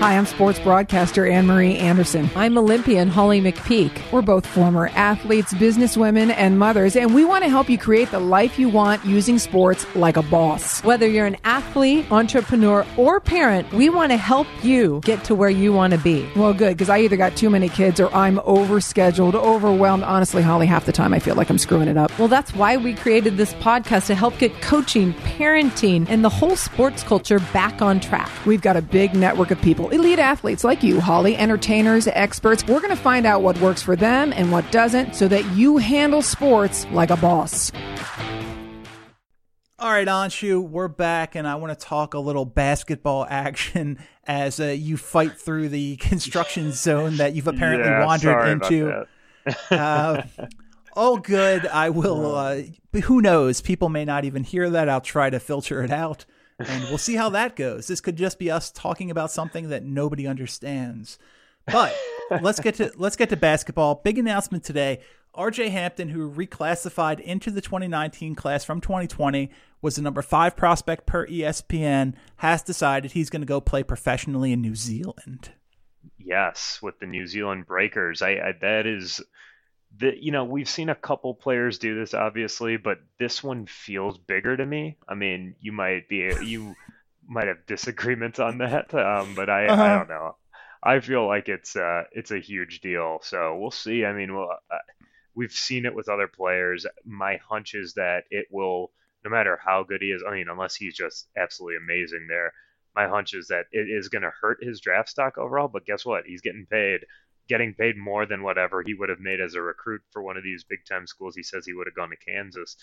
Hi, 0.00 0.16
I'm 0.16 0.26
sports 0.26 0.60
broadcaster 0.60 1.26
Anne 1.26 1.48
Marie 1.48 1.76
Anderson. 1.76 2.30
I'm 2.36 2.56
Olympian 2.56 3.08
Holly 3.08 3.40
McPeak. 3.40 4.12
We're 4.12 4.22
both 4.22 4.46
former 4.46 4.90
athletes, 4.94 5.52
businesswomen, 5.54 6.32
and 6.36 6.56
mothers, 6.56 6.94
and 6.94 7.12
we 7.12 7.24
want 7.24 7.42
to 7.42 7.50
help 7.50 7.68
you 7.68 7.78
create 7.78 8.12
the 8.12 8.20
life 8.20 8.60
you 8.60 8.68
want 8.68 9.04
using 9.04 9.40
sports 9.40 9.84
like 9.96 10.16
a 10.16 10.22
boss. 10.22 10.84
Whether 10.84 11.08
you're 11.08 11.26
an 11.26 11.36
athlete, 11.42 12.06
entrepreneur, 12.12 12.86
or 12.96 13.18
parent, 13.18 13.72
we 13.72 13.90
want 13.90 14.12
to 14.12 14.16
help 14.16 14.46
you 14.62 15.00
get 15.02 15.24
to 15.24 15.34
where 15.34 15.50
you 15.50 15.72
want 15.72 15.94
to 15.94 15.98
be. 15.98 16.30
Well, 16.36 16.54
good, 16.54 16.76
because 16.76 16.90
I 16.90 17.00
either 17.00 17.16
got 17.16 17.36
too 17.36 17.50
many 17.50 17.68
kids 17.68 17.98
or 17.98 18.14
I'm 18.14 18.36
overscheduled, 18.38 19.34
overwhelmed. 19.34 20.04
Honestly, 20.04 20.42
Holly, 20.42 20.66
half 20.66 20.86
the 20.86 20.92
time 20.92 21.12
I 21.12 21.18
feel 21.18 21.34
like 21.34 21.50
I'm 21.50 21.58
screwing 21.58 21.88
it 21.88 21.96
up. 21.96 22.16
Well, 22.20 22.28
that's 22.28 22.54
why 22.54 22.76
we 22.76 22.94
created 22.94 23.36
this 23.36 23.52
podcast 23.54 24.06
to 24.06 24.14
help 24.14 24.38
get 24.38 24.62
coaching, 24.62 25.12
parenting, 25.14 26.06
and 26.08 26.24
the 26.24 26.30
whole 26.30 26.54
sports 26.54 27.02
culture 27.02 27.40
back 27.52 27.82
on 27.82 27.98
track. 27.98 28.30
We've 28.46 28.62
got 28.62 28.76
a 28.76 28.82
big 28.82 29.16
network 29.16 29.50
of 29.50 29.60
people 29.60 29.87
elite 29.90 30.18
athletes 30.18 30.64
like 30.64 30.82
you, 30.82 31.00
Holly, 31.00 31.36
entertainers, 31.36 32.06
experts. 32.08 32.66
We're 32.66 32.80
going 32.80 32.90
to 32.90 32.96
find 32.96 33.26
out 33.26 33.42
what 33.42 33.58
works 33.60 33.82
for 33.82 33.96
them 33.96 34.32
and 34.32 34.50
what 34.52 34.70
doesn't 34.72 35.14
so 35.14 35.28
that 35.28 35.44
you 35.52 35.76
handle 35.78 36.22
sports 36.22 36.86
like 36.92 37.10
a 37.10 37.16
boss. 37.16 37.72
All 39.80 39.90
right, 39.92 40.08
Anshu, 40.08 40.60
we're 40.68 40.88
back, 40.88 41.36
and 41.36 41.46
I 41.46 41.54
want 41.54 41.78
to 41.78 41.86
talk 41.86 42.14
a 42.14 42.18
little 42.18 42.44
basketball 42.44 43.24
action 43.30 43.98
as 44.26 44.58
uh, 44.58 44.64
you 44.66 44.96
fight 44.96 45.38
through 45.38 45.68
the 45.68 45.96
construction 45.96 46.72
zone 46.72 47.16
that 47.18 47.34
you've 47.34 47.46
apparently 47.46 47.86
Yeah, 47.88 48.04
wandered 48.04 48.22
sorry 48.22 48.52
about 48.52 48.72
into. 48.72 49.04
that. 49.70 49.78
Uh, 49.78 50.22
all 50.94 51.18
good. 51.18 51.64
I 51.66 51.90
will. 51.90 52.34
Uh, 52.34 52.62
but 52.90 53.02
who 53.02 53.22
knows? 53.22 53.60
People 53.60 53.88
may 53.88 54.04
not 54.04 54.24
even 54.24 54.42
hear 54.42 54.68
that. 54.68 54.88
I'll 54.88 55.00
try 55.00 55.30
to 55.30 55.38
filter 55.38 55.84
it 55.84 55.92
out, 55.92 56.24
and 56.58 56.84
we'll 56.84 56.98
see 56.98 57.14
how 57.14 57.28
that 57.30 57.56
goes. 57.56 57.86
This 57.86 58.00
could 58.00 58.16
just 58.16 58.38
be 58.38 58.50
us 58.50 58.70
talking 58.70 59.10
about 59.10 59.30
something 59.30 59.68
that 59.68 59.84
nobody 59.84 60.26
understands. 60.26 61.18
But 61.66 61.94
let's 62.42 62.60
get 62.60 62.76
to 62.76 62.92
let's 62.96 63.16
get 63.16 63.28
to 63.30 63.36
basketball. 63.36 63.96
Big 63.96 64.18
announcement 64.18 64.64
today. 64.64 65.00
RJ 65.34 65.70
Hampton, 65.70 66.08
who 66.08 66.30
reclassified 66.30 67.20
into 67.20 67.50
the 67.50 67.60
2019 67.60 68.34
class 68.34 68.64
from 68.64 68.80
2020, 68.80 69.50
was 69.80 69.94
the 69.94 70.02
number 70.02 70.22
five 70.22 70.56
prospect 70.56 71.06
per 71.06 71.26
ESPN, 71.28 72.14
has 72.36 72.62
decided 72.62 73.12
he's 73.12 73.30
going 73.30 73.42
to 73.42 73.46
go 73.46 73.60
play 73.60 73.84
professionally 73.84 74.52
in 74.52 74.60
New 74.60 74.74
Zealand. 74.74 75.50
Yes, 76.18 76.80
with 76.82 76.98
the 76.98 77.06
New 77.06 77.26
Zealand 77.26 77.66
Breakers, 77.66 78.20
I, 78.20 78.30
I 78.30 78.52
that 78.60 78.86
is 78.86 79.20
the 79.96 80.12
you 80.20 80.32
know 80.32 80.44
we've 80.44 80.68
seen 80.68 80.88
a 80.90 80.94
couple 80.94 81.34
players 81.34 81.78
do 81.78 81.98
this 81.98 82.14
obviously, 82.14 82.76
but 82.76 82.98
this 83.18 83.42
one 83.42 83.66
feels 83.66 84.18
bigger 84.18 84.56
to 84.56 84.64
me. 84.66 84.98
I 85.08 85.14
mean, 85.14 85.56
you 85.60 85.72
might 85.72 86.08
be 86.08 86.34
you 86.40 86.76
might 87.26 87.48
have 87.48 87.66
disagreements 87.66 88.38
on 88.38 88.58
that, 88.58 88.92
um, 88.94 89.34
but 89.34 89.48
I 89.50 89.72
I 89.78 89.88
Uh-huh. 89.88 89.90
don't 89.90 90.08
know. 90.08 90.36
I 90.82 91.00
feel 91.00 91.26
like 91.26 91.48
it's 91.48 91.74
uh 91.76 92.04
it's 92.12 92.30
a 92.30 92.38
huge 92.40 92.80
deal, 92.80 93.18
so 93.22 93.56
we'll 93.58 93.70
see. 93.70 94.04
I 94.04 94.12
mean, 94.12 94.34
well, 94.34 94.50
uh, 94.70 94.78
we've 95.34 95.52
seen 95.52 95.86
it 95.86 95.94
with 95.94 96.08
other 96.08 96.28
players. 96.28 96.86
My 97.04 97.36
hunch 97.48 97.74
is 97.74 97.94
that 97.94 98.24
it 98.30 98.46
will, 98.50 98.92
no 99.24 99.30
matter 99.30 99.58
how 99.64 99.82
good 99.84 100.02
he 100.02 100.08
is. 100.08 100.22
I 100.26 100.32
mean, 100.32 100.48
unless 100.50 100.74
he's 100.74 100.96
just 100.96 101.28
absolutely 101.36 101.76
amazing 101.78 102.26
there. 102.28 102.52
My 102.94 103.06
hunch 103.08 103.34
is 103.34 103.48
that 103.48 103.66
it 103.72 103.88
is 103.88 104.08
going 104.08 104.22
to 104.22 104.32
hurt 104.40 104.58
his 104.62 104.80
draft 104.80 105.08
stock 105.08 105.38
overall. 105.38 105.68
But 105.68 105.84
guess 105.86 106.04
what? 106.04 106.24
He's 106.26 106.40
getting 106.40 106.66
paid, 106.70 107.00
getting 107.48 107.74
paid 107.74 107.96
more 107.96 108.26
than 108.26 108.42
whatever 108.42 108.82
he 108.82 108.94
would 108.94 109.08
have 109.08 109.20
made 109.20 109.40
as 109.40 109.54
a 109.54 109.62
recruit 109.62 110.02
for 110.10 110.22
one 110.22 110.36
of 110.36 110.44
these 110.44 110.64
big 110.64 110.84
time 110.88 111.06
schools. 111.06 111.34
He 111.34 111.42
says 111.42 111.64
he 111.64 111.72
would 111.72 111.86
have 111.86 111.96
gone 111.96 112.10
to 112.10 112.16
Kansas. 112.16 112.76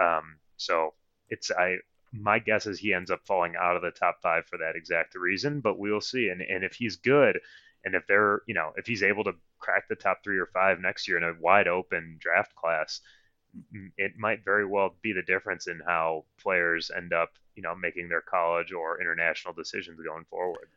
Um, 0.00 0.38
so 0.56 0.94
it's 1.28 1.50
I. 1.50 1.76
My 2.16 2.38
guess 2.38 2.66
is 2.66 2.78
he 2.78 2.94
ends 2.94 3.10
up 3.10 3.22
falling 3.26 3.54
out 3.60 3.74
of 3.74 3.82
the 3.82 3.90
top 3.90 4.18
five 4.22 4.46
for 4.46 4.56
that 4.58 4.76
exact 4.76 5.16
reason. 5.16 5.60
But 5.60 5.78
we'll 5.78 6.00
see. 6.00 6.28
And 6.28 6.40
and 6.42 6.62
if 6.62 6.74
he's 6.74 6.96
good, 6.96 7.40
and 7.84 7.94
if 7.94 8.06
they're 8.06 8.42
you 8.46 8.54
know 8.54 8.72
if 8.76 8.86
he's 8.86 9.02
able 9.02 9.24
to 9.24 9.34
crack 9.58 9.88
the 9.88 9.96
top 9.96 10.18
three 10.22 10.38
or 10.38 10.46
five 10.46 10.80
next 10.80 11.08
year 11.08 11.16
in 11.16 11.24
a 11.24 11.34
wide 11.40 11.68
open 11.68 12.16
draft 12.20 12.54
class, 12.54 13.00
it 13.96 14.12
might 14.16 14.44
very 14.44 14.66
well 14.66 14.94
be 15.02 15.12
the 15.12 15.22
difference 15.22 15.66
in 15.66 15.80
how 15.86 16.24
players 16.40 16.90
end 16.96 17.12
up 17.12 17.30
you 17.56 17.62
know 17.62 17.74
making 17.74 18.08
their 18.08 18.22
college 18.22 18.72
or 18.72 19.00
international 19.00 19.54
decisions 19.54 20.00
going 20.00 20.24
forward. 20.24 20.68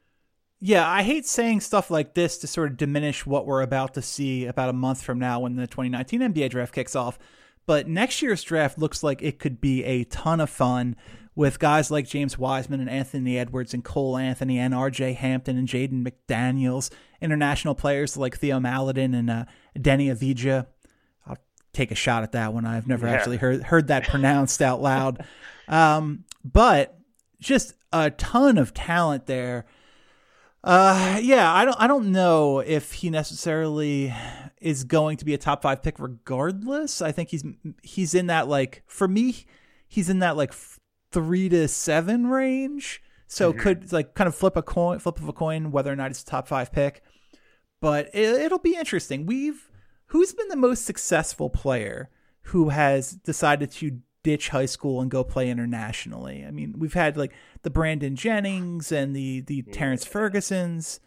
Yeah, 0.59 0.89
I 0.89 1.03
hate 1.03 1.27
saying 1.27 1.61
stuff 1.61 1.91
like 1.91 2.15
this 2.15 2.39
to 2.39 2.47
sort 2.47 2.71
of 2.71 2.77
diminish 2.77 3.25
what 3.25 3.45
we're 3.45 3.61
about 3.61 3.93
to 3.93 4.01
see 4.01 4.45
about 4.45 4.69
a 4.69 4.73
month 4.73 5.03
from 5.03 5.19
now 5.19 5.41
when 5.41 5.55
the 5.55 5.67
2019 5.67 6.21
NBA 6.21 6.49
draft 6.49 6.73
kicks 6.73 6.95
off. 6.95 7.19
But 7.67 7.87
next 7.87 8.21
year's 8.21 8.41
draft 8.43 8.77
looks 8.79 9.03
like 9.03 9.21
it 9.21 9.39
could 9.39 9.61
be 9.61 9.83
a 9.83 10.05
ton 10.05 10.39
of 10.39 10.49
fun 10.49 10.95
with 11.35 11.59
guys 11.59 11.91
like 11.91 12.07
James 12.07 12.37
Wiseman 12.39 12.79
and 12.79 12.89
Anthony 12.89 13.37
Edwards 13.37 13.73
and 13.75 13.83
Cole 13.83 14.17
Anthony 14.17 14.57
and 14.57 14.73
RJ 14.73 15.15
Hampton 15.15 15.57
and 15.57 15.67
Jaden 15.67 16.07
McDaniels, 16.07 16.89
international 17.21 17.75
players 17.75 18.17
like 18.17 18.37
Theo 18.37 18.59
Maledon 18.59 19.13
and 19.13 19.29
uh, 19.29 19.45
Denny 19.79 20.07
Avija. 20.07 20.65
I'll 21.27 21.37
take 21.73 21.91
a 21.91 21.95
shot 21.95 22.23
at 22.23 22.31
that 22.31 22.53
one. 22.53 22.65
I've 22.65 22.87
never 22.87 23.05
Yeah. 23.05 23.13
actually 23.13 23.37
heard 23.37 23.61
heard 23.61 23.89
that 23.89 24.07
pronounced 24.07 24.61
out 24.63 24.81
loud. 24.81 25.23
Um, 25.67 26.23
but 26.43 26.97
just 27.39 27.73
a 27.93 28.09
ton 28.09 28.57
of 28.57 28.73
talent 28.73 29.27
there. 29.27 29.65
Uh, 30.63 31.19
yeah, 31.21 31.53
I 31.53 31.65
don't, 31.65 31.77
I 31.79 31.87
don't 31.87 32.11
know 32.11 32.59
if 32.59 32.93
he 32.93 33.09
necessarily 33.09 34.13
is 34.59 34.83
going 34.83 35.17
to 35.17 35.25
be 35.25 35.33
a 35.33 35.37
top 35.37 35.61
five 35.61 35.81
pick 35.81 35.99
regardless. 35.99 37.01
I 37.01 37.11
think 37.11 37.29
he's, 37.29 37.43
he's 37.83 38.13
in 38.13 38.27
that 38.27 38.47
like, 38.47 38.83
for 38.85 39.07
me, 39.07 39.45
he's 39.87 40.09
in 40.09 40.19
that 40.19 40.35
like 40.35 40.53
three 41.11 41.47
to 41.49 41.67
seven 41.67 42.27
range. 42.27 43.01
So 43.27 43.51
could 43.53 43.91
like 43.91 44.13
kind 44.15 44.27
of 44.27 44.35
flip 44.35 44.55
a 44.55 44.61
coin, 44.61 44.99
flip 44.99 45.19
of 45.19 45.27
a 45.27 45.33
coin, 45.33 45.71
whether 45.71 45.91
or 45.91 45.95
not 45.95 46.11
it's 46.11 46.21
a 46.21 46.25
top 46.25 46.47
five 46.47 46.71
pick. 46.71 47.01
But 47.79 48.09
it, 48.13 48.41
it'll 48.41 48.57
be 48.57 48.75
interesting. 48.75 49.25
We've, 49.25 49.69
who's 50.07 50.33
been 50.33 50.47
the 50.47 50.55
most 50.55 50.85
successful 50.85 51.49
player 51.49 52.09
who 52.43 52.69
has 52.69 53.11
decided 53.11 53.71
to 53.71 53.99
ditch 54.27 54.49
high 54.49 54.65
school 54.65 54.99
and 54.99 55.09
go 55.09 55.23
play 55.23 55.49
internationally. 55.49 56.43
I 56.45 56.51
mean, 56.51 56.75
we've 56.77 56.93
had 56.93 57.15
like 57.15 57.31
the 57.61 57.69
Brandon 57.69 58.13
Jennings 58.13 58.91
and 58.91 59.15
the 59.15 59.39
the 59.39 59.61
Terrence 59.71 60.03
Fergusons. 60.03 60.99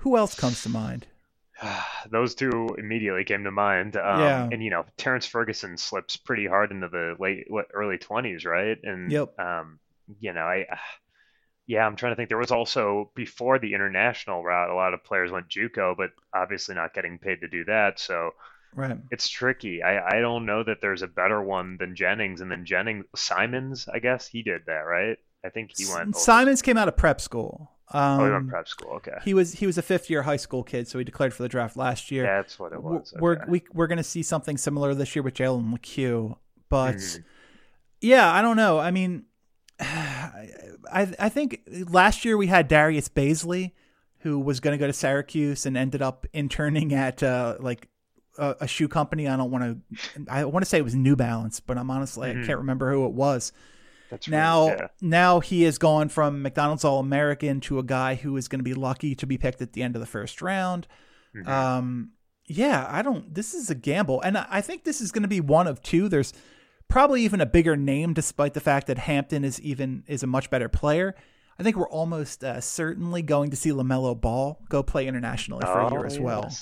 Who 0.00 0.18
else 0.18 0.38
comes 0.38 0.62
to 0.62 0.68
mind? 0.68 1.06
Those 2.10 2.34
two 2.34 2.68
immediately 2.76 3.24
came 3.24 3.44
to 3.44 3.50
mind. 3.50 3.96
Um, 3.96 4.20
Yeah. 4.20 4.46
And 4.52 4.62
you 4.62 4.68
know, 4.68 4.84
Terrence 4.98 5.24
Ferguson 5.24 5.78
slips 5.78 6.18
pretty 6.18 6.46
hard 6.46 6.70
into 6.70 6.88
the 6.88 7.16
late 7.18 7.46
what 7.48 7.68
early 7.72 7.96
twenties, 7.96 8.44
right? 8.44 8.76
And 8.82 9.10
Yep. 9.10 9.38
um, 9.38 9.78
you 10.20 10.34
know, 10.34 10.42
I. 10.42 10.66
Yeah, 11.68 11.84
I'm 11.84 11.96
trying 11.96 12.12
to 12.12 12.16
think. 12.16 12.28
There 12.28 12.38
was 12.38 12.52
also 12.52 13.10
before 13.16 13.58
the 13.58 13.74
international 13.74 14.44
route, 14.44 14.70
a 14.70 14.74
lot 14.76 14.94
of 14.94 15.02
players 15.02 15.32
went 15.32 15.48
JUCO, 15.48 15.96
but 15.96 16.10
obviously 16.32 16.76
not 16.76 16.94
getting 16.94 17.18
paid 17.18 17.40
to 17.40 17.48
do 17.48 17.64
that. 17.64 17.98
So 17.98 18.30
Right. 18.76 18.98
it's 19.10 19.28
tricky. 19.28 19.82
I, 19.82 20.18
I 20.18 20.20
don't 20.20 20.46
know 20.46 20.62
that 20.62 20.78
there's 20.82 21.02
a 21.02 21.06
better 21.08 21.42
one 21.42 21.76
than 21.78 21.96
Jennings, 21.96 22.40
and 22.42 22.50
then 22.50 22.64
Jennings 22.64 23.06
Simons, 23.16 23.88
I 23.92 23.98
guess 23.98 24.28
he 24.28 24.42
did 24.42 24.62
that, 24.66 24.80
right? 24.86 25.16
I 25.44 25.48
think 25.48 25.70
he 25.76 25.86
went. 25.86 26.08
over- 26.08 26.18
Simons 26.18 26.60
came 26.62 26.76
out 26.76 26.86
of 26.88 26.96
prep 26.96 27.20
school. 27.20 27.70
Um, 27.92 28.20
Oh, 28.20 28.24
he 28.26 28.30
went 28.32 28.48
prep 28.48 28.66
school. 28.68 28.90
Okay, 28.96 29.12
He 29.24 29.32
was 29.32 29.52
he 29.54 29.66
was 29.66 29.78
a 29.78 29.82
fifth 29.82 30.10
year 30.10 30.22
high 30.22 30.36
school 30.36 30.62
kid, 30.64 30.88
so 30.88 30.98
he 30.98 31.04
declared 31.04 31.32
for 31.32 31.42
the 31.44 31.48
draft 31.48 31.76
last 31.76 32.10
year. 32.10 32.24
that's 32.24 32.58
what 32.58 32.72
it 32.72 32.82
was. 32.82 33.14
We're 33.18 33.44
we, 33.48 33.62
we're 33.72 33.86
going 33.86 33.98
to 33.98 34.02
see 34.04 34.22
something 34.24 34.56
similar 34.56 34.92
this 34.94 35.14
year 35.16 35.22
with 35.22 35.34
Jalen 35.34 35.72
McHugh, 35.72 36.36
but 36.68 36.96
Mhm. 36.96 37.24
yeah, 38.00 38.32
I 38.32 38.42
don't 38.42 38.56
know. 38.56 38.78
I 38.80 38.90
mean, 38.90 39.26
I 39.80 41.14
I 41.18 41.28
think 41.28 41.60
last 41.88 42.24
year 42.24 42.36
we 42.36 42.46
had 42.48 42.68
Darius 42.68 43.08
Bazley, 43.08 43.72
who 44.20 44.38
was 44.38 44.60
going 44.60 44.76
to 44.76 44.78
go 44.82 44.86
to 44.86 44.92
Syracuse 44.92 45.66
and 45.66 45.76
ended 45.76 46.02
up 46.02 46.26
interning 46.32 46.92
at 46.92 47.22
uh, 47.22 47.56
like 47.60 47.88
a, 48.38 48.56
a 48.62 48.66
shoe 48.68 48.88
company. 48.88 49.28
I 49.28 49.36
don't 49.36 49.50
want 49.50 49.64
to. 49.94 50.24
I 50.28 50.44
want 50.44 50.64
to 50.64 50.68
say 50.68 50.78
it 50.78 50.84
was 50.84 50.94
New 50.94 51.16
Balance, 51.16 51.60
but 51.60 51.78
I'm 51.78 51.90
honestly 51.90 52.30
I 52.30 52.34
can't 52.34 52.58
remember 52.58 52.90
who 52.92 53.06
it 53.06 53.12
was. 53.12 53.52
That's 54.10 54.28
Now, 54.28 54.68
right, 54.68 54.78
yeah. 54.80 54.86
now 55.00 55.40
he 55.40 55.64
has 55.64 55.78
gone 55.78 56.08
from 56.08 56.40
McDonald's 56.42 56.84
All 56.84 57.00
American 57.00 57.60
to 57.62 57.78
a 57.80 57.82
guy 57.82 58.14
who 58.14 58.36
is 58.36 58.46
going 58.46 58.60
to 58.60 58.64
be 58.64 58.74
lucky 58.74 59.14
to 59.16 59.26
be 59.26 59.36
picked 59.36 59.60
at 59.60 59.72
the 59.72 59.82
end 59.82 59.96
of 59.96 60.00
the 60.00 60.06
first 60.06 60.40
round. 60.40 60.86
Mhm. 61.34 61.48
Um, 61.48 62.10
yeah, 62.46 62.86
I 62.88 63.02
don't. 63.02 63.34
This 63.34 63.52
is 63.52 63.68
a 63.70 63.74
gamble, 63.74 64.20
and 64.22 64.38
I 64.38 64.46
I 64.48 64.60
think 64.60 64.84
this 64.84 65.00
is 65.00 65.10
going 65.10 65.22
to 65.22 65.28
be 65.28 65.40
one 65.40 65.66
of 65.66 65.82
two. 65.82 66.08
There's 66.08 66.32
probably 66.88 67.22
even 67.22 67.40
a 67.40 67.46
bigger 67.46 67.76
name, 67.76 68.14
despite 68.14 68.54
the 68.54 68.60
fact 68.60 68.86
that 68.86 68.98
Hampton 68.98 69.44
is 69.44 69.60
even 69.60 70.04
is 70.06 70.22
a 70.22 70.26
much 70.28 70.50
better 70.50 70.68
player. 70.68 71.16
I 71.58 71.62
think 71.64 71.74
we're 71.76 71.88
almost 71.88 72.44
uh, 72.44 72.60
certainly 72.60 73.22
going 73.22 73.50
to 73.50 73.56
see 73.56 73.70
LaMelo 73.70 74.20
Ball 74.20 74.60
go 74.68 74.82
play 74.84 75.08
internationally 75.08 75.64
for 75.64 75.80
a 75.80 75.90
year 75.90 76.00
Oh, 76.02 76.04
as 76.04 76.20
well. 76.20 76.52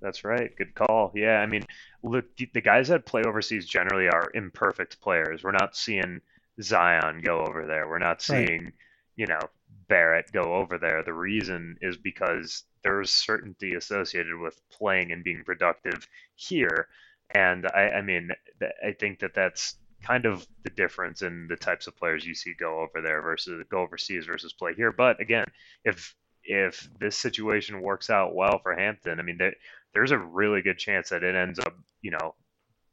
That's 0.00 0.24
right. 0.24 0.54
Good 0.56 0.74
call. 0.74 1.12
Yeah, 1.14 1.38
I 1.40 1.46
mean, 1.46 1.64
look, 2.02 2.24
the 2.36 2.60
guys 2.60 2.88
that 2.88 3.06
play 3.06 3.22
overseas 3.24 3.66
generally 3.66 4.08
are 4.08 4.30
imperfect 4.34 5.00
players. 5.00 5.42
We're 5.42 5.52
not 5.52 5.76
seeing 5.76 6.20
Zion 6.62 7.20
go 7.24 7.40
over 7.40 7.66
there. 7.66 7.88
We're 7.88 7.98
not 7.98 8.24
Right. 8.28 8.46
seeing, 8.48 8.72
you 9.16 9.26
know, 9.26 9.40
Barrett 9.88 10.30
go 10.32 10.54
over 10.54 10.78
there. 10.78 11.02
The 11.02 11.12
reason 11.12 11.76
is 11.80 11.96
because 11.96 12.64
there's 12.82 13.10
certainty 13.10 13.74
associated 13.74 14.36
with 14.38 14.60
playing 14.70 15.12
and 15.12 15.24
being 15.24 15.42
productive 15.44 16.06
here. 16.36 16.88
And 17.30 17.66
I, 17.66 17.90
I 17.90 18.02
mean, 18.02 18.30
th- 18.60 18.72
I 18.84 18.92
think 18.92 19.20
that 19.20 19.34
that's 19.34 19.76
kind 20.02 20.26
of 20.26 20.46
the 20.62 20.70
difference 20.70 21.22
in 21.22 21.48
the 21.48 21.56
types 21.56 21.86
of 21.88 21.96
players 21.96 22.24
you 22.24 22.34
see 22.34 22.54
go 22.54 22.80
over 22.80 23.02
there 23.02 23.20
versus 23.20 23.64
go 23.68 23.80
overseas 23.80 24.26
versus 24.26 24.52
play 24.52 24.74
here. 24.74 24.92
But 24.92 25.20
again, 25.20 25.46
if 25.84 26.14
if 26.44 26.88
this 26.98 27.18
situation 27.18 27.82
works 27.82 28.08
out 28.08 28.34
well 28.34 28.58
for 28.62 28.74
Hampton, 28.74 29.18
I 29.18 29.22
mean, 29.22 29.36
there, 29.38 29.54
there's 29.94 30.10
a 30.10 30.18
really 30.18 30.62
good 30.62 30.78
chance 30.78 31.08
that 31.10 31.22
it 31.22 31.34
ends 31.34 31.58
up, 31.58 31.74
you 32.02 32.10
know, 32.10 32.34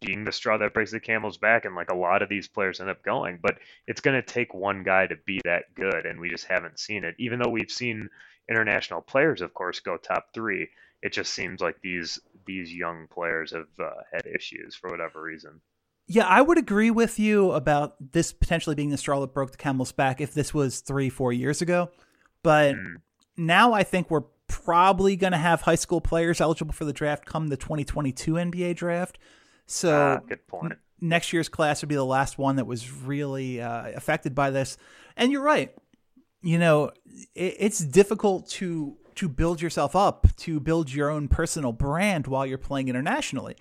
being 0.01 0.23
the 0.23 0.31
straw 0.31 0.57
that 0.57 0.73
breaks 0.73 0.91
the 0.91 0.99
camel's 0.99 1.37
back, 1.37 1.65
and 1.65 1.75
like 1.75 1.89
a 1.89 1.95
lot 1.95 2.21
of 2.21 2.29
these 2.29 2.47
players 2.47 2.79
end 2.79 2.89
up 2.89 3.03
going. 3.03 3.39
But 3.41 3.57
it's 3.87 4.01
going 4.01 4.15
to 4.15 4.21
take 4.21 4.53
one 4.53 4.83
guy 4.83 5.07
to 5.07 5.15
be 5.25 5.39
that 5.45 5.73
good, 5.73 6.05
and 6.05 6.19
we 6.19 6.29
just 6.29 6.45
haven't 6.45 6.79
seen 6.79 7.03
it. 7.03 7.15
Even 7.17 7.39
though 7.39 7.49
we've 7.49 7.71
seen 7.71 8.09
international 8.49 9.01
players, 9.01 9.41
of 9.41 9.53
course, 9.53 9.79
go 9.79 9.97
top 9.97 10.27
three, 10.33 10.69
it 11.01 11.13
just 11.13 11.33
seems 11.33 11.61
like 11.61 11.77
these 11.81 12.19
these 12.45 12.73
young 12.73 13.07
players 13.11 13.51
have 13.51 13.67
uh, 13.79 14.01
had 14.11 14.25
issues 14.27 14.75
for 14.75 14.89
whatever 14.89 15.21
reason. 15.21 15.61
Yeah, 16.07 16.27
I 16.27 16.41
would 16.41 16.59
agree 16.59 16.91
with 16.91 17.17
you 17.17 17.51
about 17.51 17.95
this 18.11 18.31
potentially 18.31 18.75
being 18.75 18.89
the 18.89 18.97
straw 18.97 19.19
that 19.21 19.33
broke 19.33 19.51
the 19.51 19.57
camel's 19.57 19.91
back 19.91 20.21
if 20.21 20.33
this 20.33 20.53
was 20.53 20.81
three, 20.81 21.09
four 21.09 21.33
years 21.33 21.61
ago. 21.63 21.89
But 22.43 22.75
Mm. 22.75 22.97
now 23.37 23.73
I 23.73 23.83
think 23.83 24.11
we're 24.11 24.25
probably 24.65 25.15
going 25.15 25.31
to 25.33 25.37
have 25.37 25.61
high 25.61 25.75
school 25.75 26.01
players 26.01 26.41
eligible 26.41 26.73
for 26.73 26.85
the 26.85 26.93
draft 26.93 27.25
come 27.25 27.47
the 27.47 27.57
2022 27.57 28.33
NBA 28.33 28.75
draft. 28.75 29.17
So 29.67 29.91
Ah, 29.91 30.17
good 30.27 30.45
point. 30.47 30.73
next 30.99 31.31
year's 31.33 31.49
class 31.49 31.81
would 31.81 31.89
be 31.89 31.95
the 31.95 32.03
last 32.05 32.37
one 32.37 32.57
that 32.57 32.65
was 32.67 32.91
really 32.91 33.61
uh, 33.61 33.91
affected 33.95 34.35
by 34.35 34.49
this. 34.51 34.77
And 35.15 35.31
you're 35.31 35.41
right. 35.43 35.73
You 36.41 36.59
know, 36.59 36.91
it, 37.33 37.55
it's 37.59 37.79
difficult 37.79 38.49
to 38.51 38.97
to 39.15 39.29
build 39.29 39.61
yourself 39.61 39.95
up, 39.95 40.27
to 40.35 40.59
build 40.59 40.91
your 40.93 41.09
own 41.09 41.29
personal 41.29 41.71
brand 41.71 42.27
while 42.27 42.45
you're 42.45 42.57
playing 42.57 42.89
internationally. 42.89 43.55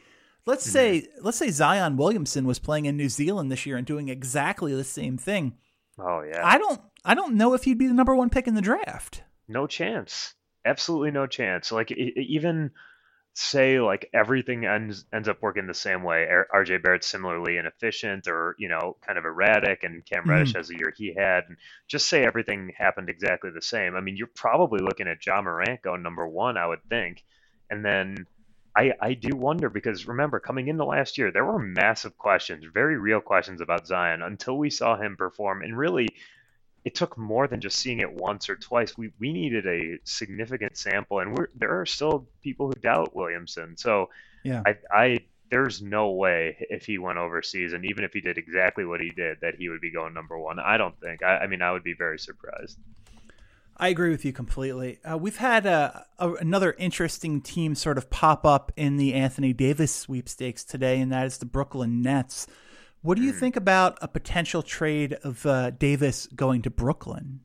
Let's 0.47 0.65
say 0.69 1.07
let's 1.23 1.39
say 1.39 1.51
Zion 1.51 1.97
Williamson 1.97 2.45
was 2.47 2.59
playing 2.59 2.85
in 2.87 2.97
New 2.97 3.09
Zealand 3.09 3.51
this 3.51 3.65
year 3.65 3.77
and 3.77 3.87
doing 3.87 4.09
exactly 4.11 4.75
the 4.75 4.85
same 4.85 5.17
thing. 5.17 5.55
Oh 5.99 6.23
yeah. 6.23 6.43
I 6.45 6.59
don't 6.59 6.81
I 7.05 7.15
don't 7.15 7.37
know 7.37 7.55
if 7.55 7.65
he'd 7.65 7.79
be 7.79 7.87
the 7.87 7.95
number 7.95 8.15
one 8.15 8.29
pick 8.31 8.47
in 8.47 8.55
the 8.55 8.61
draft. 8.61 9.23
no 9.49 9.67
chance. 9.67 10.35
Absolutely 10.65 11.11
no 11.11 11.27
chance. 11.27 11.71
Like 11.73 11.91
e- 11.91 12.15
even 12.17 12.71
say 13.35 13.81
like 13.81 14.09
everything 14.15 14.65
ends 14.65 15.05
ends 15.13 15.29
up 15.29 15.43
working 15.43 15.67
the 15.67 15.75
same 15.75 16.03
way. 16.05 16.27
RJ 16.55 16.83
Barrett's 16.83 17.09
similarly 17.09 17.57
inefficient 17.57 18.29
or 18.29 18.55
you 18.59 18.69
know 18.69 18.97
kind 19.05 19.19
of 19.19 19.25
erratic, 19.25 19.83
and 19.83 20.05
Cam 20.07 20.23
mm-hmm. 20.23 20.31
Reddish 20.31 20.55
has 20.55 20.69
the 20.69 20.77
year 20.79 20.95
he 20.97 21.15
had. 21.17 21.45
And 21.49 21.57
just 21.89 22.09
say 22.09 22.25
everything 22.25 22.73
happened 22.77 23.09
exactly 23.11 23.51
the 23.51 23.63
same. 23.63 23.97
I 23.97 24.01
mean, 24.01 24.17
you're 24.17 24.29
probably 24.29 24.81
looking 24.81 25.09
at 25.09 25.25
Ja 25.25 25.43
Morant 25.43 25.83
going 25.83 26.03
number 26.03 26.27
one, 26.27 26.57
I 26.57 26.67
would 26.67 26.85
think, 26.89 27.23
and 27.71 27.85
then. 27.85 28.27
I, 28.77 28.91
I 29.01 29.15
do 29.15 29.37
wonder 29.37 29.71
because 29.71 30.09
remember 30.09 30.41
coming 30.41 30.67
into 30.67 30.85
last 30.85 31.17
year 31.17 31.31
there 31.31 31.45
were 31.45 31.61
massive 31.61 32.19
questions 32.19 32.65
very 32.75 32.99
real 32.99 33.21
questions 33.21 33.61
about 33.61 33.87
Zion 33.87 34.21
until 34.21 34.59
we 34.59 34.69
saw 34.69 34.97
him 35.01 35.15
perform 35.17 35.63
and 35.63 35.79
really 35.79 36.09
it 36.85 36.95
took 36.95 37.17
more 37.17 37.49
than 37.49 37.61
just 37.61 37.79
seeing 37.79 38.01
it 38.01 38.13
once 38.13 38.49
or 38.49 38.57
twice. 38.57 38.97
We 38.97 39.11
we 39.19 39.33
needed 39.33 39.67
a 39.67 39.99
significant 40.05 40.77
sample, 40.77 41.21
and 41.21 41.37
we're, 41.37 41.49
there 41.55 41.81
are 41.81 41.87
still 41.87 42.29
people 42.43 42.69
who 42.69 42.75
doubt 42.75 43.15
Williamson. 43.15 43.77
So 43.77 44.11
Yeah. 44.43 44.63
I 44.67 44.77
I 44.91 45.19
there's 45.51 45.83
no 45.83 46.11
way 46.11 46.67
if 46.71 46.87
he 46.87 46.99
went 46.99 47.19
overseas, 47.19 47.73
and 47.73 47.85
even 47.85 48.05
if 48.05 48.13
he 48.13 48.21
did 48.21 48.39
exactly 48.39 48.85
what 48.85 49.01
he 49.01 49.11
did, 49.11 49.39
that 49.41 49.55
he 49.57 49.69
would 49.69 49.81
be 49.81 49.91
going 49.91 50.13
number 50.13 50.39
one. 50.39 50.59
I 50.59 50.77
don't 50.77 50.99
think. 51.01 51.23
I, 51.23 51.39
I 51.39 51.47
mean, 51.47 51.63
I 51.63 51.73
would 51.73 51.85
be 51.85 51.95
very 51.95 52.19
surprised. 52.19 52.79
I 53.77 53.89
agree 53.89 54.11
with 54.11 54.25
you 54.25 54.33
completely. 54.33 55.01
Uh, 55.05 55.19
we've 55.19 55.37
had 55.37 55.67
a, 55.67 56.07
a, 56.19 56.33
another 56.35 56.75
interesting 56.79 57.41
team 57.41 57.75
sort 57.75 57.99
of 57.99 58.09
pop 58.09 58.47
up 58.47 58.73
in 58.77 58.97
the 58.97 59.15
Anthony 59.15 59.53
Davis 59.53 59.93
sweepstakes 59.93 60.65
today, 60.65 61.01
and 61.01 61.13
that 61.13 61.27
is 61.27 61.39
the 61.39 61.47
Brooklyn 61.47 62.01
Nets. 62.01 62.47
What 63.05 63.19
do 63.19 63.23
you 63.23 63.33
think 63.33 63.55
about 63.55 63.99
a 64.01 64.09
potential 64.09 64.63
trade 64.63 65.13
of 65.25 65.45
uh, 65.45 65.73
Davis 65.73 66.27
going 66.35 66.63
to 66.63 66.71
Brooklyn? 66.71 67.41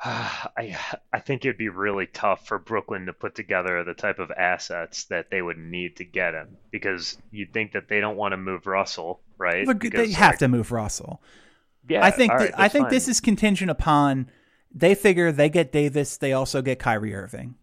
I 0.02 0.78
I 1.12 1.20
think 1.20 1.44
it'd 1.44 1.58
be 1.58 1.68
really 1.68 2.06
tough 2.06 2.48
for 2.48 2.58
Brooklyn 2.58 3.04
to 3.04 3.12
put 3.12 3.34
together 3.34 3.84
the 3.84 3.92
type 3.92 4.18
of 4.18 4.30
assets 4.30 5.04
that 5.10 5.30
they 5.30 5.42
would 5.42 5.58
need 5.58 5.96
to 5.96 6.04
get 6.04 6.32
him 6.32 6.56
because 6.70 7.18
you'd 7.30 7.52
think 7.52 7.72
that 7.72 7.90
they 7.90 8.00
don't 8.00 8.16
want 8.16 8.32
to 8.32 8.38
move 8.38 8.66
Russell, 8.66 9.20
right? 9.36 9.66
Look, 9.66 9.82
they 9.82 10.10
have 10.12 10.32
like, 10.32 10.38
to 10.38 10.48
move 10.48 10.72
Russell. 10.72 11.20
Yeah, 11.86 12.02
I 12.02 12.10
think 12.10 12.32
th- 12.38 12.52
I 12.56 12.68
think 12.68 12.84
fine. 12.84 12.90
this 12.94 13.08
is 13.08 13.20
contingent 13.20 13.70
upon 13.70 14.30
they 14.74 14.94
figure 14.94 15.32
they 15.32 15.50
get 15.50 15.70
Davis, 15.70 16.16
they 16.16 16.32
also 16.32 16.62
get 16.62 16.78
Kyrie 16.78 17.14
Irving. 17.14 17.56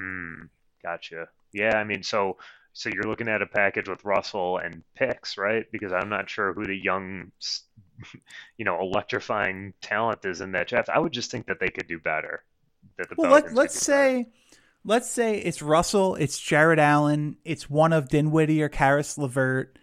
Mm, 0.00 0.48
gotcha. 0.82 1.28
Yeah, 1.52 1.76
I 1.76 1.84
mean, 1.84 2.02
so 2.02 2.38
so 2.72 2.90
you're 2.92 3.04
looking 3.04 3.28
at 3.28 3.42
a 3.42 3.46
package 3.46 3.88
with 3.88 4.04
Russell 4.04 4.58
and 4.58 4.82
picks, 4.94 5.36
right? 5.36 5.66
Because 5.70 5.92
I'm 5.92 6.08
not 6.08 6.30
sure 6.30 6.52
who 6.52 6.64
the 6.64 6.76
young, 6.76 7.32
you 8.56 8.64
know, 8.64 8.80
electrifying 8.80 9.74
talent 9.80 10.24
is 10.24 10.40
in 10.40 10.52
that 10.52 10.68
draft. 10.68 10.88
I 10.88 10.98
would 10.98 11.12
just 11.12 11.30
think 11.30 11.46
that 11.46 11.60
they 11.60 11.68
could 11.68 11.88
do 11.88 11.98
better. 11.98 12.42
That 12.98 13.08
the 13.08 13.16
Well, 13.16 13.30
Pelicans 13.30 13.54
let, 13.54 13.62
let's 13.62 13.74
do 13.74 13.92
better. 13.92 14.24
say 14.24 14.26
let's 14.84 15.10
say 15.10 15.38
it's 15.38 15.62
Russell, 15.62 16.14
it's 16.16 16.38
Jarrett 16.38 16.78
Allen, 16.78 17.36
it's 17.44 17.70
one 17.70 17.92
of 17.92 18.08
Dinwiddie 18.08 18.62
or 18.62 18.68
Caris 18.68 19.18
LeVert, 19.18 19.78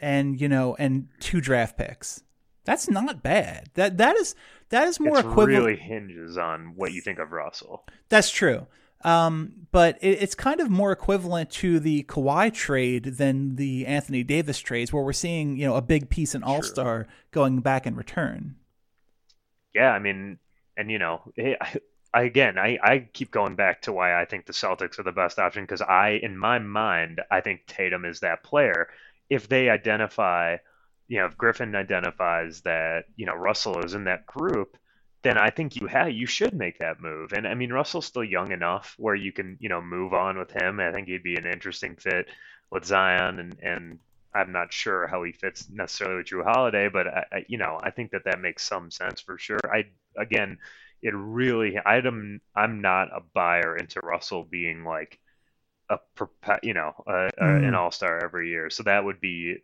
and 0.00 0.40
you 0.40 0.48
know, 0.48 0.76
and 0.78 1.08
two 1.20 1.40
draft 1.40 1.76
picks. 1.76 2.22
That's 2.64 2.90
not 2.90 3.22
bad. 3.22 3.70
That 3.74 3.96
that 3.98 4.16
is 4.16 4.34
that 4.70 4.88
is 4.88 4.98
more 4.98 5.18
it 5.18 5.20
equivalent. 5.20 5.48
really 5.48 5.76
hinges 5.76 6.36
on 6.36 6.72
what 6.74 6.92
you 6.92 7.00
think 7.00 7.18
of 7.18 7.32
Russell. 7.32 7.84
That's 8.08 8.30
true. 8.30 8.66
Um, 9.02 9.66
but 9.72 9.98
it, 10.00 10.22
it's 10.22 10.34
kind 10.34 10.60
of 10.60 10.70
more 10.70 10.90
equivalent 10.92 11.50
to 11.50 11.78
the 11.78 12.04
Kawhi 12.04 12.52
trade 12.52 13.04
than 13.04 13.56
the 13.56 13.86
Anthony 13.86 14.22
Davis 14.22 14.58
trades, 14.58 14.92
where 14.92 15.02
we're 15.02 15.12
seeing 15.12 15.56
you 15.56 15.66
know 15.66 15.76
a 15.76 15.82
big 15.82 16.08
piece 16.08 16.34
in 16.34 16.42
All 16.42 16.62
Star 16.62 17.06
going 17.30 17.60
back 17.60 17.86
in 17.86 17.94
return. 17.94 18.56
Yeah, 19.74 19.90
I 19.90 19.98
mean, 19.98 20.38
and 20.76 20.90
you 20.90 20.98
know, 20.98 21.20
I, 22.16 22.22
again, 22.22 22.58
I, 22.58 22.78
I 22.82 23.08
keep 23.12 23.30
going 23.30 23.56
back 23.56 23.82
to 23.82 23.92
why 23.92 24.18
I 24.18 24.24
think 24.24 24.46
the 24.46 24.54
Celtics 24.54 24.98
are 24.98 25.02
the 25.02 25.12
best 25.12 25.38
option 25.38 25.64
because 25.64 25.82
I, 25.82 26.18
in 26.22 26.36
my 26.36 26.58
mind, 26.58 27.20
I 27.30 27.42
think 27.42 27.66
Tatum 27.66 28.06
is 28.06 28.20
that 28.20 28.42
player. 28.42 28.88
If 29.28 29.48
they 29.48 29.68
identify, 29.68 30.56
you 31.08 31.18
know, 31.18 31.26
if 31.26 31.36
Griffin 31.36 31.74
identifies 31.74 32.62
that, 32.62 33.04
you 33.16 33.26
know, 33.26 33.34
Russell 33.34 33.84
is 33.84 33.92
in 33.92 34.04
that 34.04 34.24
group, 34.24 34.78
then 35.26 35.38
I 35.38 35.50
think 35.50 35.76
you 35.76 35.86
have 35.88 36.10
you 36.10 36.26
should 36.26 36.54
make 36.54 36.78
that 36.78 37.00
move. 37.00 37.32
And 37.32 37.46
I 37.48 37.54
mean, 37.54 37.72
Russell's 37.72 38.06
still 38.06 38.24
young 38.24 38.52
enough 38.52 38.94
where 38.98 39.14
you 39.14 39.32
can, 39.32 39.56
you 39.60 39.68
know, 39.68 39.80
move 39.82 40.14
on 40.14 40.38
with 40.38 40.52
him. 40.52 40.80
I 40.80 40.92
think 40.92 41.08
he'd 41.08 41.22
be 41.24 41.36
an 41.36 41.46
interesting 41.46 41.96
fit 41.96 42.28
with 42.70 42.84
Zion, 42.84 43.38
and 43.40 43.58
and 43.62 44.00
I'm 44.34 44.52
not 44.52 44.72
sure 44.72 45.06
how 45.08 45.22
he 45.24 45.32
fits 45.32 45.68
necessarily 45.70 46.18
with 46.18 46.26
Jrue 46.28 46.44
Holiday, 46.44 46.88
but 46.88 47.06
I, 47.08 47.24
I, 47.32 47.44
you 47.48 47.58
know, 47.58 47.78
I 47.82 47.90
think 47.90 48.12
that 48.12 48.24
that 48.26 48.40
makes 48.40 48.64
some 48.68 48.90
sense 48.90 49.20
for 49.20 49.38
sure. 49.38 49.60
I 49.72 49.84
again, 50.18 50.58
it 51.02 51.14
really, 51.14 51.78
I'm 51.84 52.40
I'm 52.54 52.80
not 52.80 53.08
a 53.16 53.22
buyer 53.34 53.76
into 53.76 54.00
Russell 54.02 54.44
being 54.44 54.84
like 54.84 55.18
a 55.90 55.98
you 56.62 56.74
know 56.74 56.92
a, 57.06 57.30
a, 57.38 57.56
an 57.66 57.74
Mm. 57.74 57.78
all 57.78 57.90
star 57.90 58.24
every 58.24 58.50
year. 58.50 58.70
So 58.70 58.84
that 58.84 59.04
would 59.04 59.20
be 59.20 59.58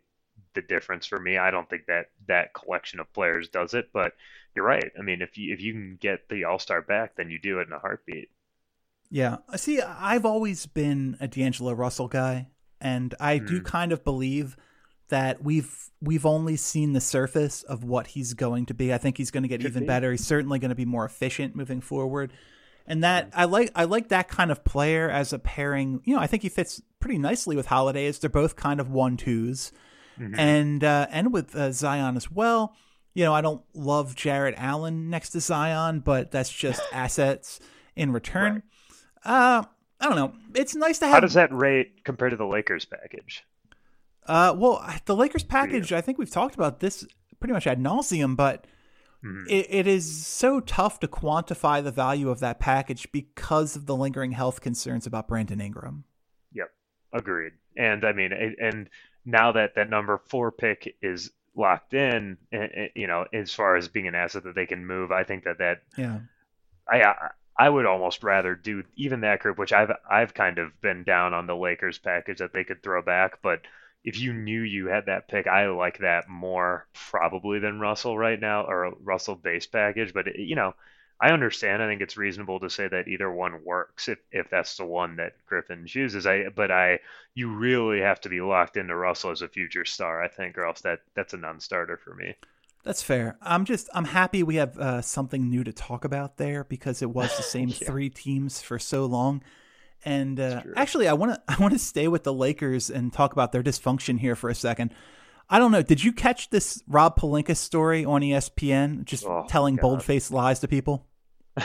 the 0.53 0.61
difference 0.61 1.05
for 1.05 1.19
me. 1.19 1.37
I 1.37 1.51
don't 1.51 1.69
think 1.69 1.85
that 1.87 2.07
that 2.27 2.53
collection 2.53 2.99
of 2.99 3.11
players 3.13 3.49
does 3.49 3.73
it, 3.73 3.89
but 3.93 4.13
you're 4.55 4.65
right. 4.65 4.91
I 4.97 5.01
mean, 5.01 5.21
if 5.21 5.37
you 5.37 5.53
if 5.53 5.61
you 5.61 5.73
can 5.73 5.97
get 5.99 6.29
the 6.29 6.43
all 6.45 6.59
star 6.59 6.81
back, 6.81 7.15
then 7.15 7.29
you 7.29 7.39
do 7.39 7.59
it 7.59 7.67
in 7.67 7.73
a 7.73 7.79
heartbeat. 7.79 8.29
Yeah. 9.09 9.37
See, 9.55 9.79
I've 9.81 10.25
always 10.25 10.65
been 10.65 11.17
a 11.19 11.27
D'Angelo 11.27 11.73
Russell 11.73 12.07
guy, 12.07 12.47
and 12.81 13.13
I 13.19 13.37
do 13.37 13.57
Hmm. 13.59 13.63
kind 13.63 13.91
of 13.91 14.03
believe 14.03 14.57
that 15.09 15.43
we've 15.43 15.89
we've 16.01 16.25
only 16.25 16.55
seen 16.55 16.93
the 16.93 17.01
surface 17.01 17.61
of 17.63 17.83
what 17.83 18.07
he's 18.07 18.33
going 18.33 18.65
to 18.67 18.73
be. 18.73 18.93
I 18.93 18.97
think 18.97 19.17
he's 19.17 19.31
going 19.31 19.43
to 19.43 19.49
get 19.49 19.61
Could 19.61 19.69
even 19.69 19.83
be. 19.83 19.87
better. 19.87 20.11
He's 20.11 20.25
certainly 20.25 20.59
going 20.59 20.69
to 20.69 20.75
be 20.75 20.85
more 20.85 21.05
efficient 21.05 21.55
moving 21.55 21.81
forward. 21.81 22.33
And 22.87 23.03
that 23.03 23.25
Hmm. 23.25 23.39
I 23.39 23.43
like 23.45 23.71
I 23.75 23.83
like 23.85 24.09
that 24.09 24.27
kind 24.27 24.51
of 24.51 24.63
player 24.63 25.09
as 25.09 25.31
a 25.33 25.39
pairing. 25.39 26.01
You 26.05 26.15
know, 26.15 26.21
I 26.21 26.27
think 26.27 26.41
he 26.43 26.49
fits 26.49 26.81
pretty 26.99 27.17
nicely 27.19 27.55
with 27.55 27.67
Holiday 27.67 28.07
as 28.07 28.19
they're 28.19 28.29
both 28.29 28.55
kind 28.55 28.79
of 28.79 28.89
one 28.89 29.17
twos. 29.17 29.71
Mhm. 30.19 30.37
And 30.37 30.83
uh, 30.83 31.07
and 31.09 31.33
with 31.33 31.55
uh, 31.55 31.71
Zion 31.71 32.15
as 32.17 32.29
well. 32.31 32.75
You 33.15 33.23
know, 33.25 33.33
I 33.33 33.41
don't 33.41 33.63
love 33.75 34.15
Jarrett 34.15 34.55
Allen 34.57 35.09
next 35.11 35.29
to 35.31 35.39
Zion, 35.39 35.99
but 35.99 36.31
that's 36.31 36.51
just 36.51 36.81
assets 36.93 37.59
in 37.95 38.11
return. 38.11 38.63
Uh, 39.23 39.63
I 39.99 40.05
don't 40.07 40.15
know. 40.15 40.33
It's 40.55 40.75
nice 40.75 40.99
to 40.99 41.05
have. 41.05 41.13
How 41.15 41.19
does 41.19 41.35
that 41.35 41.53
rate 41.53 42.03
compare 42.03 42.29
to 42.29 42.35
the 42.35 42.45
Lakers 42.45 42.85
package? 42.85 43.43
Uh, 44.25 44.55
well, 44.57 44.83
the 45.05 45.15
Lakers 45.15 45.43
package. 45.43 45.93
I 45.93 46.01
think 46.01 46.17
we've 46.17 46.29
talked 46.31 46.55
about 46.55 46.79
this 46.79 47.05
pretty 47.39 47.53
much 47.53 47.67
ad 47.67 47.79
nauseum, 47.79 48.35
but 48.35 48.65
Mhm. 49.23 49.45
it, 49.49 49.67
it 49.69 49.87
is 49.87 50.25
so 50.25 50.59
tough 50.59 50.99
to 51.01 51.07
quantify 51.07 51.83
the 51.83 51.91
value 51.91 52.29
of 52.29 52.39
that 52.39 52.59
package 52.59 53.09
because 53.11 53.75
of 53.75 53.85
the 53.85 53.95
lingering 53.95 54.31
health 54.31 54.59
concerns 54.59 55.05
about 55.05 55.27
Brandon 55.27 55.61
Ingram. 55.61 56.03
Yep, 56.51 56.69
agreed. 57.13 57.53
And 57.77 58.03
I 58.05 58.11
mean, 58.11 58.31
and 58.33 58.89
now 59.25 59.51
that 59.53 59.75
that 59.75 59.89
number 59.89 60.17
four 60.29 60.51
pick 60.51 60.95
is 61.01 61.31
locked 61.55 61.93
in, 61.93 62.37
eh, 62.51 62.67
eh, 62.73 62.87
you 62.95 63.07
know, 63.07 63.25
as 63.33 63.53
far 63.53 63.75
as 63.75 63.87
being 63.87 64.07
an 64.07 64.15
asset 64.15 64.43
that 64.43 64.55
they 64.55 64.65
can 64.65 64.85
move, 64.85 65.11
I 65.11 65.23
think 65.23 65.43
that 65.45 65.59
that 65.59 65.81
Yeah. 65.97 66.19
I 66.89 67.03
I- 67.03 67.31
I 67.55 67.69
would 67.69 67.85
almost 67.85 68.23
rather 68.23 68.55
do 68.55 68.83
even 68.95 69.21
that 69.21 69.39
group, 69.41 69.57
which 69.59 69.73
I've 69.73 69.91
I've 70.09 70.33
kind 70.33 70.57
of 70.57 70.79
been 70.81 71.03
down 71.03 71.33
on 71.33 71.45
the 71.45 71.55
Lakers 71.55 71.99
package 71.99 72.39
that 72.39 72.51
they 72.53 72.63
could 72.63 72.81
throw 72.81 73.01
back, 73.01 73.41
but 73.43 73.61
if 74.03 74.17
you 74.17 74.33
knew 74.33 74.61
you 74.61 74.87
had 74.87 75.05
that 75.05 75.27
pick, 75.27 75.45
I 75.47 75.67
like 75.67 75.99
that 75.99 76.27
more 76.27 76.87
probably 76.93 77.59
than 77.59 77.79
Russell 77.79 78.17
right 78.17 78.39
now 78.39 78.63
or 78.65 78.85
a 78.85 78.91
Russell 78.95 79.35
base 79.35 79.67
package. 79.67 80.13
But 80.13 80.27
it, 80.29 80.39
you 80.39 80.55
know, 80.55 80.73
I 81.19 81.31
understand. 81.31 81.81
I 81.81 81.87
think 81.87 82.01
it's 82.01 82.17
reasonable 82.17 82.59
to 82.59 82.69
say 82.69 82.87
that 82.87 83.07
either 83.07 83.31
one 83.31 83.63
works 83.63 84.09
if 84.09 84.19
if 84.31 84.49
that's 84.49 84.77
the 84.77 84.85
one 84.85 85.15
that 85.17 85.33
Griffin 85.45 85.85
chooses. 85.85 86.25
I 86.25 86.49
but 86.49 86.71
I 86.71 86.99
you 87.33 87.53
really 87.53 88.01
have 88.01 88.19
to 88.21 88.29
be 88.29 88.41
locked 88.41 88.77
into 88.77 88.95
Russell 88.95 89.31
as 89.31 89.41
a 89.41 89.47
future 89.47 89.85
star, 89.85 90.21
I 90.21 90.27
think, 90.27 90.57
or 90.57 90.65
else 90.65 90.81
that 90.81 90.99
that's 91.15 91.33
a 91.33 91.37
non-starter 91.37 91.97
for 91.97 92.13
me. 92.15 92.35
That's 92.83 93.01
fair. 93.01 93.37
I'm 93.41 93.63
just 93.63 93.89
I'm 93.93 94.05
happy 94.05 94.43
we 94.43 94.55
have 94.55 94.77
uh, 94.77 95.01
something 95.01 95.49
new 95.49 95.63
to 95.63 95.71
talk 95.71 96.03
about 96.03 96.37
there 96.37 96.65
because 96.65 97.01
it 97.01 97.09
was 97.09 97.35
the 97.37 97.43
same 97.57 97.69
three 97.69 98.09
teams 98.09 98.61
for 98.61 98.77
so 98.77 99.05
long. 99.05 99.41
And 100.05 100.39
uh, 100.39 100.63
actually, 100.75 101.07
I 101.07 101.13
want 101.13 101.35
to 101.35 101.41
I 101.47 101.61
want 101.61 101.73
to 101.73 101.79
stay 101.79 102.07
with 102.07 102.23
the 102.23 102.33
Lakers 102.33 102.89
and 102.89 103.13
talk 103.13 103.31
about 103.31 103.51
their 103.51 103.63
dysfunction 103.63 104.19
here 104.19 104.35
for 104.35 104.49
a 104.49 104.55
second. 104.55 104.93
I 105.49 105.59
don't 105.59 105.71
know. 105.71 105.81
Did 105.81 106.03
you 106.03 106.11
catch 106.13 106.49
this 106.49 106.81
Rob 106.87 107.17
Pelinka 107.19 107.55
story 107.55 108.05
on 108.05 108.21
ESPN? 108.21 109.03
Just 109.05 109.25
Oh, 109.25 109.45
telling 109.47 109.75
God. 109.75 109.81
bold-faced 109.81 110.31
lies 110.31 110.59
to 110.61 110.67
people. 110.67 111.05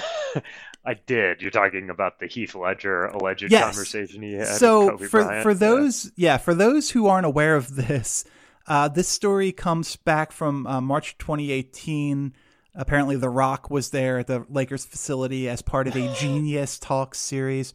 I 0.85 0.95
did. 1.07 1.41
You're 1.43 1.51
talking 1.51 1.91
about 1.91 2.19
the 2.19 2.27
Heath 2.27 2.55
Ledger 2.55 3.07
alleged 3.07 3.51
Yes. 3.51 3.65
conversation 3.65 4.23
he 4.23 4.35
had. 4.35 4.47
so 4.49 4.81
with 4.81 4.91
Kobe 4.93 5.07
for 5.07 5.23
Bryant? 5.25 5.43
for 5.43 5.55
those 5.55 6.13
yeah. 6.17 6.37
for 6.39 6.55
those 6.55 6.91
who 6.91 7.07
aren't 7.07 7.27
aware 7.27 7.57
of 7.57 7.75
this 7.77 8.25
Uh, 8.67 8.87
this 8.89 9.09
story 9.09 9.51
comes 9.51 9.97
back 9.97 10.31
from 10.31 10.67
uh, 10.67 10.79
March 10.81 11.17
2018. 11.19 12.35
Apparently, 12.75 13.17
The 13.17 13.31
Rock 13.31 13.71
was 13.71 13.91
there 13.91 14.19
at 14.19 14.27
the 14.27 14.45
Lakers 14.51 14.85
facility 14.85 15.49
as 15.49 15.63
part 15.63 15.89
of 15.89 15.97
a 15.97 16.15
Genius 16.21 16.79
Talk 16.79 17.15
series. 17.15 17.73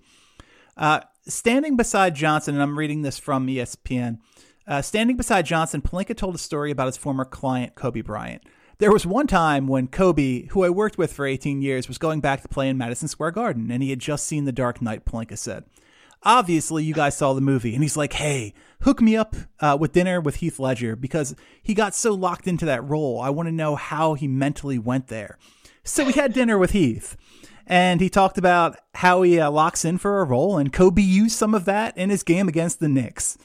Uh, 0.78 1.00
standing 1.28 1.76
beside 1.78 2.14
Johnson, 2.16 2.54
and 2.54 2.62
I'm 2.64 2.78
reading 2.78 3.02
this 3.02 3.18
from 3.18 3.48
ESPN. 3.48 4.20
Uh, 4.66 4.82
standing 4.82 5.18
beside 5.18 5.46
Johnson, 5.46 5.82
Pelinka 5.82 6.16
told 6.16 6.36
a 6.36 6.40
story 6.40 6.72
about 6.72 6.88
his 6.88 6.98
former 6.98 7.26
client, 7.26 7.76
Kobe 7.76 8.02
Bryant. 8.02 8.44
There 8.80 8.92
was 8.92 9.06
one 9.06 9.28
time 9.28 9.68
when 9.68 9.88
Kobe, 9.88 10.48
who 10.48 10.64
I 10.64 10.70
worked 10.70 10.98
with 10.98 11.14
for 11.14 11.26
18 11.26 11.62
years, 11.62 11.88
was 11.88 11.98
going 11.98 12.22
back 12.22 12.42
to 12.42 12.48
play 12.48 12.70
in 12.70 12.78
Madison 12.78 13.08
Square 13.08 13.32
Garden, 13.32 13.70
and 13.72 13.84
he 13.84 13.92
had 13.92 14.00
just 14.00 14.26
seen 14.26 14.46
The 14.46 14.52
Dark 14.52 14.82
Knight, 14.82 15.06
Pelinka 15.06 15.38
said. 15.38 15.66
Obviously, 16.24 16.84
you 16.84 16.94
guys 16.94 17.18
saw 17.18 17.34
the 17.34 17.42
movie, 17.42 17.74
and 17.74 17.84
he's 17.84 17.98
like, 17.98 18.14
hey, 18.14 18.54
hook 18.82 19.02
me 19.02 19.16
up 19.16 19.36
uh, 19.60 19.78
with 19.80 19.92
dinner 19.92 20.22
with 20.22 20.38
Heath 20.38 20.58
Ledger 20.58 20.96
because 20.96 21.36
he 21.62 21.74
got 21.74 21.94
so 21.94 22.14
locked 22.14 22.48
into 22.48 22.66
that 22.66 22.88
role. 22.88 23.20
I 23.20 23.30
want 23.30 23.48
to 23.48 23.54
know 23.54 23.76
how 23.76 24.14
he 24.14 24.28
mentally 24.28 24.80
went 24.80 25.08
there. 25.08 25.38
So 25.84 26.06
we 26.06 26.14
had 26.14 26.34
dinner 26.34 26.58
with 26.58 26.72
Heath, 26.72 27.18
and 27.68 28.00
he 28.00 28.10
talked 28.10 28.38
about 28.38 28.78
how 28.96 29.22
he 29.22 29.40
uh, 29.40 29.52
locks 29.52 29.84
in 29.84 29.98
for 29.98 30.22
a 30.22 30.26
role, 30.26 30.58
and 30.58 30.72
Kobe 30.72 31.02
used 31.02 31.38
some 31.38 31.54
of 31.54 31.66
that 31.66 31.98
in 31.98 32.10
his 32.10 32.24
game 32.24 32.48
against 32.48 32.80
the 32.80 32.90
Knicks. 32.90 33.38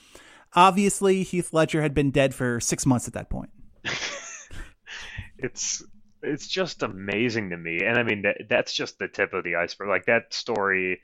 Obviously, 0.55 1.23
Heath 1.23 1.53
Ledger 1.53 1.83
had 1.83 1.95
been 1.95 2.11
dead 2.11 2.35
for 2.35 2.61
six 2.61 2.87
months 2.87 3.07
at 3.07 3.15
that 3.15 3.29
point. 3.31 3.51
it's 5.39 5.85
it's 6.23 6.49
just 6.49 6.83
amazing 6.83 7.51
to 7.51 7.57
me 7.57 7.79
and 7.85 7.97
i 7.97 8.03
mean 8.03 8.23
that 8.23 8.37
that's 8.49 8.73
just 8.73 8.99
the 8.99 9.07
tip 9.07 9.33
of 9.33 9.45
the 9.45 9.55
iceberg 9.55 9.89
like 9.89 10.07
that 10.07 10.35
story 10.35 11.01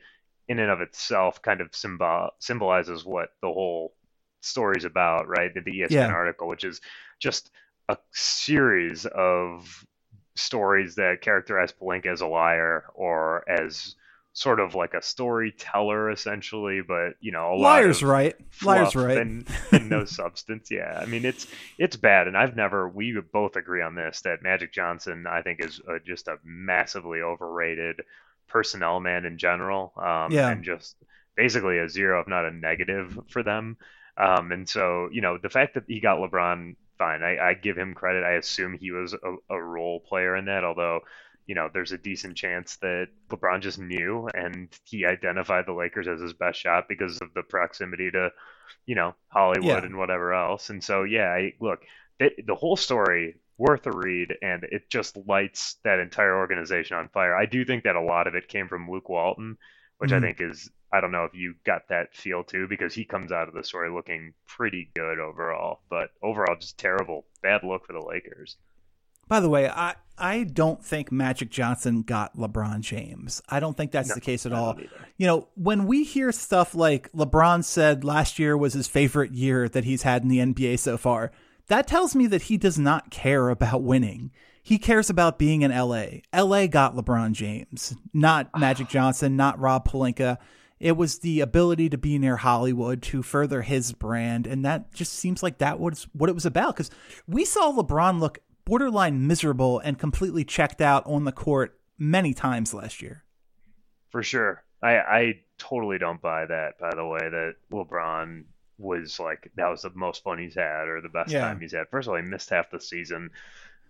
in 0.48 0.58
and 0.58 0.70
of 0.70 0.80
itself 0.80 1.40
kind 1.40 1.60
of 1.60 1.68
symbol 1.74 2.30
symbolizes 2.40 3.04
what 3.04 3.28
the 3.42 3.46
whole 3.46 3.94
story's 4.42 4.84
about 4.84 5.28
right 5.28 5.54
the 5.54 5.60
espn 5.60 5.90
Yeah. 5.90 6.08
article 6.08 6.48
which 6.48 6.64
is 6.64 6.80
just 7.20 7.50
a 7.88 7.96
series 8.12 9.06
of 9.06 9.86
stories 10.36 10.96
that 10.96 11.20
characterize 11.20 11.72
Pelinka 11.72 12.06
as 12.06 12.20
a 12.20 12.26
liar 12.26 12.84
or 12.94 13.48
as 13.48 13.94
sort 14.34 14.60
of 14.60 14.74
like 14.74 14.94
a 14.94 15.02
storyteller 15.02 16.10
essentially 16.10 16.82
but 16.86 17.14
you 17.20 17.32
know 17.32 17.54
a 17.54 17.56
lot 17.56 17.84
Liar's 17.84 18.02
of 18.02 18.02
right. 18.02 18.36
Liar's 18.62 18.94
right. 18.96 19.18
and, 19.18 19.48
and 19.72 19.88
no 19.88 20.04
substance. 20.04 20.70
Yeah, 20.70 20.98
I 21.00 21.06
mean 21.06 21.24
it's 21.24 21.46
it's 21.78 21.96
bad, 21.96 22.28
and 22.28 22.36
I've 22.36 22.56
never. 22.56 22.88
We 22.88 23.18
both 23.32 23.56
agree 23.56 23.82
on 23.82 23.94
this 23.94 24.22
that 24.22 24.42
Magic 24.42 24.72
Johnson, 24.72 25.26
I 25.26 25.42
think, 25.42 25.60
is 25.64 25.80
uh 25.88 25.98
just 26.04 26.28
a 26.28 26.38
massively 26.44 27.20
overrated 27.22 28.02
personnel 28.48 29.00
man 29.00 29.24
in 29.24 29.38
general. 29.38 29.92
Um, 29.96 30.32
Yeah. 30.32 30.50
and 30.50 30.64
just 30.64 30.96
basically 31.36 31.78
a 31.78 31.88
zero, 31.88 32.20
if 32.20 32.28
not 32.28 32.44
a 32.44 32.50
negative, 32.50 33.18
for 33.30 33.42
them. 33.42 33.76
Um, 34.16 34.52
and 34.52 34.68
so 34.68 35.08
you 35.12 35.20
know 35.22 35.38
the 35.38 35.50
fact 35.50 35.74
that 35.74 35.84
he 35.88 36.00
got 36.00 36.18
LeBron, 36.18 36.76
fine. 36.98 37.22
I, 37.22 37.38
I 37.38 37.54
give 37.54 37.76
him 37.78 37.94
credit. 37.94 38.24
I 38.24 38.32
assume 38.34 38.74
he 38.74 38.90
was 38.92 39.14
a, 39.14 39.36
a 39.50 39.60
role 39.62 40.00
player 40.00 40.36
in 40.36 40.46
that, 40.46 40.64
although. 40.64 41.00
You 41.46 41.54
know, 41.54 41.68
there's 41.72 41.92
a 41.92 41.98
decent 41.98 42.36
chance 42.36 42.76
that 42.76 43.08
LeBron 43.30 43.60
just 43.60 43.78
knew 43.78 44.28
and 44.34 44.68
he 44.84 45.04
identified 45.04 45.66
the 45.66 45.72
Lakers 45.74 46.08
as 46.08 46.20
his 46.20 46.32
best 46.32 46.58
shot 46.60 46.88
because 46.88 47.18
of 47.20 47.34
the 47.34 47.42
proximity 47.42 48.10
to 48.12 48.30
you 48.86 48.94
know 48.94 49.14
Hollywood 49.28 49.84
Yeah. 49.84 49.84
and 49.84 49.96
whatever 49.98 50.32
else. 50.34 50.70
And 50.70 50.82
so 50.82 51.04
yeah, 51.04 51.28
I, 51.30 51.54
look, 51.60 51.80
the, 52.18 52.30
the 52.46 52.54
whole 52.54 52.76
story 52.76 53.36
worth 53.58 53.86
a 53.86 53.92
read, 53.92 54.34
and 54.42 54.64
it 54.64 54.90
just 54.90 55.16
lights 55.28 55.76
that 55.84 56.00
entire 56.00 56.36
organization 56.36 56.96
on 56.96 57.08
fire. 57.08 57.36
I 57.36 57.46
do 57.46 57.64
think 57.64 57.84
that 57.84 57.96
a 57.96 58.00
lot 58.02 58.26
of 58.26 58.34
it 58.34 58.48
came 58.48 58.68
from 58.68 58.90
Luke 58.90 59.08
Walton, 59.08 59.56
which 59.98 60.10
Mhm. 60.10 60.16
I 60.16 60.20
think 60.20 60.40
is 60.40 60.70
I 60.92 61.00
don't 61.00 61.12
know 61.12 61.24
if 61.24 61.34
you 61.34 61.54
got 61.64 61.88
that 61.88 62.14
feel 62.14 62.44
too 62.44 62.68
because 62.68 62.94
he 62.94 63.04
comes 63.04 63.32
out 63.32 63.48
of 63.48 63.54
the 63.54 63.64
story 63.64 63.90
looking 63.90 64.34
pretty 64.46 64.90
good 64.94 65.18
overall, 65.18 65.80
but 65.90 66.10
overall 66.22 66.56
just 66.56 66.78
terrible, 66.78 67.26
bad 67.42 67.62
look 67.64 67.86
for 67.86 67.92
the 67.92 68.00
Lakers. 68.00 68.56
By 69.28 69.40
the 69.40 69.48
way, 69.48 69.68
I, 69.68 69.94
I 70.16 70.44
don't 70.44 70.84
think 70.84 71.10
Magic 71.10 71.50
Johnson 71.50 72.02
got 72.02 72.36
LeBron 72.36 72.80
James. 72.80 73.42
I 73.48 73.60
don't 73.60 73.76
think 73.76 73.90
that's 73.90 74.08
No, 74.10 74.14
the 74.14 74.20
case 74.20 74.46
at 74.46 74.52
all. 74.52 74.78
You 75.16 75.26
know, 75.26 75.48
when 75.54 75.86
we 75.86 76.04
hear 76.04 76.30
stuff 76.32 76.74
like 76.74 77.10
LeBron 77.12 77.64
said 77.64 78.04
last 78.04 78.38
year 78.38 78.56
was 78.56 78.74
his 78.74 78.86
favorite 78.86 79.32
year 79.32 79.68
that 79.68 79.84
he's 79.84 80.02
had 80.02 80.22
in 80.22 80.28
the 80.28 80.38
NBA 80.38 80.78
so 80.78 80.96
far, 80.96 81.32
that 81.68 81.86
tells 81.86 82.14
me 82.14 82.26
that 82.28 82.42
he 82.42 82.56
does 82.56 82.78
not 82.78 83.10
care 83.10 83.48
about 83.48 83.82
winning. 83.82 84.30
He 84.62 84.78
cares 84.78 85.10
about 85.10 85.38
being 85.38 85.62
in 85.62 85.70
LA. 85.70 86.06
LA 86.34 86.66
got 86.66 86.94
LeBron 86.94 87.32
James, 87.32 87.94
not 88.12 88.48
Magic 88.58 88.88
Johnson, 88.88 89.36
not 89.36 89.58
Rob 89.58 89.86
Pelinka. 89.86 90.38
It 90.80 90.96
was 90.96 91.18
the 91.18 91.40
ability 91.40 91.88
to 91.90 91.98
be 91.98 92.18
near 92.18 92.36
Hollywood 92.36 93.02
to 93.04 93.22
further 93.22 93.62
his 93.62 93.92
brand. 93.92 94.46
And 94.46 94.64
that 94.64 94.92
just 94.94 95.12
seems 95.12 95.42
like 95.42 95.58
that 95.58 95.80
was 95.80 96.06
what 96.12 96.30
it 96.30 96.34
was 96.34 96.46
about. 96.46 96.76
Because 96.76 96.90
we 97.26 97.44
saw 97.44 97.72
LeBron 97.72 98.20
look 98.20 98.38
borderline 98.64 99.26
miserable 99.26 99.78
and 99.80 99.98
completely 99.98 100.44
checked 100.44 100.80
out 100.80 101.04
on 101.06 101.24
the 101.24 101.32
court 101.32 101.78
many 101.98 102.34
times 102.34 102.74
last 102.74 103.02
year. 103.02 103.24
For 104.10 104.22
sure. 104.22 104.64
I 104.82 104.96
I 104.98 105.40
totally 105.58 105.98
don't 105.98 106.20
buy 106.20 106.46
that, 106.46 106.78
by 106.78 106.90
the 106.94 107.06
way, 107.06 107.28
that 107.28 107.54
LeBron 107.72 108.44
was 108.78 109.20
like 109.20 109.50
that 109.56 109.68
was 109.68 109.82
the 109.82 109.90
most 109.94 110.22
fun 110.24 110.38
he's 110.38 110.54
had 110.54 110.88
or 110.88 111.00
the 111.00 111.08
best 111.08 111.30
Yeah. 111.32 111.40
time 111.40 111.60
he's 111.60 111.72
had. 111.72 111.88
First 111.90 112.08
of 112.08 112.12
all, 112.12 112.20
he 112.20 112.26
missed 112.28 112.50
half 112.50 112.70
the 112.70 112.80
season. 112.80 113.30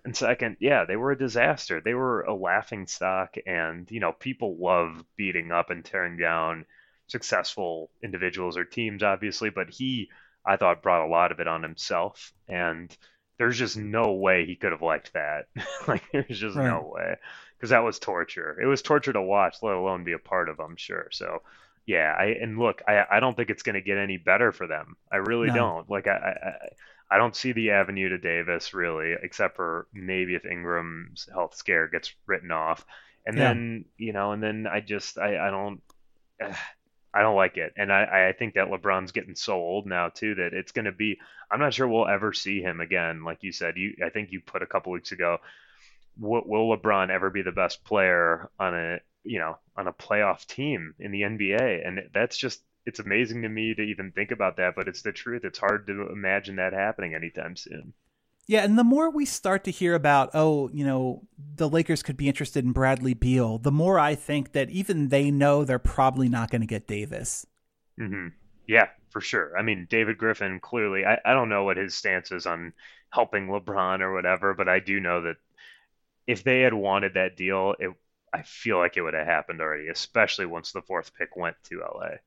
And 0.04 0.14
second, 0.14 0.58
yeah, 0.60 0.84
they 0.84 0.96
were 0.96 1.12
a 1.12 1.18
disaster. 1.18 1.80
They 1.80 1.94
were 1.94 2.22
a 2.22 2.34
laughing 2.34 2.86
stock 2.86 3.36
and, 3.46 3.90
you 3.90 4.00
know, 4.00 4.12
people 4.12 4.56
love 4.58 5.02
beating 5.16 5.50
up 5.50 5.70
and 5.70 5.82
tearing 5.84 6.18
down 6.18 6.66
successful 7.06 7.90
individuals 8.02 8.56
or 8.58 8.64
teams, 8.66 9.02
obviously, 9.02 9.48
but 9.50 9.70
he 9.70 10.10
I 10.44 10.56
thought 10.58 10.82
brought 10.82 11.06
a 11.06 11.10
lot 11.10 11.32
of 11.32 11.40
it 11.40 11.48
on 11.48 11.62
himself 11.62 12.34
and 12.48 12.94
there's 13.38 13.58
just 13.58 13.76
no 13.76 14.12
way 14.12 14.46
he 14.46 14.56
could 14.56 14.72
have 14.72 14.82
liked 14.82 15.12
that. 15.14 15.46
like 15.88 16.04
there's 16.12 16.38
just 16.38 16.56
Right. 16.56 16.60
no 16.60 16.90
way 16.94 17.16
because 17.56 17.70
that 17.70 17.84
was 17.84 17.98
torture. 17.98 18.60
It 18.60 18.66
was 18.66 18.82
torture 18.82 19.12
to 19.12 19.22
watch, 19.22 19.56
let 19.62 19.74
alone 19.74 20.04
be 20.04 20.12
a 20.12 20.18
part 20.18 20.48
of. 20.48 20.60
I'm 20.60 20.76
sure. 20.76 21.08
So, 21.12 21.42
yeah. 21.86 22.14
I 22.18 22.26
and 22.40 22.58
look, 22.58 22.82
I 22.88 23.04
I 23.10 23.20
don't 23.20 23.36
think 23.36 23.50
it's 23.50 23.62
going 23.62 23.74
to 23.74 23.80
get 23.80 23.98
any 23.98 24.16
better 24.18 24.52
for 24.52 24.66
them. 24.66 24.96
I 25.12 25.16
really 25.16 25.50
No. 25.50 25.50
don't. 25.50 25.88
Like 25.90 26.06
I, 26.06 26.12
I 27.10 27.16
I 27.16 27.18
don't 27.18 27.36
see 27.36 27.52
the 27.52 27.70
avenue 27.72 28.08
to 28.10 28.18
Davis 28.18 28.74
really, 28.74 29.14
except 29.22 29.56
for 29.56 29.86
maybe 29.92 30.34
if 30.34 30.44
Ingram's 30.46 31.28
health 31.32 31.54
scare 31.54 31.88
gets 31.88 32.14
written 32.26 32.50
off, 32.50 32.84
and 33.26 33.36
Yeah. 33.36 33.40
then 33.40 33.84
you 33.98 34.12
know, 34.12 34.32
and 34.32 34.42
then 34.42 34.66
I 34.66 34.80
just 34.80 35.18
I 35.18 35.48
I 35.48 35.50
don't. 35.50 35.82
I 37.14 37.22
don't 37.22 37.36
like 37.36 37.56
it, 37.56 37.72
and 37.76 37.92
I, 37.92 38.28
I 38.30 38.32
think 38.36 38.54
that 38.54 38.68
LeBron's 38.68 39.12
getting 39.12 39.36
so 39.36 39.54
old 39.54 39.86
now 39.86 40.08
too 40.08 40.34
that 40.34 40.52
it's 40.52 40.72
going 40.72 40.86
to 40.86 40.92
be. 40.92 41.18
I'm 41.50 41.60
not 41.60 41.72
sure 41.72 41.86
we'll 41.86 42.08
ever 42.08 42.32
see 42.32 42.60
him 42.60 42.80
again. 42.80 43.22
Like 43.24 43.38
you 43.42 43.52
said, 43.52 43.76
you 43.76 43.94
I 44.04 44.10
think 44.10 44.32
you 44.32 44.40
put 44.40 44.62
a 44.62 44.66
couple 44.66 44.92
weeks 44.92 45.12
ago 45.12 45.38
will, 46.18 46.42
will 46.44 46.76
LeBron 46.76 47.10
ever 47.10 47.30
be 47.30 47.42
the 47.42 47.52
best 47.52 47.84
player 47.84 48.50
on 48.58 48.74
a 48.74 48.98
you 49.22 49.38
know 49.38 49.58
on 49.76 49.86
a 49.86 49.92
playoff 49.92 50.46
team 50.46 50.94
in 50.98 51.12
the 51.12 51.22
NBA? 51.22 51.86
And 51.86 52.00
that's 52.12 52.36
just 52.36 52.62
it's 52.86 53.00
amazing 53.00 53.42
to 53.42 53.48
me 53.48 53.74
to 53.74 53.82
even 53.82 54.12
think 54.12 54.30
about 54.30 54.56
that, 54.58 54.74
but 54.76 54.88
it's 54.88 55.02
the 55.02 55.12
truth. 55.12 55.44
It's 55.44 55.58
hard 55.58 55.86
to 55.86 56.08
imagine 56.12 56.56
that 56.56 56.72
happening 56.72 57.14
anytime 57.14 57.56
soon. 57.56 57.94
Yeah, 58.46 58.62
and 58.62 58.78
the 58.78 58.84
more 58.84 59.08
we 59.10 59.24
start 59.24 59.64
to 59.64 59.70
hear 59.70 59.94
about, 59.94 60.30
oh, 60.34 60.68
you 60.72 60.84
know, 60.84 61.22
the 61.56 61.68
Lakers 61.68 62.02
could 62.02 62.16
be 62.16 62.28
interested 62.28 62.64
in 62.64 62.72
Bradley 62.72 63.14
Beal, 63.14 63.58
the 63.58 63.72
more 63.72 63.98
I 63.98 64.14
think 64.14 64.52
that 64.52 64.68
even 64.70 65.08
they 65.08 65.30
know 65.30 65.64
they're 65.64 65.78
probably 65.78 66.28
not 66.28 66.50
going 66.50 66.60
to 66.60 66.66
get 66.66 66.86
Davis. 66.86 67.46
hmm 67.98 68.28
Yeah, 68.66 68.88
for 69.10 69.20
sure. 69.20 69.56
I 69.56 69.62
mean, 69.62 69.86
David 69.88 70.18
Griffin 70.18 70.60
clearly. 70.60 71.04
I, 71.04 71.20
I 71.24 71.32
don't 71.34 71.48
know 71.48 71.64
what 71.64 71.76
his 71.76 71.94
stance 71.94 72.32
is 72.32 72.46
on 72.46 72.72
helping 73.10 73.48
LeBron 73.48 74.00
or 74.00 74.12
whatever, 74.12 74.54
but 74.54 74.68
I 74.68 74.80
do 74.80 75.00
know 75.00 75.22
that 75.22 75.36
if 76.26 76.44
they 76.44 76.62
had 76.62 76.74
wanted 76.74 77.14
that 77.14 77.36
deal, 77.36 77.74
it 77.78 77.90
I 78.34 78.42
feel 78.42 78.78
like 78.78 78.96
it 78.96 79.02
would 79.02 79.14
have 79.14 79.26
happened 79.26 79.60
already, 79.60 79.88
especially 79.88 80.46
once 80.46 80.72
the 80.72 80.82
fourth 80.82 81.14
pick 81.14 81.36
went 81.36 81.56
to 81.64 81.82
LA. 81.84 82.20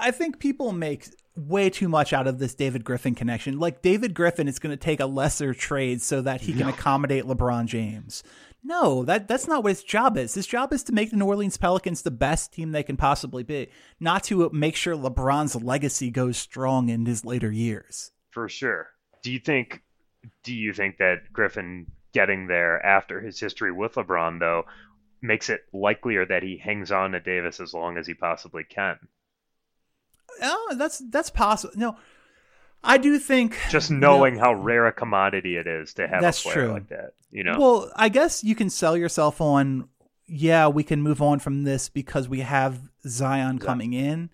I 0.00 0.10
think 0.10 0.38
people 0.38 0.72
make 0.72 1.08
way 1.36 1.70
too 1.70 1.88
much 1.88 2.12
out 2.12 2.26
of 2.26 2.38
this 2.38 2.54
David 2.54 2.84
Griffin 2.84 3.14
connection. 3.14 3.58
Like 3.58 3.82
David 3.82 4.14
Griffin 4.14 4.48
is 4.48 4.58
going 4.58 4.76
to 4.76 4.82
take 4.82 5.00
a 5.00 5.06
lesser 5.06 5.54
trade 5.54 6.02
so 6.02 6.20
that 6.22 6.42
he 6.42 6.52
can 6.52 6.68
accommodate 6.68 7.24
LeBron 7.24 7.66
James. 7.66 8.22
No, 8.62 9.04
that 9.04 9.26
that's 9.26 9.46
not 9.46 9.62
what 9.62 9.70
his 9.70 9.82
job 9.82 10.18
is. 10.18 10.34
His 10.34 10.46
job 10.46 10.72
is 10.72 10.82
to 10.84 10.92
make 10.92 11.10
the 11.10 11.16
New 11.16 11.26
Orleans 11.26 11.56
Pelicans 11.56 12.02
the 12.02 12.10
best 12.10 12.52
team 12.52 12.72
they 12.72 12.82
can 12.82 12.96
possibly 12.96 13.42
be, 13.42 13.68
not 13.98 14.24
to 14.24 14.50
make 14.52 14.76
sure 14.76 14.94
LeBron's 14.94 15.56
legacy 15.56 16.10
goes 16.10 16.36
strong 16.36 16.88
in 16.90 17.06
his 17.06 17.24
later 17.24 17.50
years. 17.50 18.12
For 18.30 18.48
sure. 18.48 18.88
Do 19.22 19.32
you 19.32 19.38
think 19.38 19.82
do 20.42 20.54
you 20.54 20.74
think 20.74 20.98
that 20.98 21.32
Griffin 21.32 21.86
getting 22.12 22.48
there 22.48 22.84
after 22.84 23.20
his 23.20 23.40
history 23.40 23.72
with 23.72 23.94
LeBron 23.94 24.40
though 24.40 24.64
makes 25.22 25.48
it 25.48 25.62
likelier 25.72 26.26
that 26.26 26.42
he 26.42 26.58
hangs 26.58 26.92
on 26.92 27.12
to 27.12 27.20
Davis 27.20 27.60
as 27.60 27.72
long 27.72 27.96
as 27.96 28.06
he 28.06 28.14
possibly 28.14 28.64
can? 28.64 28.98
Oh, 30.40 30.74
that's 30.76 30.98
that's 31.10 31.30
possible. 31.30 31.74
No, 31.76 31.96
I 32.82 32.98
do 32.98 33.18
think 33.18 33.58
Just 33.70 33.90
you 33.90 33.96
know, 33.96 34.16
knowing 34.16 34.36
how 34.36 34.54
rare 34.54 34.86
a 34.86 34.92
commodity 34.92 35.56
it 35.56 35.66
is 35.66 35.94
to 35.94 36.08
have 36.08 36.22
That's 36.22 36.40
a 36.40 36.42
player 36.42 36.54
true. 36.54 36.72
like 36.72 36.88
that, 36.88 37.12
you 37.30 37.44
know. 37.44 37.56
Well, 37.58 37.92
I 37.94 38.08
guess 38.08 38.42
you 38.42 38.54
can 38.54 38.70
sell 38.70 38.96
yourself 38.96 39.40
on. 39.40 39.88
Yeah, 40.26 40.68
we 40.68 40.84
can 40.84 41.02
move 41.02 41.20
on 41.20 41.40
from 41.40 41.64
this 41.64 41.88
because 41.88 42.28
we 42.28 42.40
have 42.40 42.78
Zion 43.06 43.58
coming 43.58 43.92
in. 43.92 44.30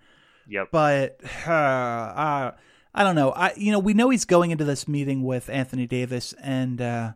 yep. 0.46 0.68
But 0.70 1.20
uh, 1.46 1.50
uh, 1.50 2.52
I 2.94 3.04
don't 3.04 3.14
know. 3.14 3.30
I 3.30 3.52
you 3.56 3.72
know 3.72 3.78
we 3.78 3.94
know 3.94 4.10
he's 4.10 4.24
going 4.26 4.50
into 4.50 4.64
this 4.64 4.86
meeting 4.86 5.24
with 5.24 5.48
Anthony 5.48 5.86
Davis, 5.86 6.34
and 6.34 6.80
uh, 6.80 7.12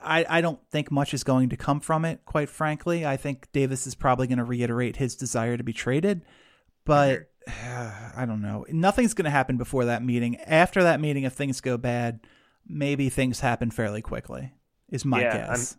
I 0.00 0.24
I 0.28 0.40
don't 0.40 0.58
think 0.70 0.90
much 0.90 1.12
is 1.14 1.22
going 1.22 1.50
to 1.50 1.56
come 1.56 1.80
from 1.80 2.04
it. 2.04 2.24
Quite 2.24 2.48
frankly, 2.48 3.06
I 3.06 3.16
think 3.16 3.46
Davis 3.52 3.86
is 3.86 3.94
probably 3.94 4.26
going 4.26 4.38
to 4.38 4.44
reiterate 4.44 4.96
his 4.96 5.14
desire 5.14 5.56
to 5.56 5.64
be 5.64 5.72
traded, 5.72 6.22
but 6.84 7.28
I 8.16 8.24
don't 8.26 8.42
know. 8.42 8.66
Nothing's 8.68 9.14
going 9.14 9.24
to 9.24 9.30
happen 9.30 9.56
before 9.56 9.86
that 9.86 10.02
meeting. 10.02 10.36
After 10.36 10.82
that 10.82 11.00
meeting, 11.00 11.24
if 11.24 11.32
things 11.32 11.60
go 11.60 11.76
bad, 11.76 12.20
maybe 12.66 13.08
things 13.08 13.40
happen 13.40 13.70
fairly 13.70 14.02
quickly. 14.02 14.52
Is 14.90 15.04
my 15.04 15.22
Yeah, 15.22 15.48
guess. 15.48 15.76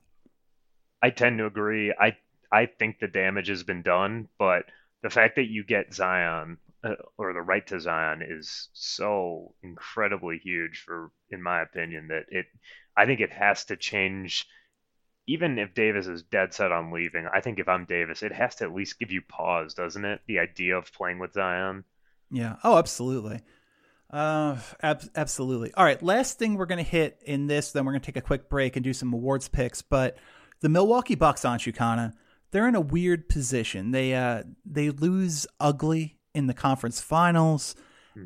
I 1.02 1.10
tend 1.10 1.38
to 1.40 1.46
agree. 1.46 1.94
I 2.00 2.18
I 2.52 2.66
think 2.66 3.00
the 3.00 3.08
damage 3.08 3.48
has 3.48 3.64
been 3.64 3.82
done, 3.82 4.28
but 4.38 4.66
the 5.02 5.10
fact 5.10 5.36
that 5.36 5.48
you 5.48 5.64
get 5.64 5.94
Zion 5.94 6.58
uh, 6.84 6.96
or 7.18 7.34
the 7.34 7.42
right 7.42 7.66
to 7.68 7.80
Zion 7.80 8.22
is 8.28 8.70
so 8.74 9.54
incredibly 9.64 10.38
huge 10.38 10.84
for, 10.86 11.12
in 11.30 11.42
my 11.42 11.62
opinion, 11.62 12.08
that 12.10 12.26
it. 12.30 12.48
I 12.98 13.06
think 13.06 13.20
it 13.20 13.32
has 13.32 13.66
to 13.66 13.78
change. 13.78 14.46
Even 15.30 15.60
if 15.60 15.74
Davis 15.74 16.08
is 16.08 16.24
dead 16.24 16.54
set 16.54 16.72
on 16.72 16.92
leaving, 16.92 17.28
I 17.32 17.40
think 17.42 17.60
if 17.60 17.70
I'm 17.70 17.86
Davis, 17.86 18.24
it 18.24 18.34
has 18.34 18.56
to 18.56 18.64
at 18.66 18.74
least 18.74 19.00
give 19.00 19.12
you 19.12 19.22
pause, 19.22 19.74
doesn't 19.74 20.04
it? 20.04 20.22
The 20.28 20.40
idea 20.40 20.76
of 20.78 20.92
playing 20.92 21.20
with 21.20 21.34
Zion. 21.34 21.84
Yeah. 22.32 22.56
Oh, 22.64 22.78
absolutely. 22.78 23.42
Uh, 24.10 24.58
ab- 24.82 25.10
absolutely. 25.16 25.72
All 25.76 25.86
right. 25.86 26.02
Last 26.02 26.40
thing 26.40 26.56
we're 26.56 26.66
going 26.66 26.84
to 26.84 26.90
hit 26.90 27.22
in 27.26 27.48
this, 27.48 27.72
then 27.72 27.86
we're 27.86 27.92
going 27.92 28.02
to 28.02 28.06
take 28.06 28.18
a 28.18 28.26
quick 28.26 28.50
break 28.50 28.76
and 28.76 28.84
do 28.84 28.94
some 28.94 29.14
awards 29.14 29.48
picks. 29.48 29.82
But 29.84 30.18
the 30.62 30.70
Milwaukee 30.70 31.16
Bucks 31.16 31.46
on 31.46 31.60
Chicana, 31.60 32.14
they're 32.52 32.68
in 32.68 32.76
a 32.76 32.82
weird 32.82 33.30
position. 33.30 33.92
They 33.92 34.16
uh 34.16 34.44
they 34.66 34.90
lose 34.90 35.46
ugly 35.60 36.18
in 36.34 36.48
the 36.48 36.54
conference 36.54 37.02
finals. 37.02 37.76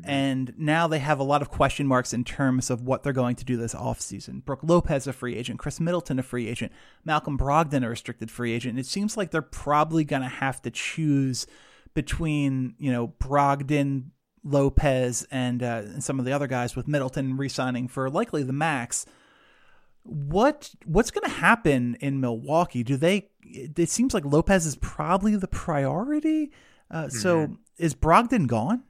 And 0.04 0.54
now 0.56 0.86
they 0.88 0.98
have 0.98 1.18
a 1.18 1.24
lot 1.24 1.42
of 1.42 1.50
question 1.50 1.86
marks 1.86 2.12
in 2.12 2.24
terms 2.24 2.70
of 2.70 2.82
what 2.82 3.02
they're 3.02 3.12
going 3.12 3.36
to 3.36 3.44
do 3.44 3.56
this 3.56 3.74
offseason. 3.74 4.44
Brook 4.44 4.60
Lopez, 4.62 5.06
a 5.06 5.12
free 5.12 5.36
agent. 5.36 5.58
Khris 5.58 5.80
Middleton, 5.80 6.18
a 6.18 6.22
free 6.22 6.48
agent. 6.48 6.72
Malcolm 7.04 7.38
Brogdon, 7.38 7.84
a 7.84 7.88
restricted 7.88 8.30
free 8.30 8.52
agent. 8.52 8.70
And 8.72 8.78
it 8.78 8.86
seems 8.86 9.16
like 9.16 9.30
they're 9.30 9.42
probably 9.42 10.04
going 10.04 10.22
to 10.22 10.28
have 10.28 10.62
to 10.62 10.70
choose 10.70 11.46
between, 11.94 12.74
you 12.78 12.90
know, 12.90 13.08
Brogdon, 13.08 14.06
Lopez, 14.42 15.26
and, 15.30 15.62
uh, 15.62 15.82
and 15.84 16.04
some 16.04 16.18
of 16.18 16.24
the 16.24 16.32
other 16.32 16.46
guys 16.46 16.74
with 16.76 16.88
Middleton 16.88 17.36
re-signing 17.36 17.88
for 17.88 18.10
likely 18.10 18.42
the 18.42 18.52
max. 18.52 19.06
What 20.02 20.74
what's 20.84 21.10
going 21.10 21.24
to 21.24 21.36
happen 21.36 21.96
in 21.98 22.20
Milwaukee? 22.20 22.82
Do 22.82 22.98
they? 22.98 23.30
It 23.42 23.88
seems 23.88 24.12
like 24.12 24.26
Lopez 24.26 24.66
is 24.66 24.76
probably 24.76 25.34
the 25.34 25.48
priority. 25.48 26.52
Uh, 26.90 27.08
So 27.08 27.56
is 27.78 27.94
Brogdon 27.94 28.46
gone? 28.46 28.82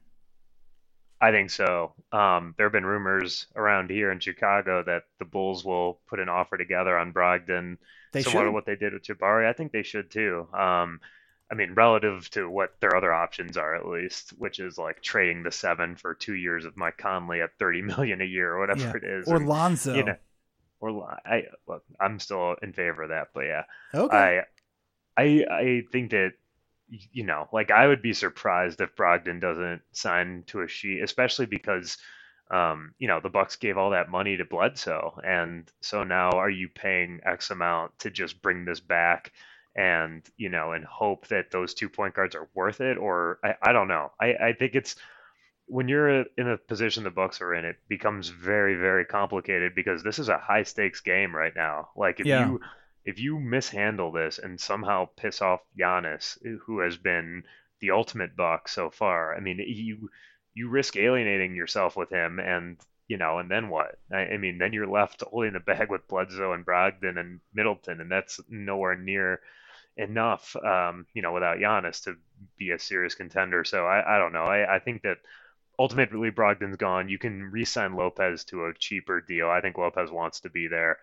I 1.25 1.31
think 1.31 1.51
so. 1.51 1.95
Um, 2.13 2.55
there 2.57 2.67
have 2.67 2.73
been 2.73 2.85
rumors 2.85 3.47
around 3.57 3.91
here 3.91 4.11
in 4.13 4.21
Chicago 4.21 4.83
that 4.83 5.05
the 5.19 5.25
Bulls 5.25 5.65
will 5.65 6.01
put 6.07 6.21
an 6.21 6.29
offer 6.29 6.57
together 6.59 6.99
on 6.99 7.13
Brogdon, 7.13 7.79
They 8.13 8.23
similar 8.23 8.43
should. 8.43 8.47
to 8.49 8.53
what 8.53 8.67
they 8.67 8.77
did 8.77 8.93
with 8.93 9.05
Jabari. 9.05 9.49
I 9.49 9.53
think 9.55 9.73
they 9.73 9.83
should 9.83 10.11
too. 10.11 10.47
Um, 10.53 11.01
I 11.51 11.55
mean, 11.55 11.75
relative 11.75 12.29
to 12.31 12.49
what 12.49 12.79
their 12.81 12.97
other 12.97 13.13
options 13.13 13.57
are, 13.57 13.75
at 13.75 13.87
least, 13.87 14.31
which 14.39 14.59
is 14.61 14.77
like 14.77 15.03
trading 15.03 15.43
the 15.43 15.51
seven 15.53 15.97
for 15.97 16.15
two 16.15 16.35
years 16.35 16.65
of 16.65 16.77
Mike 16.77 16.99
Conley 16.99 17.41
at 17.43 17.57
thirty 17.59 17.81
million 17.83 18.21
a 18.21 18.25
year 18.25 18.53
or 18.53 18.61
whatever 18.61 18.81
Yeah. 18.83 18.97
it 18.97 19.05
is, 19.05 19.29
Or 19.29 19.37
and, 19.37 19.49
Lonzo? 19.49 19.95
you 19.95 20.05
know, 20.05 20.17
or 20.81 21.19
I 21.25 21.45
look, 21.67 21.85
I'm 22.01 22.19
still 22.19 22.57
in 22.61 22.73
favor 22.75 23.05
of 23.05 23.09
that, 23.11 23.29
but 23.35 23.45
yeah, 23.45 23.65
okay. 23.95 24.43
I, 25.17 25.23
I, 25.23 25.45
I 25.51 25.83
think 25.93 26.11
that 26.11 26.33
you 27.13 27.25
know, 27.25 27.49
like 27.53 27.71
I 27.71 27.87
would 27.87 28.03
be 28.03 28.13
surprised 28.13 28.81
if 28.81 28.95
Brogdon 28.97 29.41
doesn't 29.41 29.83
sign 29.93 30.45
to 30.49 30.63
a 30.63 30.69
sheet, 30.69 31.03
especially 31.03 31.47
because, 31.47 31.99
um, 32.51 32.95
you 32.99 33.09
know, 33.09 33.21
the 33.21 33.31
Bucks 33.31 33.57
gave 33.57 33.79
all 33.79 33.91
that 33.91 34.11
money 34.11 34.37
to 34.37 34.45
Bledsoe, 34.45 35.19
and 35.25 35.71
so 35.83 36.05
now 36.05 36.39
are 36.39 36.51
you 36.51 36.69
paying 36.69 37.21
X 37.25 37.51
amount 37.51 37.99
to 38.01 38.11
just 38.11 38.43
bring 38.43 38.65
this 38.65 38.81
back, 38.81 39.33
and 39.77 40.25
you 40.37 40.49
know, 40.51 40.73
and 40.73 40.85
hope 40.85 41.27
that 41.29 41.51
those 41.51 41.75
two 41.75 41.89
point 41.89 42.15
guards 42.15 42.35
are 42.37 42.49
worth 42.55 42.81
it, 42.81 42.99
or 42.99 43.39
I, 43.45 43.55
I 43.63 43.73
don't 43.73 43.89
know. 43.89 44.13
I, 44.21 44.35
I 44.35 44.53
think 44.53 44.75
it's 44.75 44.97
when 45.67 45.89
you're 45.89 46.23
in 46.37 46.49
a 46.49 46.59
position 46.59 47.05
the 47.05 47.11
Bucks 47.11 47.41
are 47.41 47.55
in, 47.55 47.65
it 47.65 47.77
becomes 47.89 48.29
very, 48.29 48.75
very 48.75 49.05
complicated 49.05 49.75
because 49.75 50.03
this 50.03 50.19
is 50.19 50.29
a 50.29 50.39
high 50.39 50.63
stakes 50.63 51.01
game 51.01 51.35
right 51.35 51.55
now. 51.57 51.89
Like 51.97 52.21
if 52.21 52.31
Yeah. 52.31 52.35
you 52.35 52.61
if 53.05 53.19
you 53.19 53.39
mishandle 53.39 54.13
this 54.13 54.39
and 54.39 54.61
somehow 54.61 55.07
piss 55.17 55.43
off 55.43 55.61
Giannis, 55.79 56.39
who 56.67 56.81
has 56.81 56.97
been 56.97 57.45
the 57.81 57.91
ultimate 57.91 58.37
buck 58.37 58.69
so 58.69 58.91
far, 58.91 59.35
I 59.37 59.41
mean, 59.41 59.59
you 59.67 60.11
you 60.55 60.69
risk 60.69 60.97
alienating 60.97 61.55
yourself 61.55 61.97
with 61.97 62.11
him, 62.11 62.39
and 62.39 62.79
you 63.09 63.19
know, 63.19 63.39
and 63.39 63.51
then 63.51 63.69
what? 63.69 63.99
I, 64.13 64.21
I 64.21 64.37
mean, 64.39 64.59
then 64.59 64.73
you're 64.73 64.87
left 64.87 65.23
holding 65.27 65.53
the 65.53 65.61
bag 65.61 65.91
with 65.91 66.09
Bledsoe 66.09 66.53
and 66.53 66.65
Brogdon 66.65 67.19
and 67.19 67.41
Middleton, 67.53 68.01
and 68.01 68.11
that's 68.11 68.41
nowhere 68.49 68.97
near 68.97 69.41
enough, 69.97 70.57
um, 70.57 71.07
you 71.15 71.23
know, 71.23 71.33
without 71.33 71.59
Giannis 71.59 72.03
to 72.05 72.17
be 72.57 72.71
a 72.71 72.79
serious 72.79 73.15
contender. 73.15 73.65
So 73.65 73.87
I, 73.87 74.17
I 74.17 74.19
don't 74.19 74.33
know. 74.33 74.45
I, 74.45 74.77
I 74.77 74.79
think 74.79 75.03
that 75.03 75.19
ultimately 75.79 76.31
Brogdon's 76.31 76.77
gone. 76.77 77.09
You 77.09 77.19
can 77.19 77.51
re-sign 77.51 77.95
Lopez 77.95 78.45
to 78.47 78.67
a 78.67 78.75
cheaper 78.75 79.21
deal. 79.21 79.49
I 79.49 79.61
think 79.61 79.77
Lopez 79.79 80.11
wants 80.11 80.41
to 80.41 80.51
be 80.51 80.69
there, 80.69 80.99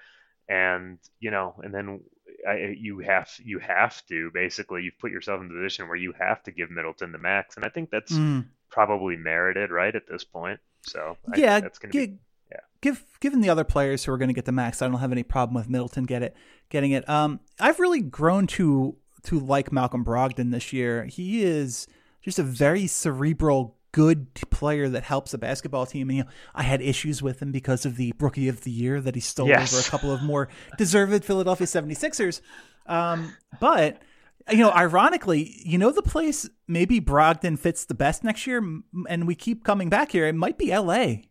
and 0.51 0.97
you 1.19 1.31
know, 1.31 1.55
and 1.63 1.73
then 1.73 2.01
I, 2.47 2.75
you 2.77 2.99
have 2.99 3.29
you 3.43 3.59
have 3.59 4.05
to 4.07 4.29
basically 4.33 4.83
you've 4.83 4.99
put 4.99 5.11
yourself 5.11 5.39
in 5.41 5.47
a 5.47 5.53
position 5.53 5.87
where 5.87 5.97
you 5.97 6.13
have 6.19 6.43
to 6.43 6.51
give 6.51 6.69
Middleton 6.69 7.11
the 7.11 7.17
max, 7.17 7.55
and 7.55 7.65
I 7.65 7.69
think 7.69 7.89
that's 7.89 8.11
Mm. 8.11 8.47
probably 8.69 9.15
merited, 9.15 9.71
right, 9.71 9.95
at 9.95 10.07
this 10.07 10.23
point. 10.23 10.59
So 10.81 11.17
I 11.31 11.37
yeah, 11.37 11.53
think 11.53 11.65
that's 11.65 11.79
going 11.79 11.91
to 11.91 12.07
be 12.07 12.17
yeah. 12.51 12.57
give 12.81 13.03
given 13.19 13.41
the 13.41 13.49
other 13.49 13.63
players 13.63 14.03
who 14.03 14.11
are 14.11 14.17
going 14.17 14.29
to 14.29 14.33
get 14.33 14.45
the 14.45 14.51
max, 14.51 14.81
I 14.81 14.87
don't 14.87 14.99
have 14.99 15.11
any 15.11 15.23
problem 15.23 15.55
with 15.55 15.69
Middleton 15.69 16.03
get 16.05 16.23
it 16.23 16.35
getting 16.69 16.91
it. 16.91 17.07
Um, 17.07 17.39
I've 17.59 17.79
really 17.79 18.01
grown 18.01 18.47
to 18.47 18.97
to 19.23 19.39
like 19.39 19.71
Malcolm 19.71 20.03
Brogdon 20.03 20.51
this 20.51 20.73
year. 20.73 21.05
He 21.05 21.43
is 21.43 21.87
just 22.23 22.39
a 22.39 22.43
very 22.43 22.87
cerebral, 22.87 23.77
good 23.91 24.33
player 24.49 24.87
that 24.89 25.03
helps 25.03 25.33
a 25.33 25.37
basketball 25.37 25.85
team. 25.85 26.09
And, 26.09 26.17
you 26.17 26.23
know, 26.23 26.29
I 26.55 26.63
had 26.63 26.81
issues 26.81 27.21
with 27.21 27.41
him 27.41 27.51
because 27.51 27.85
of 27.85 27.95
the 27.97 28.13
Rookie 28.19 28.47
of 28.47 28.61
the 28.61 28.71
Year 28.71 29.01
that 29.01 29.15
he 29.15 29.21
stole 29.21 29.47
Yes. 29.47 29.73
over 29.73 29.81
a 29.85 29.89
couple 29.89 30.11
of 30.11 30.21
more 30.23 30.47
deserved 30.77 31.25
Philadelphia 31.25 31.67
76ers. 31.67 32.41
Um, 32.87 33.35
but 33.59 34.01
you 34.49 34.57
know, 34.57 34.71
ironically, 34.71 35.61
you 35.63 35.77
know, 35.77 35.91
the 35.91 36.01
place 36.01 36.49
maybe 36.67 36.99
Brogdon 36.99 37.59
fits 37.59 37.85
the 37.85 37.93
best 37.93 38.23
next 38.23 38.47
year, 38.47 38.61
and 39.07 39.27
we 39.27 39.35
keep 39.35 39.63
coming 39.63 39.87
back 39.87 40.11
here. 40.11 40.25
It 40.25 40.33
might 40.33 40.57
be 40.57 40.71
L.A. 40.71 41.29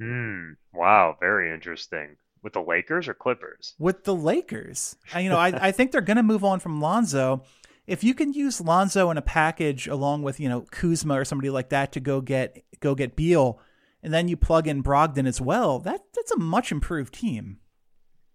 Hmm. 0.00 0.52
Wow, 0.72 1.16
very 1.20 1.52
interesting. 1.52 2.16
With 2.42 2.54
the 2.54 2.62
Lakers 2.62 3.06
or 3.06 3.14
Clippers? 3.14 3.74
with 3.78 4.04
the 4.04 4.14
Lakers. 4.14 4.96
I- 5.14 5.20
You 5.20 5.28
know, 5.28 5.36
I, 5.36 5.48
I 5.68 5.72
think 5.72 5.92
they're 5.92 6.00
going 6.00 6.16
to 6.16 6.22
move 6.22 6.42
on 6.42 6.58
from 6.58 6.80
Lonzo. 6.80 7.44
If 7.86 8.04
you 8.04 8.14
can 8.14 8.32
use 8.32 8.60
Lonzo 8.60 9.10
in 9.10 9.18
a 9.18 9.22
package 9.22 9.88
along 9.88 10.22
with 10.22 10.38
you 10.38 10.48
know 10.48 10.62
Kuzma 10.70 11.18
or 11.20 11.24
somebody 11.24 11.50
like 11.50 11.70
that 11.70 11.92
to 11.92 12.00
go 12.00 12.20
get 12.20 12.62
go 12.80 12.94
get 12.94 13.16
Beal, 13.16 13.60
and 14.02 14.12
then 14.12 14.28
you 14.28 14.36
plug 14.36 14.66
in 14.68 14.82
Brogdon 14.82 15.26
as 15.26 15.40
well, 15.40 15.78
that 15.80 16.00
that's 16.14 16.30
a 16.32 16.38
much 16.38 16.70
improved 16.72 17.14
team. 17.14 17.58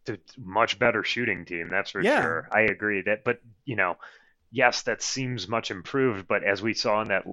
It's 0.06 0.38
a 0.38 0.40
much 0.42 0.80
better 0.80 1.04
shooting 1.04 1.46
team, 1.46 1.70
that's 1.70 1.92
for 1.92 2.02
Yeah. 2.02 2.22
sure. 2.22 2.50
I 2.52 2.62
agree 2.62 3.02
that, 3.04 3.24
but 3.24 3.42
you 3.66 3.76
know, 3.76 3.98
yes, 4.52 4.84
that 4.84 5.02
seems 5.02 5.48
much 5.48 5.72
improved. 5.72 6.28
But 6.28 6.44
as 6.44 6.62
we 6.62 6.74
saw 6.74 7.02
in 7.02 7.10
that 7.10 7.26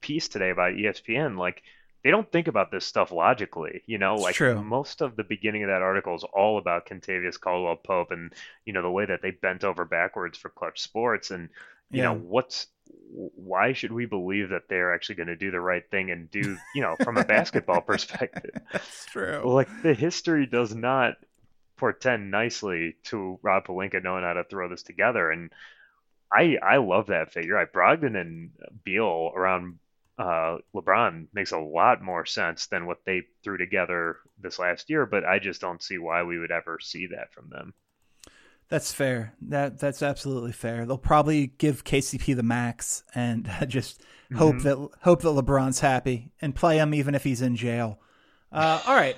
piece 0.00 0.28
today 0.28 0.52
by 0.52 0.70
E 0.70 0.84
ESPN, 0.84 1.36
like 1.36 1.62
they 2.04 2.10
don't 2.10 2.30
think 2.32 2.48
about 2.48 2.70
this 2.70 2.84
stuff 2.84 3.12
logically. 3.12 3.82
You 3.86 3.98
know, 3.98 4.14
It's 4.14 4.22
like 4.22 4.34
true. 4.34 4.60
most 4.62 5.00
of 5.02 5.16
the 5.16 5.24
beginning 5.24 5.62
of 5.64 5.68
that 5.68 5.82
article 5.82 6.14
is 6.14 6.24
all 6.24 6.58
about 6.58 6.86
Kentavious 6.86 7.38
Caldwell 7.40 7.76
Pope 7.76 8.10
and 8.10 8.32
you 8.64 8.72
know 8.72 8.82
the 8.82 8.90
way 8.90 9.06
that 9.06 9.22
they 9.22 9.30
bent 9.30 9.64
over 9.64 9.84
backwards 9.84 10.36
for 10.38 10.48
Clutch 10.48 10.80
Sports 10.80 11.30
and 11.30 11.48
you 11.90 12.02
know 12.02 12.14
what's 12.14 12.66
why 13.10 13.72
should 13.74 13.92
we 13.92 14.06
believe 14.06 14.48
that 14.50 14.68
they're 14.68 14.94
actually 14.94 15.14
going 15.14 15.28
to 15.28 15.36
do 15.36 15.50
the 15.50 15.60
right 15.60 15.88
thing 15.90 16.10
and 16.10 16.30
do 16.30 16.56
you 16.74 16.80
know 16.82 16.96
from 17.04 17.16
a 17.18 17.24
basketball 17.24 17.80
perspective 17.92 18.50
That's 18.72 19.06
true. 19.06 19.42
like 19.44 19.68
the 19.82 19.94
history 19.94 20.46
does 20.46 20.74
not 20.74 21.14
portend 21.76 22.30
nicely 22.30 22.96
to 23.04 23.38
Rob 23.42 23.66
Pelinka 23.66 24.02
knowing 24.02 24.22
how 24.24 24.34
to 24.34 24.44
throw 24.44 24.68
this 24.68 24.82
together, 24.84 25.30
and 25.30 25.50
I 26.32 26.56
I 26.62 26.76
love 26.78 27.08
that 27.08 27.32
figure. 27.32 27.58
I 27.58 27.64
Brogdon 27.66 28.16
and 28.20 28.50
Beal 28.84 29.32
around 29.34 29.78
uh, 30.18 30.58
LeBron 30.74 31.26
makes 31.32 31.52
a 31.52 31.58
lot 31.58 32.02
more 32.02 32.24
sense 32.26 32.66
than 32.66 32.86
what 32.86 32.98
they 33.06 33.22
threw 33.42 33.56
together 33.58 34.18
this 34.38 34.58
last 34.58 34.90
year, 34.90 35.06
but 35.06 35.24
I 35.24 35.38
just 35.38 35.60
don't 35.60 35.82
see 35.82 35.98
why 35.98 36.22
we 36.22 36.38
would 36.38 36.50
ever 36.50 36.78
see 36.80 37.06
that 37.08 37.32
from 37.32 37.48
them. 37.50 37.74
That's 38.68 38.92
fair. 38.92 39.34
That 39.42 39.78
that's 39.78 40.02
absolutely 40.02 40.52
fair. 40.52 40.86
They'll 40.86 40.96
probably 40.96 41.48
give 41.58 41.84
KCP 41.84 42.34
the 42.36 42.42
max 42.42 43.02
and 43.14 43.50
just 43.68 44.02
hope 44.34 44.56
Mhm. 44.56 44.62
that 44.62 44.88
hope 45.02 45.20
that 45.22 45.28
LeBron's 45.28 45.80
happy 45.80 46.30
and 46.40 46.54
play 46.54 46.78
him 46.78 46.94
even 46.94 47.14
if 47.14 47.22
he's 47.24 47.42
in 47.42 47.54
jail. 47.56 47.98
Uh, 48.50 48.80
all 48.86 48.94
right, 48.94 49.16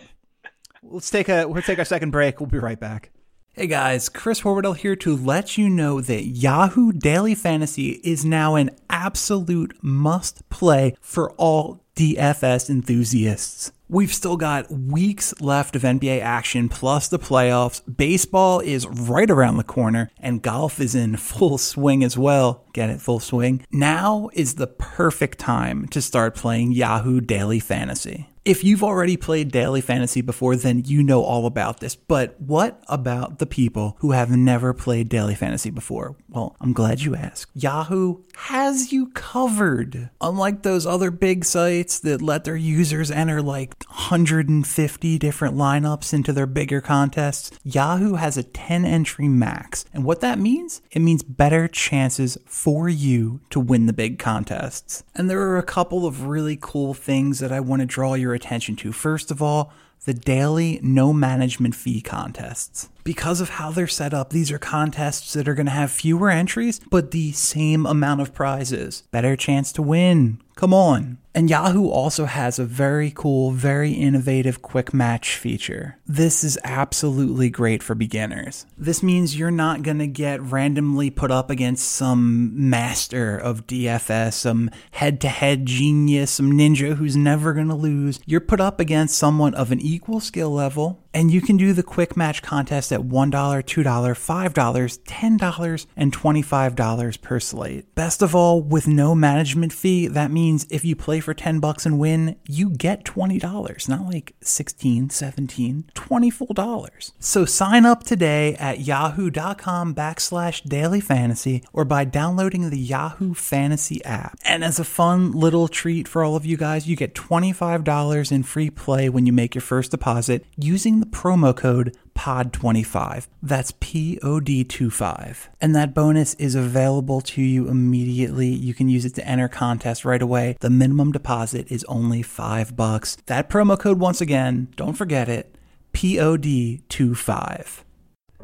let's 0.83 1.11
take 1.11 1.29
a 1.29 1.47
we'll 1.47 1.63
take 1.63 1.79
our 1.79 1.85
second 1.85 2.11
break. 2.11 2.41
We'll 2.41 2.49
be 2.49 2.59
right 2.59 2.79
back. 2.81 3.11
Hey 3.57 3.69
guys, 3.69 4.09
Chris 4.09 4.41
Horwedel 4.41 4.77
here 4.77 4.97
to 4.97 5.17
let 5.17 5.57
you 5.57 5.71
know 5.71 6.01
that 6.01 6.25
Yahoo 6.25 6.91
Daily 6.91 7.37
Fantasy 7.37 8.01
is 8.03 8.25
now 8.25 8.57
an 8.57 8.71
absolute 8.91 9.79
must 9.81 10.49
play 10.51 10.97
for 11.01 11.31
all 11.35 11.85
DFS 11.95 12.69
enthusiasts. 12.69 13.71
We've 13.89 14.13
still 14.13 14.37
got 14.37 14.73
weeks 14.73 15.41
left 15.41 15.77
of 15.77 15.83
NBA 15.83 16.21
action 16.21 16.69
plus 16.69 17.07
the 17.07 17.21
playoffs. 17.21 17.81
Baseball 17.97 18.59
is 18.59 18.89
right 18.89 19.31
around 19.31 19.59
the 19.59 19.63
corner 19.63 20.11
and 20.19 20.43
golf 20.43 20.81
is 20.81 20.97
in 20.97 21.17
full 21.17 21.57
swing 21.57 22.03
as 22.03 22.19
well. 22.19 22.65
Get 22.73 22.91
it? 22.91 23.01
Full 23.01 23.21
swing. 23.21 23.65
Now 23.71 24.31
is 24.33 24.57
the 24.57 24.67
perfect 24.67 25.39
time 25.39 25.87
to 25.91 26.03
start 26.03 26.35
playing 26.35 26.73
Yahoo 26.73 27.21
Daily 27.21 27.61
Fantasy. 27.61 28.31
If 28.45 28.63
you've 28.63 28.85
already 28.85 29.17
played 29.17 29.51
daily 29.51 29.81
fantasy 29.81 30.21
before, 30.21 30.55
then 30.55 30.83
you 30.85 31.03
know 31.03 31.23
all 31.23 31.47
about 31.47 31.81
this. 31.81 31.97
But 31.97 32.39
what 32.39 32.85
about 32.89 33.39
the 33.39 33.47
people 33.47 33.97
who 34.01 34.13
have 34.13 34.31
never 34.31 34.75
played 34.75 35.09
daily 35.09 35.35
fantasy 35.35 35.71
before? 35.71 36.15
Well, 36.29 36.55
I'm 36.61 36.75
glad 36.75 37.01
you 37.01 37.17
asked. 37.17 37.51
Yahoo 37.55 38.23
has 38.35 38.93
you 38.93 39.07
covered. 39.13 40.11
Unlike 40.21 40.63
those 40.63 40.85
other 40.85 41.11
big 41.11 41.47
sites 41.47 41.99
that 42.01 42.21
let 42.21 42.45
their 42.45 42.55
users 42.55 43.11
enter 43.11 43.41
like 43.41 43.83
150 43.87 45.19
different 45.19 45.57
lineups 45.57 46.13
into 46.13 46.31
their 46.31 46.47
bigger 46.47 46.83
contests, 46.83 47.51
Yahoo 47.63 48.17
has 48.17 48.37
a 48.37 48.43
10 48.43 48.85
entry 48.85 49.27
max. 49.27 49.87
And 49.95 50.05
what 50.05 50.21
that 50.21 50.39
means? 50.39 50.83
It 50.91 51.01
means 51.01 51.23
better 51.23 51.67
chances 51.67 52.37
for 52.45 52.91
you 52.91 53.41
to 53.49 53.59
win 53.59 53.87
the 53.87 53.95
big 53.95 54.19
contests. 54.19 55.03
And 55.15 55.31
there 55.31 55.41
are 55.41 55.57
a 55.57 55.63
couple 55.63 56.05
of 56.05 56.27
really 56.27 56.59
cool 56.61 56.93
things 56.93 57.39
that 57.39 57.51
I 57.51 57.61
want 57.61 57.81
to 57.81 57.87
draw 57.87 58.13
your 58.13 58.34
attention 58.35 58.77
to. 58.77 58.93
First 58.93 59.31
of 59.31 59.41
all, 59.43 59.73
the 60.05 60.15
daily 60.15 60.81
no 60.83 61.13
management 61.13 61.75
fee 61.75 62.01
contests. 62.01 62.89
Because 63.05 63.43
of 63.43 63.51
how 63.51 63.71
they're 63.71 63.87
set 63.87 64.15
up, 64.15 64.31
these 64.31 64.51
are 64.51 64.59
contests 64.59 65.35
that 65.35 65.47
are 65.47 65.55
going 65.55 65.67
to 65.67 65.73
have 65.73 65.91
fewer 65.91 66.31
entries, 66.31 66.81
but 66.91 67.11
the 67.11 67.33
same 67.33 67.85
amount 67.85 68.23
of 68.23 68.33
prizes. 68.33 69.03
Better 69.11 69.37
chance 69.37 69.73
to 69.73 69.83
win. 69.83 70.41
Come 70.57 70.73
on. 70.73 71.19
And 71.35 71.51
Yahoo 71.51 71.89
also 71.89 72.27
has 72.27 72.59
a 72.59 72.65
very 72.65 73.13
cool, 73.15 73.51
very 73.51 73.93
innovative 73.93 74.63
quick 74.63 74.95
match 74.95 75.37
feature. 75.37 75.99
This 76.07 76.45
is 76.45 76.59
absolutely 76.63 77.51
great 77.51 77.83
for 77.83 77.97
beginners. 77.97 78.65
This 78.79 79.03
means 79.03 79.37
you're 79.37 79.51
not 79.51 79.83
going 79.83 79.99
to 79.99 80.07
get 80.07 80.41
randomly 80.41 81.11
put 81.11 81.33
up 81.33 81.51
against 81.51 81.91
some 81.91 82.53
master 82.71 83.37
of 83.37 83.67
DFS, 83.67 84.35
some 84.35 84.71
head 84.93 85.21
to 85.23 85.29
head 85.29 85.67
genius, 85.67 86.31
some 86.31 86.53
ninja 86.53 86.97
who's 86.97 87.17
never 87.17 87.53
going 87.53 87.69
to 87.69 87.75
lose. 87.75 88.21
You're 88.25 88.41
put 88.41 88.61
up 88.61 88.79
against 88.79 89.19
someone 89.19 89.55
of 89.55 89.73
an 89.73 89.81
equal 89.81 90.21
skill 90.21 90.51
level, 90.51 91.04
and 91.15 91.31
you 91.31 91.41
can 91.41 91.57
do 91.57 91.73
the 91.73 91.83
quick 91.83 92.17
match 92.17 92.43
contest 92.43 92.93
at 92.93 93.01
$1, 93.01 93.31
$2, 93.31 93.85
$5, 93.85 94.99
$10, 95.05 95.87
and 95.97 96.13
$25 96.13 97.21
per 97.23 97.41
slate. 97.41 97.95
Best 97.95 98.21
of 98.21 98.35
all, 98.35 98.61
with 98.61 98.89
no 98.89 99.15
management 99.15 99.73
fee, 99.73 100.09
that 100.09 100.33
means 100.33 100.67
if 100.71 100.85
you 100.85 100.97
play 100.97 101.21
for 101.21 101.33
10 101.33 101.61
bucks 101.61 101.87
and 101.87 101.99
win, 101.99 102.37
you 102.49 102.69
get 102.69 103.05
$20, 103.05 103.89
not 103.89 104.07
like 104.07 104.35
16, 104.43 105.11
17, 105.11 105.91
20 105.95 106.31
full 106.31 106.53
dollars. 106.53 107.13
So 107.21 107.45
sign 107.45 107.87
up 107.87 108.03
today 108.03 108.57
at 108.57 108.81
yahoo.com 108.81 109.95
backslash 109.95 110.69
daily 110.69 111.01
fantasy 111.01 111.63
or 111.73 111.85
by 111.85 112.05
downloading 112.05 112.71
the 112.71 112.79
Yahoo 112.79 113.35
Fantasy 113.35 114.05
app. 114.05 114.37
And 114.45 114.65
as 114.65 114.81
a 114.81 114.85
fun 114.85 115.33
little 115.33 115.69
treat 115.69 116.09
for 116.09 116.25
all 116.25 116.35
of 116.35 116.45
you 116.45 116.57
guys, 116.57 116.89
you 116.89 116.97
get 116.97 117.15
$25 117.15 118.33
in 118.33 118.43
free 118.43 118.71
play 118.71 119.09
when 119.09 119.27
you 119.27 119.33
make 119.33 119.55
your 119.55 119.63
first 119.63 119.93
deposit 119.93 120.45
using 120.57 121.04
the 121.05 121.11
promo 121.11 121.55
code 121.55 121.95
POD25. 122.15 123.27
That's 123.43 123.73
P 123.81 124.19
O 124.23 124.41
D 124.41 124.65
25. 124.65 125.51
And 125.61 125.75
that 125.75 125.93
bonus 125.93 126.35
is 126.35 126.55
available 126.55 127.21
to 127.23 127.43
you 127.43 127.69
immediately. 127.69 128.49
You 128.49 128.73
can 128.73 128.89
use 128.89 129.05
it 129.05 129.15
to 129.17 129.27
enter 129.27 129.49
contests 129.49 130.05
right 130.05 130.23
away. 130.23 130.57
The 130.61 130.71
minimum 130.71 131.13
deposit 131.13 131.71
is 131.71 131.85
only 131.85 132.23
5 132.23 132.77
bucks. 132.77 133.17
That 133.27 133.51
promo 133.51 133.79
code 133.79 133.99
once 133.99 134.21
again, 134.21 134.69
don't 134.77 134.95
forget 134.95 135.29
it. 135.29 135.55
P 135.93 136.19
O 136.19 136.37
D 136.37 136.83
25. 136.89 137.85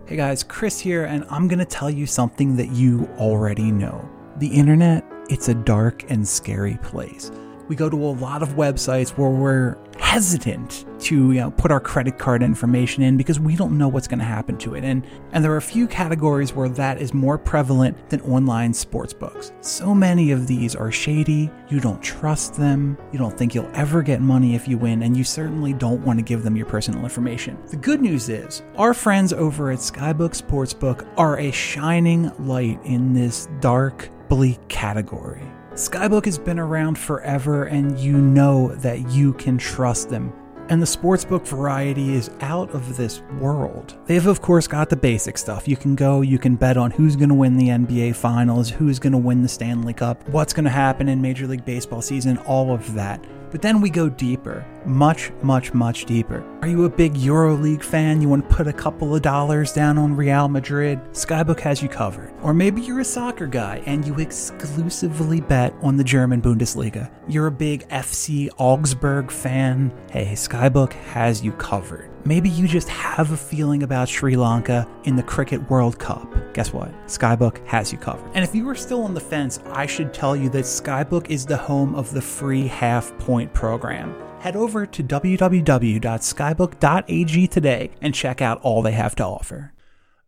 Hey 0.07 0.17
guys, 0.17 0.43
Chris 0.43 0.81
here 0.81 1.05
and 1.05 1.25
I'm 1.31 1.49
going 1.49 1.61
to 1.61 1.65
tell 1.65 1.91
you 1.91 2.07
something 2.07 2.57
that 2.57 2.73
you 2.73 3.09
already 3.17 3.71
know. 3.71 4.07
The 4.37 4.49
internet, 4.49 5.05
it's 5.31 5.49
a 5.49 5.55
dark 5.55 6.11
and 6.11 6.27
scary 6.27 6.79
place 6.83 7.31
we 7.71 7.77
go 7.77 7.89
to 7.89 7.97
a 7.97 8.11
lot 8.11 8.43
of 8.43 8.49
websites 8.57 9.11
where 9.11 9.31
we're 9.31 9.77
hesitant 10.01 10.85
to 10.99 11.31
you 11.31 11.39
know 11.39 11.53
put 11.53 11.71
our 11.71 11.79
credit 11.79 12.19
card 12.19 12.43
information 12.43 13.01
in 13.01 13.17
because 13.17 13.39
we 13.39 13.55
don't 13.55 13.79
know 13.79 13.87
what's 13.87 14.09
going 14.09 14.19
to 14.19 14.25
happen 14.25 14.59
to 14.59 14.75
it. 14.75 14.83
And 14.83 15.07
and 15.31 15.45
there 15.45 15.53
are 15.53 15.57
a 15.57 15.63
few 15.63 15.87
categories 15.87 16.53
where 16.53 16.69
that 16.71 17.01
is 17.01 17.15
more 17.15 17.39
prevalent 17.39 18.11
than 18.11 18.21
online 18.23 18.75
sports 18.75 19.13
books. 19.13 19.53
So 19.61 19.95
many 19.95 20.33
of 20.33 20.49
these 20.49 20.75
are 20.75 20.91
shady. 20.91 21.49
You 21.69 21.79
don't 21.79 22.03
trust 22.03 22.55
them. 22.55 22.99
You 23.13 23.21
don't 23.21 23.39
think 23.39 23.55
you'll 23.55 23.71
ever 23.73 24.03
get 24.03 24.21
money 24.21 24.57
if 24.57 24.67
you 24.67 24.77
win 24.77 25.05
and 25.05 25.17
you 25.17 25.23
certainly 25.23 25.73
don't 25.73 26.05
want 26.05 26.19
to 26.19 26.25
give 26.25 26.43
them 26.43 26.57
your 26.57 26.67
personal 26.67 27.05
information. 27.05 27.57
The 27.69 27.77
good 27.77 28.01
news 28.01 28.29
is 28.29 28.65
our 28.79 28.93
friends 28.93 29.33
over 29.33 29.71
at 29.71 29.79
skybook 29.79 30.37
sportsbook 30.37 31.07
are 31.17 31.39
a 31.39 31.53
shining 31.53 32.33
light 32.49 32.81
in 32.85 33.15
this 33.15 33.49
dark 33.61 34.09
bleak 34.29 34.67
category 34.67 35.45
Skybook 35.81 36.27
has 36.27 36.37
been 36.37 36.59
around 36.59 36.99
forever, 36.99 37.65
and 37.65 37.99
you 37.99 38.19
know 38.19 38.69
that 38.77 39.09
you 39.09 39.33
can 39.33 39.57
trust 39.57 40.11
them. 40.11 40.31
And 40.69 40.83
the 40.83 40.87
sportsbook 40.87 41.47
variety 41.47 42.13
is 42.15 42.31
out 42.43 42.71
of 42.75 42.99
this 42.99 43.23
world. 43.41 43.97
They've, 44.05 44.27
of 44.27 44.43
course, 44.43 44.67
got 44.67 44.91
the 44.91 44.97
basic 44.97 45.39
stuff. 45.39 45.67
You 45.67 45.79
can 45.79 45.95
go, 45.95 46.21
you 46.21 46.39
can 46.39 46.57
bet 46.57 46.77
on 46.77 46.91
who's 46.91 47.17
going 47.17 47.31
to 47.31 47.35
win 47.35 47.57
the 47.57 47.69
NBA 47.69 48.15
Finals, 48.15 48.69
who's 48.69 48.99
going 48.99 49.15
to 49.15 49.19
win 49.19 49.41
the 49.41 49.49
Stanley 49.49 49.95
Cup, 49.95 50.29
what's 50.29 50.53
going 50.53 50.67
to 50.67 50.71
happen 50.71 51.09
in 51.09 51.23
Major 51.23 51.47
League 51.47 51.65
Baseball 51.65 52.03
season, 52.03 52.37
all 52.41 52.75
of 52.75 52.93
that. 52.93 53.25
But 53.51 53.63
then 53.63 53.81
we 53.81 53.91
go 53.91 54.09
deeper, 54.09 54.65
much, 54.85 55.33
much, 55.43 55.75
much 55.75 56.05
deeper. 56.05 56.45
Are 56.63 56.69
you 56.69 56.85
a 56.85 56.91
big 56.91 57.15
EuroLeague 57.15 57.83
fan? 57.83 58.21
You 58.21 58.29
want 58.29 58.49
to 58.49 58.55
put 58.55 58.69
a 58.69 58.73
couple 58.73 59.15
of 59.15 59.23
dollars 59.23 59.73
down 59.73 59.99
on 59.99 60.15
Real 60.17 60.49
Madrid? 60.49 61.01
Skybook 61.13 61.61
has 61.61 61.83
you 61.83 61.89
covered. 61.89 62.33
Or 62.43 62.55
maybe 62.55 62.83
you're 62.83 63.01
a 63.01 63.05
soccer 63.05 63.47
guy 63.47 63.83
and 63.87 64.07
you 64.07 64.15
exclusively 64.19 65.41
bet 65.41 65.75
on 65.83 65.97
the 65.97 66.05
German 66.05 66.43
Bundesliga. 66.43 67.11
You're 67.29 67.49
a 67.49 67.53
big 67.53 67.89
FC 67.89 68.49
Augsburg 68.59 69.31
fan. 69.31 69.93
Hey, 70.11 70.33
Skybook 70.33 70.93
has 70.93 71.43
you 71.43 71.53
covered. 71.53 72.10
Maybe 72.25 72.49
you 72.51 72.69
just 72.69 72.89
have 72.89 73.33
a 73.33 73.37
feeling 73.37 73.83
about 73.83 74.09
Sri 74.09 74.37
Lanka 74.37 74.87
in 75.05 75.17
the 75.17 75.23
Cricket 75.23 75.71
World 75.71 75.99
Cup. 75.99 76.31
Guess 76.53 76.73
what? 76.73 76.91
Skybook 77.07 77.67
has 77.67 77.93
you 77.93 77.99
covered. 77.99 78.31
And 78.35 78.45
if 78.45 78.55
you 78.55 78.69
are 78.69 78.75
still 78.75 79.05
on 79.05 79.15
the 79.15 79.21
fence, 79.21 79.59
I 79.73 79.87
should 79.87 80.13
tell 80.13 80.37
you 80.37 80.51
that 80.51 80.65
Skybook 80.65 81.31
is 81.31 81.47
the 81.47 81.57
home 81.57 81.95
of 81.95 82.13
the 82.13 82.21
free 82.21 82.67
half 82.67 83.17
point 83.19 83.55
program. 83.55 84.15
Head 84.41 84.55
over 84.55 84.85
to 84.85 85.03
www.skybook.ag 85.03 87.47
today 87.47 87.91
and 88.03 88.15
check 88.15 88.43
out 88.43 88.61
all 88.61 88.83
they 88.83 88.93
have 88.93 89.17
to 89.17 89.25
offer. 89.25 89.73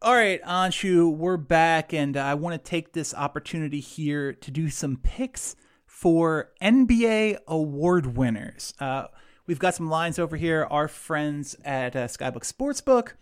All 0.01 0.15
right, 0.15 0.43
Anshu, 0.43 1.15
we're 1.15 1.37
back, 1.37 1.93
and 1.93 2.17
I 2.17 2.35
want 2.35 2.55
to 2.55 2.71
take 2.71 2.93
this 2.93 3.15
opportunity 3.15 3.81
here 3.81 4.33
to 4.33 4.51
do 4.51 4.69
some 4.69 4.97
picks 4.97 5.55
for 5.87 6.51
NBA 6.61 7.39
award 7.47 8.17
winners. 8.17 8.75
Uh, 8.81 9.07
We've 9.47 9.59
got 9.59 9.75
some 9.75 9.89
lines 9.89 10.19
over 10.19 10.37
here. 10.37 10.67
Our 10.71 10.89
friends 10.89 11.57
at 11.65 11.97
uh, 11.97 12.07
Skybook 12.07 12.51
Sportsbook. 12.51 13.13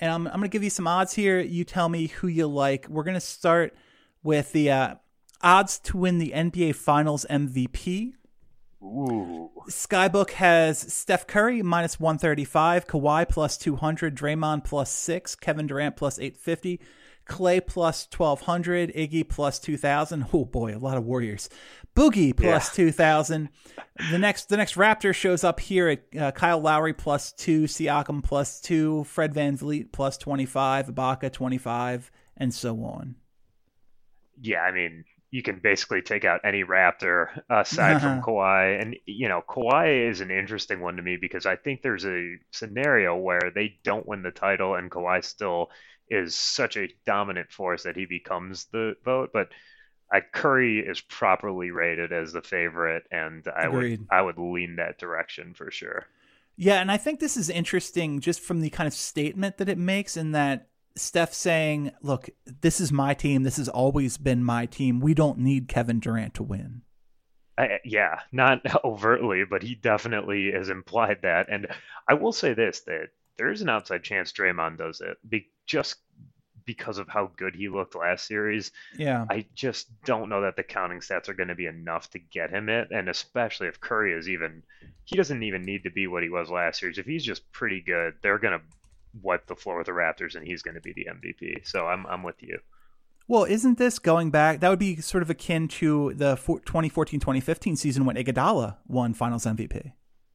And 0.00 0.10
I'm, 0.10 0.26
I'm 0.26 0.34
going 0.34 0.44
to 0.44 0.48
give 0.48 0.64
you 0.64 0.70
some 0.70 0.86
odds 0.86 1.14
here. 1.14 1.40
You 1.40 1.64
tell 1.64 1.88
me 1.88 2.06
who 2.06 2.26
you 2.26 2.46
like. 2.46 2.88
We're 2.88 3.04
going 3.04 3.14
to 3.14 3.20
start 3.20 3.74
with 4.22 4.52
the 4.52 4.70
uh, 4.70 4.94
odds 5.42 5.78
to 5.80 5.96
win 5.98 6.18
the 6.18 6.32
NBA 6.34 6.74
Finals 6.74 7.26
MVP. 7.28 8.14
Ooh. 8.82 9.50
Skybook 9.68 10.30
has 10.32 10.78
Steph 10.78 11.26
Curry 11.26 11.62
minus 11.62 12.00
135, 12.00 12.86
Kawhi 12.86 13.28
plus 13.28 13.58
200, 13.58 14.16
Draymond 14.16 14.64
plus 14.64 14.90
6, 14.90 15.34
Kevin 15.36 15.66
Durant 15.66 15.96
plus 15.96 16.18
850, 16.18 16.80
Klay 17.28 17.64
plus 17.64 18.08
1200, 18.16 18.92
Iggy 18.94 19.28
plus 19.28 19.58
2000. 19.58 20.26
Oh 20.32 20.46
boy, 20.46 20.74
a 20.74 20.78
lot 20.78 20.96
of 20.96 21.04
Warriors. 21.04 21.50
Boogie 21.94 22.36
plus 22.36 22.78
yeah. 22.78 22.84
2000. 22.84 23.48
The 24.10 24.18
next 24.18 24.48
the 24.48 24.56
next 24.56 24.74
Raptor 24.74 25.14
shows 25.14 25.44
up 25.44 25.60
here 25.60 25.88
at 25.88 26.16
uh, 26.18 26.32
Kyle 26.32 26.60
Lowry 26.60 26.94
plus 26.94 27.32
2, 27.32 27.64
Siakam 27.64 28.22
plus 28.22 28.60
2, 28.62 29.04
Fred 29.04 29.34
Van 29.34 29.50
VanVleet 29.56 29.92
plus 29.92 30.16
25, 30.18 30.88
Ibaka 30.88 31.32
25 31.32 32.10
and 32.36 32.52
so 32.54 32.82
on. 32.84 33.16
Yeah, 34.40 34.60
I 34.60 34.72
mean, 34.72 35.04
you 35.30 35.42
can 35.42 35.60
basically 35.62 36.02
take 36.02 36.24
out 36.24 36.40
any 36.44 36.64
Raptor 36.64 37.42
aside 37.48 38.00
from 38.00 38.22
Kawhi. 38.26 38.80
And, 38.80 38.96
you 39.06 39.28
know, 39.28 39.42
Kawhi 39.46 40.08
is 40.08 40.20
an 40.20 40.30
interesting 40.30 40.80
one 40.80 40.96
to 40.96 41.02
me 41.02 41.18
because 41.20 41.46
I 41.46 41.56
think 41.56 41.82
there's 41.82 42.06
a 42.06 42.36
scenario 42.50 43.16
where 43.16 43.52
they 43.54 43.78
don't 43.84 44.06
win 44.06 44.22
the 44.22 44.30
title 44.30 44.74
and 44.74 44.90
Kawhi 44.90 45.24
still 45.24 45.70
is 46.08 46.34
such 46.34 46.76
a 46.76 46.88
dominant 47.06 47.52
force 47.52 47.84
that 47.84 47.96
he 47.96 48.06
becomes 48.06 48.64
the 48.72 48.94
vote. 49.04 49.30
But 49.32 49.50
I, 50.12 50.20
Curry 50.20 50.80
is 50.80 51.00
properly 51.00 51.70
rated 51.70 52.12
as 52.12 52.32
the 52.32 52.42
favorite, 52.42 53.04
and 53.10 53.46
I 53.48 53.66
Agreed. 53.66 54.00
would 54.00 54.08
I 54.10 54.22
would 54.22 54.38
lean 54.38 54.76
that 54.76 54.98
direction 54.98 55.54
for 55.54 55.70
sure. 55.70 56.06
Yeah, 56.56 56.80
and 56.80 56.90
I 56.90 56.96
think 56.96 57.20
this 57.20 57.36
is 57.36 57.48
interesting 57.48 58.20
just 58.20 58.40
from 58.40 58.60
the 58.60 58.70
kind 58.70 58.86
of 58.86 58.92
statement 58.92 59.58
that 59.58 59.68
it 59.68 59.78
makes 59.78 60.16
in 60.16 60.32
that 60.32 60.68
Steph 60.96 61.32
saying, 61.32 61.92
"Look, 62.02 62.28
this 62.60 62.80
is 62.80 62.90
my 62.90 63.14
team. 63.14 63.44
This 63.44 63.56
has 63.56 63.68
always 63.68 64.16
been 64.18 64.42
my 64.42 64.66
team. 64.66 65.00
We 65.00 65.14
don't 65.14 65.38
need 65.38 65.68
Kevin 65.68 66.00
Durant 66.00 66.34
to 66.34 66.42
win." 66.42 66.82
I, 67.56 67.78
yeah, 67.84 68.20
not 68.32 68.60
overtly, 68.84 69.44
but 69.44 69.62
he 69.62 69.74
definitely 69.74 70.50
has 70.52 70.68
implied 70.68 71.18
that. 71.22 71.46
And 71.48 71.68
I 72.08 72.14
will 72.14 72.32
say 72.32 72.52
this: 72.52 72.80
that 72.80 73.10
there 73.38 73.50
is 73.50 73.62
an 73.62 73.68
outside 73.68 74.02
chance 74.02 74.32
Draymond 74.32 74.78
does 74.78 75.00
it, 75.00 75.16
be, 75.26 75.48
just 75.66 75.96
because 76.64 76.98
of 76.98 77.08
how 77.08 77.30
good 77.36 77.54
he 77.54 77.68
looked 77.68 77.94
last 77.94 78.26
series. 78.26 78.72
Yeah. 78.96 79.26
I 79.30 79.46
just 79.54 79.88
don't 80.04 80.28
know 80.28 80.42
that 80.42 80.56
the 80.56 80.62
counting 80.62 81.00
stats 81.00 81.28
are 81.28 81.34
going 81.34 81.48
to 81.48 81.54
be 81.54 81.66
enough 81.66 82.10
to 82.10 82.18
get 82.18 82.50
him 82.50 82.68
it, 82.68 82.88
and 82.90 83.08
especially 83.08 83.68
if 83.68 83.80
Curry 83.80 84.12
is 84.12 84.28
even, 84.28 84.62
he 85.04 85.16
doesn't 85.16 85.42
even 85.42 85.62
need 85.62 85.84
to 85.84 85.90
be 85.90 86.06
what 86.06 86.22
he 86.22 86.28
was 86.28 86.50
last 86.50 86.80
series. 86.80 86.98
If 86.98 87.06
he's 87.06 87.24
just 87.24 87.50
pretty 87.52 87.80
good, 87.80 88.14
they're 88.22 88.38
going 88.38 88.58
to 88.58 88.64
wipe 89.22 89.46
the 89.46 89.56
floor 89.56 89.78
with 89.78 89.86
the 89.86 89.92
Raptors, 89.92 90.34
and 90.34 90.46
he's 90.46 90.62
going 90.62 90.74
to 90.74 90.80
be 90.80 90.92
the 90.92 91.06
MVP. 91.06 91.66
So 91.66 91.86
I'm 91.86 92.06
I'm 92.06 92.22
with 92.22 92.42
you. 92.42 92.58
Well, 93.28 93.44
isn't 93.44 93.78
this 93.78 94.00
going 94.00 94.30
back? 94.30 94.58
That 94.58 94.70
would 94.70 94.80
be 94.80 94.96
sort 94.96 95.22
of 95.22 95.30
akin 95.30 95.68
to 95.68 96.12
the 96.14 96.34
2014-2015 96.34 97.78
season 97.78 98.04
when 98.04 98.16
Iguodala 98.16 98.78
won 98.88 99.14
Finals 99.14 99.44
MVP. 99.44 99.92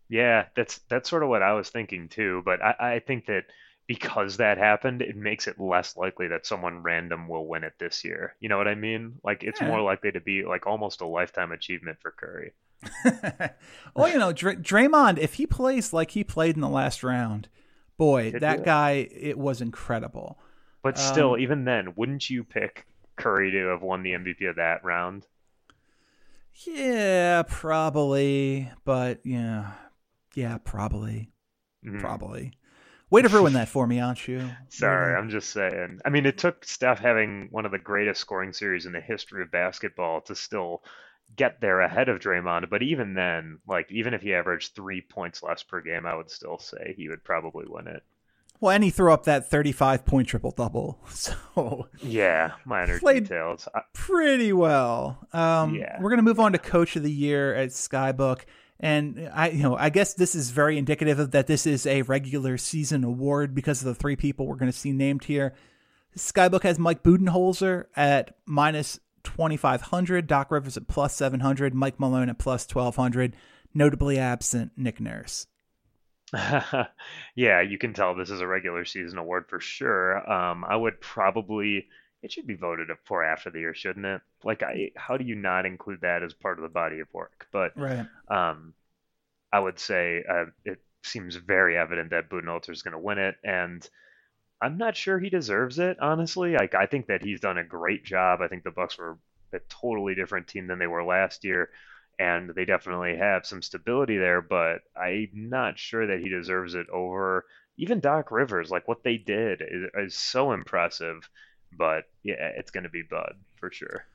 Yeah, 0.08 0.46
that's 0.56 0.80
that's 0.88 1.10
sort 1.10 1.24
of 1.24 1.30
what 1.30 1.42
I 1.42 1.54
was 1.54 1.70
thinking 1.70 2.08
too. 2.08 2.42
But 2.46 2.62
I, 2.64 2.76
I 2.96 3.00
think 3.00 3.26
that 3.26 3.46
because 3.88 4.38
that 4.38 4.58
happened, 4.58 5.02
it 5.02 5.16
makes 5.16 5.48
it 5.48 5.60
less 5.60 5.96
likely 5.96 6.28
that 6.30 6.46
someone 6.46 6.82
random 6.84 7.28
will 7.28 7.46
win 7.48 7.64
it 7.64 7.74
this 7.80 8.04
year. 8.04 8.36
You 8.40 8.50
know 8.50 8.58
what 8.58 8.68
I 8.68 8.76
mean? 8.76 9.20
Like 9.24 9.44
it's 9.44 9.62
Yeah. 9.62 9.68
more 9.68 9.82
likely 9.82 10.12
to 10.12 10.20
be 10.20 10.44
like 10.44 10.66
almost 10.66 11.02
a 11.02 11.06
lifetime 11.06 11.52
achievement 11.52 12.00
for 12.02 12.12
Curry. 12.12 12.54
well, 13.96 14.10
you 14.10 14.18
know, 14.20 14.32
Dr- 14.34 14.62
Draymond, 14.62 15.18
if 15.18 15.36
he 15.36 15.46
plays 15.48 15.94
like 15.94 16.12
he 16.12 16.24
played 16.24 16.56
in 16.56 16.62
the 16.62 16.70
last 16.70 17.04
round, 17.04 17.48
boy, 17.98 18.32
that 18.32 18.64
guy, 18.66 19.08
it 19.12 19.38
was 19.38 19.62
incredible. 19.62 20.40
But 20.84 20.98
still, 21.00 21.34
Um, 21.34 21.40
even 21.40 21.66
then, 21.66 21.94
wouldn't 21.96 22.30
you 22.30 22.44
pick 22.44 22.86
Curry 23.16 23.52
to 23.52 23.68
have 23.68 23.82
won 23.82 24.04
the 24.04 24.12
MVP 24.14 24.46
of 24.50 24.58
that 24.58 24.84
round? 24.84 25.26
Yeah, 26.66 27.44
probably, 27.48 28.72
but 28.86 29.20
yeah, 29.26 29.72
yeah, 30.36 30.58
probably, 30.64 31.32
Mhm. 31.84 32.00
probably. 32.00 32.54
Way 33.10 33.22
to 33.22 33.30
ruin 33.30 33.54
that 33.54 33.70
for 33.70 33.86
me, 33.88 34.00
aren't 34.00 34.28
you? 34.28 34.50
Sorry, 34.70 35.16
I'm 35.16 35.30
just 35.30 35.52
saying. 35.52 36.00
I 36.04 36.10
mean, 36.10 36.26
it 36.26 36.38
took 36.38 36.66
Steph 36.66 37.00
having 37.00 37.48
one 37.52 37.66
of 37.66 37.72
the 37.72 37.78
greatest 37.78 38.20
scoring 38.20 38.52
series 38.52 38.86
in 38.86 38.94
the 38.94 39.00
history 39.02 39.42
of 39.44 39.52
basketball 39.52 40.22
to 40.22 40.36
still 40.36 40.82
get 41.36 41.62
there 41.62 41.82
ahead 41.82 42.10
of 42.10 42.20
Draymond. 42.20 42.70
But 42.70 42.82
even 42.82 43.14
then, 43.14 43.60
like, 43.68 43.92
even 43.92 44.14
if 44.14 44.22
he 44.22 44.34
averaged 44.34 44.74
three 44.76 45.02
points 45.02 45.44
less 45.44 45.62
per 45.64 45.82
game, 45.82 46.06
I 46.06 46.16
would 46.16 46.32
still 46.32 46.58
say 46.58 46.94
he 46.98 47.08
would 47.10 47.24
probably 47.24 47.66
win 47.68 47.88
it. 47.88 48.04
Well, 48.60 48.72
and 48.72 48.84
he 48.84 48.90
threw 48.90 49.12
up 49.12 49.26
that 49.26 49.50
35 49.50 50.06
point 50.06 50.28
triple 50.30 50.52
double, 50.52 51.00
so 51.10 51.88
Yeah, 52.02 52.54
minor 52.66 53.00
Played- 53.00 53.24
details. 53.26 53.68
Pretty 53.94 54.52
well. 54.54 55.20
Um, 55.34 55.76
Yeah. 55.76 56.02
We're 56.02 56.10
gonna 56.10 56.22
move 56.22 56.40
on 56.40 56.54
to 56.54 56.58
Coach 56.58 56.96
of 56.96 57.04
the 57.04 57.12
Year 57.12 57.54
at 57.54 57.70
Skybook, 57.70 58.46
and 58.80 59.30
I, 59.34 59.50
you 59.50 59.64
know, 59.64 59.76
I 59.76 59.90
guess 59.90 60.14
this 60.14 60.36
is 60.36 60.52
very 60.52 60.78
indicative 60.78 61.20
of 61.20 61.32
that 61.32 61.48
this 61.48 61.66
is 61.66 61.86
a 61.86 62.02
regular 62.04 62.58
season 62.58 63.04
award 63.04 63.56
because 63.56 63.82
of 63.82 63.86
the 63.86 63.96
three 63.96 64.16
people 64.16 64.48
we're 64.48 64.56
gonna 64.56 64.72
see 64.72 64.92
named 64.92 65.26
here. 65.26 65.54
Skybook 66.18 66.64
has 66.64 66.80
Mike 66.80 67.04
Budenholzer 67.04 67.86
at 67.96 68.38
minus 68.46 69.00
2500, 69.24 70.28
Doc 70.28 70.52
Rivers 70.52 70.78
at 70.78 70.88
plus 70.88 71.14
700, 71.16 71.74
Mike 71.74 72.00
Malone 72.00 72.30
at 72.30 72.40
plus 72.40 72.66
1200. 72.68 73.36
Notably 73.74 74.18
absent 74.18 74.72
Nick 74.78 75.02
Nurse. 75.02 75.48
yeah, 77.36 77.62
you 77.62 77.78
can 77.78 77.94
tell 77.94 78.16
this 78.16 78.30
is 78.30 78.42
a 78.42 78.48
regular 78.48 78.86
season 78.86 79.18
award 79.18 79.46
for 79.50 79.60
sure. 79.60 80.32
Um, 80.32 80.64
I 80.66 80.76
would 80.76 81.02
probably 81.02 81.88
it 82.26 82.34
should 82.34 82.48
be 82.48 82.56
voted 82.56 82.90
for 83.06 83.24
after 83.24 83.52
the 83.52 83.60
year, 83.62 83.76
shouldn't 83.76 84.06
it? 84.06 84.22
Like, 84.44 84.64
I 84.64 84.92
how 84.98 85.18
do 85.18 85.26
you 85.26 85.36
not 85.36 85.66
include 85.66 86.02
that 86.02 86.24
as 86.24 86.34
part 86.34 86.60
of 86.60 86.64
the 86.64 86.70
body 86.70 87.00
of 87.02 87.14
work? 87.14 87.48
But 87.52 87.74
Right. 87.76 88.08
um, 88.30 88.74
I 89.52 89.60
would 89.60 89.80
say 89.80 90.24
uh, 90.30 90.46
it 90.66 90.80
seems 91.04 91.36
very 91.36 91.78
evident 91.78 92.12
that 92.12 92.30
Budenholzer 92.30 92.72
is 92.72 92.84
going 92.84 92.94
to 92.94 93.00
win 93.00 93.18
it, 93.20 93.36
and 93.44 93.88
I'm 94.62 94.78
not 94.78 94.98
sure 94.98 95.20
he 95.20 95.30
deserves 95.30 95.80
it. 95.80 95.98
Honestly, 96.00 96.54
like 96.54 96.76
I 96.76 96.86
think 96.88 97.08
that 97.08 97.24
he's 97.24 97.40
done 97.42 97.58
a 97.58 97.64
great 97.64 98.04
job. 98.06 98.42
I 98.42 98.48
think 98.48 98.64
the 98.64 98.72
Bucks 98.72 98.98
were 98.98 99.18
a 99.54 99.60
totally 99.70 100.16
different 100.16 100.48
team 100.48 100.68
than 100.68 100.80
they 100.80 100.88
were 100.88 101.04
last 101.04 101.44
year, 101.44 101.70
and 102.20 102.50
they 102.52 102.66
definitely 102.66 103.18
have 103.18 103.46
some 103.46 103.62
stability 103.62 104.18
there. 104.18 104.42
But 104.42 104.82
I'm 104.96 105.30
not 105.34 105.80
sure 105.80 106.08
that 106.08 106.20
he 106.22 106.30
deserves 106.30 106.76
it 106.76 106.90
over 106.90 107.46
even 107.78 108.00
Doc 108.00 108.32
Rivers. 108.32 108.72
Like 108.72 108.88
what 108.88 109.04
they 109.04 109.18
did 109.18 109.62
is, 109.62 109.90
is 109.96 110.16
so 110.18 110.52
impressive. 110.54 111.30
But 111.78 112.06
yeah, 112.24 112.52
it's 112.56 112.72
going 112.72 112.84
to 112.84 112.90
be 112.90 113.04
Bud 113.04 113.36
for 113.56 113.72
sure. 113.72 114.06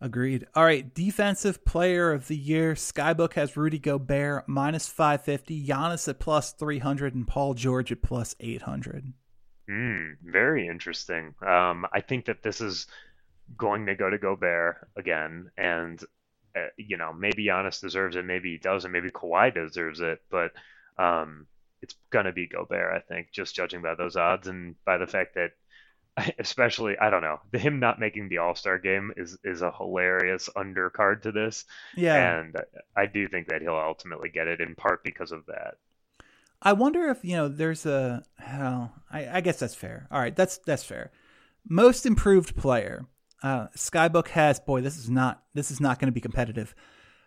Agreed. 0.00 0.46
All 0.54 0.64
right, 0.64 0.94
defensive 0.94 1.64
player 1.64 2.12
of 2.12 2.28
the 2.28 2.36
year. 2.36 2.74
Skybook 2.74 3.32
has 3.32 3.56
Rudy 3.56 3.80
Gobert 3.80 4.48
minus 4.48 4.86
550, 4.88 5.66
Giannis 5.66 6.08
at 6.08 6.20
plus 6.20 6.52
300, 6.52 7.16
and 7.16 7.26
Paul 7.26 7.54
George 7.54 7.90
at 7.90 8.00
plus 8.00 8.36
800. 8.38 9.12
Mm, 9.68 10.16
very 10.22 10.68
interesting. 10.68 11.34
Um, 11.44 11.84
I 11.92 12.00
think 12.00 12.26
that 12.26 12.42
this 12.42 12.60
is 12.60 12.86
going 13.56 13.86
to 13.86 13.96
go 13.96 14.08
to 14.08 14.18
Gobert 14.18 14.88
again, 14.96 15.50
and 15.56 16.02
uh, 16.56 16.68
you 16.76 16.96
know 16.96 17.12
maybe 17.12 17.46
Giannis 17.46 17.80
deserves 17.80 18.16
it, 18.16 18.24
maybe 18.24 18.52
he 18.52 18.58
doesn't, 18.58 18.92
maybe 18.92 19.10
Kawhi 19.10 19.52
deserves 19.52 20.00
it, 20.00 20.20
but 20.30 20.52
um, 20.96 21.46
it's 21.82 21.94
gonna 22.10 22.32
be 22.32 22.46
Gobert. 22.46 22.94
I 22.94 23.00
think, 23.00 23.30
just 23.32 23.54
judging 23.54 23.82
by 23.82 23.94
those 23.94 24.16
odds 24.16 24.48
and 24.48 24.74
by 24.84 24.98
the 24.98 25.06
fact 25.06 25.34
that, 25.34 25.52
especially, 26.38 26.98
I 26.98 27.10
don't 27.10 27.22
know, 27.22 27.40
him 27.52 27.80
not 27.80 27.98
making 28.00 28.28
the 28.28 28.38
All 28.38 28.54
Star 28.54 28.78
game 28.78 29.12
is 29.16 29.38
is 29.44 29.62
a 29.62 29.72
hilarious 29.72 30.48
undercard 30.56 31.22
to 31.22 31.32
this, 31.32 31.64
Yeah. 31.96 32.38
and 32.40 32.56
I 32.96 33.06
do 33.06 33.28
think 33.28 33.48
that 33.48 33.62
he'll 33.62 33.74
ultimately 33.74 34.28
get 34.28 34.46
it 34.48 34.60
in 34.60 34.74
part 34.74 35.02
because 35.04 35.32
of 35.32 35.46
that. 35.46 35.74
I 36.60 36.72
wonder 36.72 37.06
if, 37.08 37.24
you 37.24 37.36
know, 37.36 37.46
there's 37.48 37.86
a 37.86 38.24
hell, 38.36 38.92
I, 39.12 39.38
I 39.38 39.40
guess 39.40 39.60
that's 39.60 39.76
fair. 39.76 40.08
All 40.10 40.20
right, 40.20 40.34
that's 40.34 40.58
that's 40.58 40.84
fair. 40.84 41.10
Most 41.68 42.04
improved 42.06 42.56
player. 42.56 43.06
Uh, 43.42 43.68
Skybook 43.76 44.28
has 44.28 44.58
boy, 44.58 44.80
this 44.80 44.96
is 44.98 45.08
not 45.08 45.42
this 45.54 45.70
is 45.70 45.80
not 45.80 45.98
going 46.00 46.08
to 46.08 46.12
be 46.12 46.20
competitive. 46.20 46.74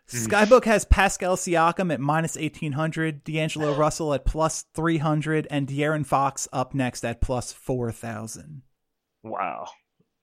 Skybook 0.09 0.65
has 0.65 0.83
Pascal 0.83 1.37
Siakam 1.37 1.93
at 1.93 2.01
minus 2.01 2.35
1800, 2.35 3.23
D'Angelo 3.23 3.73
Russell 3.77 4.13
at 4.13 4.25
plus 4.25 4.65
300, 4.73 5.47
and 5.49 5.67
De'Aaron 5.67 6.05
Fox 6.05 6.49
up 6.51 6.73
next 6.73 7.05
at 7.05 7.21
plus 7.21 7.53
4000. 7.53 8.63
Wow. 9.23 9.67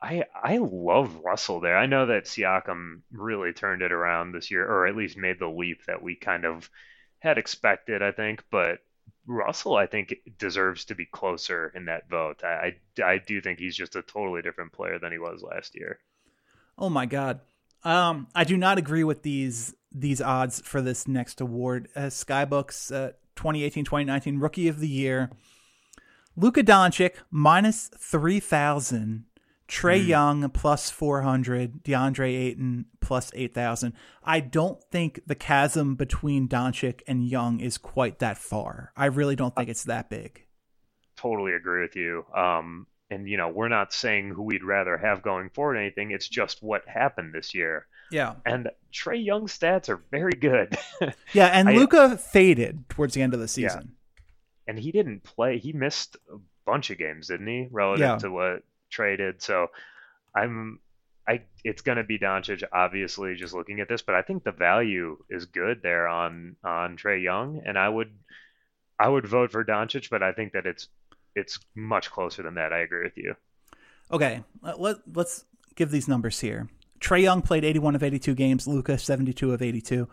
I 0.00 0.24
I 0.34 0.58
love 0.58 1.16
Russell 1.24 1.60
there. 1.60 1.76
I 1.76 1.86
know 1.86 2.06
that 2.06 2.24
Siakam 2.24 3.02
really 3.10 3.52
turned 3.52 3.82
it 3.82 3.92
around 3.92 4.32
this 4.32 4.50
year, 4.50 4.64
or 4.64 4.86
at 4.86 4.96
least 4.96 5.16
made 5.16 5.38
the 5.40 5.48
leap 5.48 5.84
that 5.86 6.02
we 6.02 6.14
kind 6.14 6.44
of 6.44 6.70
had 7.18 7.36
expected, 7.36 8.00
I 8.02 8.12
think. 8.12 8.44
But 8.50 8.78
Russell, 9.26 9.76
I 9.76 9.86
think, 9.86 10.14
deserves 10.38 10.86
to 10.86 10.94
be 10.94 11.06
closer 11.06 11.72
in 11.74 11.86
that 11.86 12.08
vote. 12.08 12.42
I, 12.44 12.76
I, 12.98 13.02
I 13.02 13.18
do 13.18 13.40
think 13.40 13.58
he's 13.58 13.76
just 13.76 13.96
a 13.96 14.02
totally 14.02 14.42
different 14.42 14.72
player 14.72 14.98
than 14.98 15.12
he 15.12 15.18
was 15.18 15.42
last 15.42 15.74
year. 15.74 15.98
Oh 16.78 16.88
my 16.88 17.06
god. 17.06 17.40
Um, 17.84 18.28
I 18.34 18.44
do 18.44 18.56
not 18.56 18.78
agree 18.78 19.04
with 19.04 19.22
these 19.22 19.74
these 19.90 20.20
odds 20.20 20.60
for 20.60 20.82
this 20.82 21.08
next 21.08 21.40
award. 21.40 21.88
Uh, 21.96 22.02
Skybook's 22.02 22.92
uh, 22.92 23.12
2018-2019 23.36 24.40
Rookie 24.40 24.68
of 24.68 24.80
the 24.80 24.88
Year. 24.88 25.30
Luka 26.38 26.62
Doncic 26.62 27.14
minus 27.30 27.90
3000, 27.98 29.24
Trae 29.68 30.06
Young 30.06 30.48
plus 30.50 30.88
400, 30.88 31.82
DeAndre 31.82 32.28
Ayton 32.34 32.86
plus 33.00 33.30
8000. 33.34 33.92
I 34.22 34.40
don't 34.40 34.82
think 34.84 35.20
the 35.26 35.34
chasm 35.34 35.96
between 35.96 36.48
Doncic 36.48 37.00
and 37.08 37.26
Young 37.26 37.58
is 37.60 37.76
quite 37.76 38.20
that 38.20 38.38
far. 38.38 38.92
I 38.96 39.06
really 39.06 39.34
don't 39.36 39.54
think 39.54 39.68
it's 39.68 39.84
that 39.84 40.08
big. 40.08 40.44
Totally 41.16 41.52
agree 41.54 41.82
with 41.82 41.96
you. 41.96 42.24
Um, 42.34 42.86
and 43.10 43.28
you 43.28 43.36
know, 43.36 43.48
we're 43.48 43.68
not 43.68 43.92
saying 43.92 44.30
who 44.30 44.42
we'd 44.42 44.62
rather 44.62 44.96
have 44.96 45.22
going 45.22 45.50
forward 45.50 45.76
or 45.76 45.80
anything. 45.80 46.12
It's 46.12 46.28
just 46.28 46.62
what 46.62 46.86
happened 46.86 47.34
this 47.34 47.52
year. 47.54 47.86
Yeah. 48.12 48.34
And 48.46 48.70
Trae 48.92 49.22
Young's 49.22 49.58
stats 49.58 49.88
are 49.88 50.00
very 50.10 50.32
good. 50.32 50.76
Yeah, 51.32 51.46
and 51.48 51.68
I- 51.68 51.74
Luka 51.74 52.16
faded 52.16 52.88
towards 52.88 53.14
the 53.14 53.22
end 53.22 53.34
of 53.34 53.40
the 53.40 53.48
season. 53.48 53.96
And 54.68 54.78
he 54.78 54.92
didn't 54.92 55.24
play. 55.24 55.58
He 55.58 55.72
missed 55.72 56.16
a 56.32 56.38
bunch 56.64 56.90
of 56.90 56.98
games, 56.98 57.26
didn't 57.28 57.48
he? 57.48 57.66
Relative 57.72 58.00
Yeah. 58.06 58.16
to 58.18 58.30
what 58.30 58.62
Trae 58.92 59.16
did. 59.16 59.42
So 59.42 59.68
I'm, 60.34 60.78
I 61.26 61.42
it's 61.64 61.82
gonna 61.82 62.04
be 62.04 62.18
Doncic, 62.18 62.62
obviously, 62.72 63.34
just 63.34 63.54
looking 63.54 63.80
at 63.80 63.88
this. 63.88 64.02
But 64.02 64.14
I 64.14 64.22
think 64.22 64.44
the 64.44 64.52
value 64.52 65.18
is 65.28 65.46
good 65.46 65.80
there 65.82 66.06
on 66.06 66.54
on 66.62 66.96
Trae 66.96 67.22
Young, 67.22 67.60
and 67.66 67.76
I 67.78 67.88
would, 67.88 68.12
I 69.00 69.08
would 69.08 69.26
vote 69.26 69.50
for 69.50 69.64
Doncic, 69.64 70.08
but 70.10 70.22
I 70.22 70.32
think 70.32 70.52
that 70.52 70.64
it's 70.66 70.88
it's 71.34 71.58
much 71.74 72.10
closer 72.10 72.42
than 72.42 72.54
that. 72.54 72.72
I 72.72 72.78
agree 72.78 73.04
with 73.04 73.16
you. 73.16 73.34
Okay, 74.10 74.42
let, 74.62 74.80
let, 74.80 74.96
let's 75.14 75.44
give 75.74 75.90
these 75.90 76.08
numbers 76.08 76.40
here. 76.40 76.68
Trae 77.00 77.22
Young 77.22 77.42
played 77.42 77.64
81 77.64 77.94
of 77.94 78.02
82 78.02 78.34
games, 78.34 78.66
Luka 78.66 78.96
72 78.98 79.52
of 79.52 79.60
82. 79.62 80.08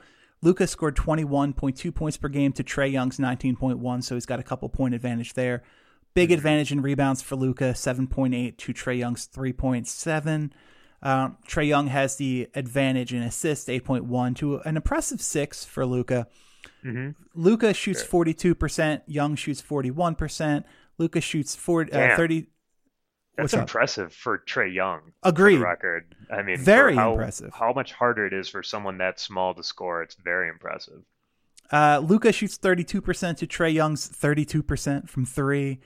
Luka 0.45 0.67
scored 0.67 0.95
21.2 0.95 1.93
points 1.93 2.17
per 2.17 2.29
game 2.29 2.51
to 2.53 2.63
Trae 2.63 2.91
Young's 2.91 3.17
19.1, 3.17 4.03
so 4.03 4.13
he's 4.13 4.27
got 4.27 4.39
a 4.39 4.43
couple 4.43 4.69
point 4.69 4.93
advantage 4.93 5.33
there. 5.33 5.63
Big 6.13 6.29
mm-hmm. 6.29 6.35
advantage 6.35 6.71
in 6.71 6.81
rebounds 6.81 7.23
for 7.23 7.35
Luka, 7.35 7.73
7.8 7.73 8.55
to 8.55 8.71
Trae 8.71 8.99
Young's 8.99 9.27
3.7. 9.27 10.51
Um, 11.01 11.37
Trae 11.47 11.67
Young 11.67 11.87
has 11.87 12.17
the 12.17 12.47
advantage 12.53 13.11
in 13.11 13.23
assists, 13.23 13.67
8.1 13.67 14.35
to 14.35 14.57
an 14.59 14.77
impressive 14.77 15.19
six 15.19 15.65
for 15.65 15.83
Luka. 15.83 16.27
Mm-hmm. 16.85 17.09
Luka 17.33 17.73
shoots 17.73 18.03
42%, 18.03 19.01
Young 19.07 19.35
shoots 19.35 19.63
41%. 19.63 20.63
Luka 20.99 21.21
shoots 21.21 21.55
40, 21.55 21.91
uh, 21.91 22.15
30, 22.15 22.45
that's 23.35 23.45
What's 23.45 23.53
up? 23.55 23.59
impressive 23.61 24.13
for 24.13 24.39
Trae 24.39 24.73
Young. 24.73 25.01
Agreed. 25.23 25.57
record. 25.57 26.15
I 26.31 26.41
mean, 26.41 26.57
Very 26.57 26.95
how, 26.95 27.11
impressive. 27.11 27.53
How 27.53 27.73
much 27.73 27.91
harder 27.93 28.25
it 28.25 28.33
is 28.33 28.47
for 28.47 28.63
someone 28.63 28.97
that 28.99 29.19
small 29.19 29.53
to 29.53 29.63
score. 29.63 30.01
It's 30.03 30.15
very 30.15 30.49
impressive. 30.49 31.01
Uh, 31.71 32.01
Luka 32.03 32.31
shoots 32.31 32.57
thirty 32.57 32.83
two 32.83 33.01
percent 33.01 33.37
to 33.39 33.47
Trae 33.47 33.73
Young's 33.73 34.07
thirty 34.07 34.45
two 34.45 34.63
percent 34.63 35.09
from 35.09 35.25
three. 35.25 35.79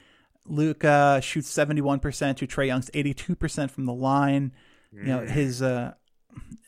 Luka 0.46 1.20
shoots 1.24 1.50
seventy 1.50 1.82
one 1.82 2.00
percent 2.00 2.38
to 2.40 2.48
Trae 2.48 2.68
Young's 2.68 2.92
eighty 2.94 3.14
two 3.14 3.36
percent 3.36 3.72
from 3.72 3.86
the 3.86 3.94
line. 3.94 4.52
You 4.92 5.04
know 5.04 5.20
his. 5.20 5.62
Uh, 5.62 5.94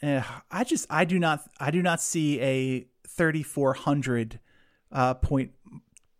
eh, 0.01 0.23
I 0.49 0.63
just 0.63 0.87
I 0.89 1.05
do 1.05 1.19
not 1.19 1.41
I 1.59 1.71
do 1.71 1.81
not 1.81 2.01
see 2.01 2.39
a 2.39 2.87
thirty 3.07 3.43
four 3.43 3.73
hundred 3.73 4.39
uh, 4.91 5.15
point 5.15 5.51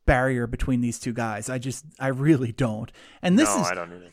barrier 0.05 0.47
between 0.47 0.82
these 0.82 0.99
two 0.99 1.14
guys. 1.14 1.49
I 1.49 1.57
just 1.57 1.86
I 1.99 2.07
really 2.07 2.51
don't. 2.51 2.91
And 3.22 3.39
this 3.39 3.55
no, 3.55 3.62
is 3.62 3.68
I 3.72 3.76
don't 3.76 3.93
either. 3.93 4.12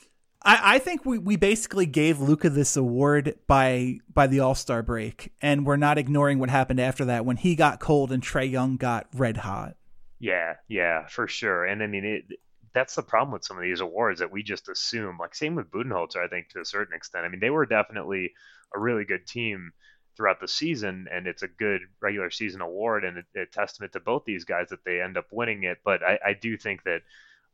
I, 0.49 0.77
I 0.77 0.79
think 0.79 1.05
we, 1.05 1.19
we 1.19 1.37
basically 1.37 1.85
gave 1.85 2.21
Luka 2.21 2.49
this 2.49 2.75
award 2.75 3.35
by 3.47 3.99
by 4.13 4.27
the 4.27 4.41
All 4.41 4.55
Star 4.55 4.83
break, 4.83 5.31
and 5.43 5.67
we're 5.67 5.77
not 5.77 5.99
ignoring 5.99 6.39
what 6.39 6.49
happened 6.49 6.81
after 6.81 7.05
that 7.05 7.27
when 7.27 7.37
he 7.37 7.55
got 7.55 7.81
cold 7.81 8.11
and 8.11 8.23
Trae 8.23 8.51
Young 8.51 8.79
got 8.79 9.09
red 9.15 9.37
hot. 9.37 9.77
Yeah, 10.19 10.55
yeah, 10.67 11.07
for 11.07 11.29
sure. 11.29 11.67
And 11.67 11.83
I 11.83 11.87
mean, 11.87 12.05
it, 12.07 12.39
that's 12.73 12.95
the 12.95 13.03
problem 13.03 13.33
with 13.33 13.45
some 13.45 13.59
of 13.59 13.63
these 13.63 13.81
awards 13.81 14.21
that 14.21 14.33
we 14.33 14.43
just 14.43 14.71
assume. 14.71 15.19
Like 15.21 15.35
same 15.35 15.55
with 15.55 15.71
Budenholzer, 15.71 16.25
I 16.25 16.29
think 16.29 16.49
to 16.51 16.61
a 16.61 16.65
certain 16.65 16.97
extent. 16.97 17.27
I 17.27 17.29
mean, 17.29 17.41
they 17.41 17.51
were 17.51 17.67
definitely 17.67 18.33
a 18.75 18.81
really 18.81 19.05
good 19.05 19.27
team 19.27 19.73
throughout 20.17 20.41
the 20.41 20.49
season, 20.49 21.09
and 21.13 21.27
it's 21.27 21.43
a 21.43 21.49
good 21.49 21.83
regular 22.01 22.31
season 22.31 22.63
award 22.63 23.05
and 23.05 23.19
a, 23.19 23.43
a 23.43 23.47
testament 23.47 23.93
to 23.93 24.01
both 24.01 24.25
these 24.25 24.45
guys 24.45 24.69
that 24.71 24.83
they 24.87 25.03
end 25.03 25.19
up 25.19 25.27
winning 25.31 25.65
it. 25.65 25.77
But 25.85 26.03
I, 26.03 26.19
I 26.29 26.33
do 26.33 26.57
think 26.57 26.85
that 26.85 27.03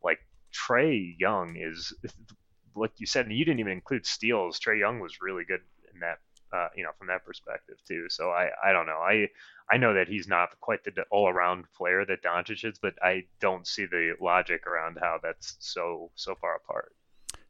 like 0.01 0.20
Trae 0.53 1.16
Young 1.18 1.57
is, 1.57 1.92
like 2.74 2.92
you 2.98 3.06
said, 3.06 3.26
and 3.26 3.36
you 3.36 3.44
didn't 3.44 3.60
even 3.60 3.72
include 3.72 4.06
steals. 4.06 4.60
Trae 4.60 4.78
Young 4.78 5.00
was 5.00 5.20
really 5.20 5.44
good 5.44 5.60
in 5.92 6.00
that. 6.00 6.18
Uh, 6.52 6.68
you 6.76 6.84
know, 6.84 6.90
from 6.96 7.08
that 7.08 7.24
perspective 7.24 7.74
too. 7.84 8.06
So 8.08 8.30
I, 8.30 8.48
I 8.64 8.72
don't 8.72 8.86
know. 8.86 8.98
I, 8.98 9.28
I 9.68 9.76
know 9.76 9.94
that 9.94 10.06
he's 10.06 10.28
not 10.28 10.50
quite 10.60 10.84
the 10.84 10.92
all-around 11.10 11.64
player 11.76 12.04
that 12.04 12.22
Doncic 12.22 12.64
is, 12.64 12.78
but 12.78 12.94
I 13.02 13.24
don't 13.40 13.66
see 13.66 13.86
the 13.86 14.14
logic 14.20 14.64
around 14.64 14.98
how 15.00 15.18
that's 15.20 15.56
so 15.58 16.12
so 16.14 16.36
far 16.40 16.54
apart. 16.54 16.94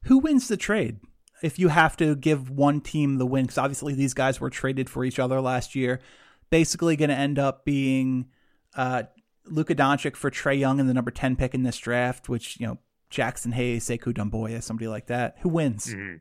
Who 0.04 0.20
wins 0.20 0.48
the 0.48 0.56
trade? 0.56 1.00
If 1.42 1.58
you 1.58 1.68
have 1.68 1.98
to 1.98 2.16
give 2.16 2.48
one 2.48 2.80
team 2.80 3.18
the 3.18 3.26
win, 3.26 3.44
because 3.44 3.58
obviously 3.58 3.92
these 3.92 4.14
guys 4.14 4.40
were 4.40 4.48
traded 4.48 4.88
for 4.88 5.04
each 5.04 5.18
other 5.18 5.38
last 5.38 5.74
year, 5.74 6.00
basically 6.48 6.96
going 6.96 7.10
to 7.10 7.14
end 7.14 7.38
up 7.38 7.66
being 7.66 8.30
uh, 8.74 9.02
Luka 9.44 9.74
Doncic 9.74 10.16
for 10.16 10.30
Trae 10.30 10.58
Young 10.58 10.80
in 10.80 10.86
the 10.86 10.94
number 10.94 11.10
ten 11.10 11.36
pick 11.36 11.52
in 11.52 11.62
this 11.62 11.76
draft, 11.76 12.30
which 12.30 12.58
you 12.58 12.66
know 12.66 12.78
Jaxson 13.14 13.52
Hayes, 13.54 13.86
Sekou 13.86 14.12
Doumbouya, 14.12 14.62
somebody 14.62 14.88
like 14.88 15.06
that. 15.06 15.36
Who 15.40 15.48
wins? 15.48 15.86
Mhm. 15.86 16.20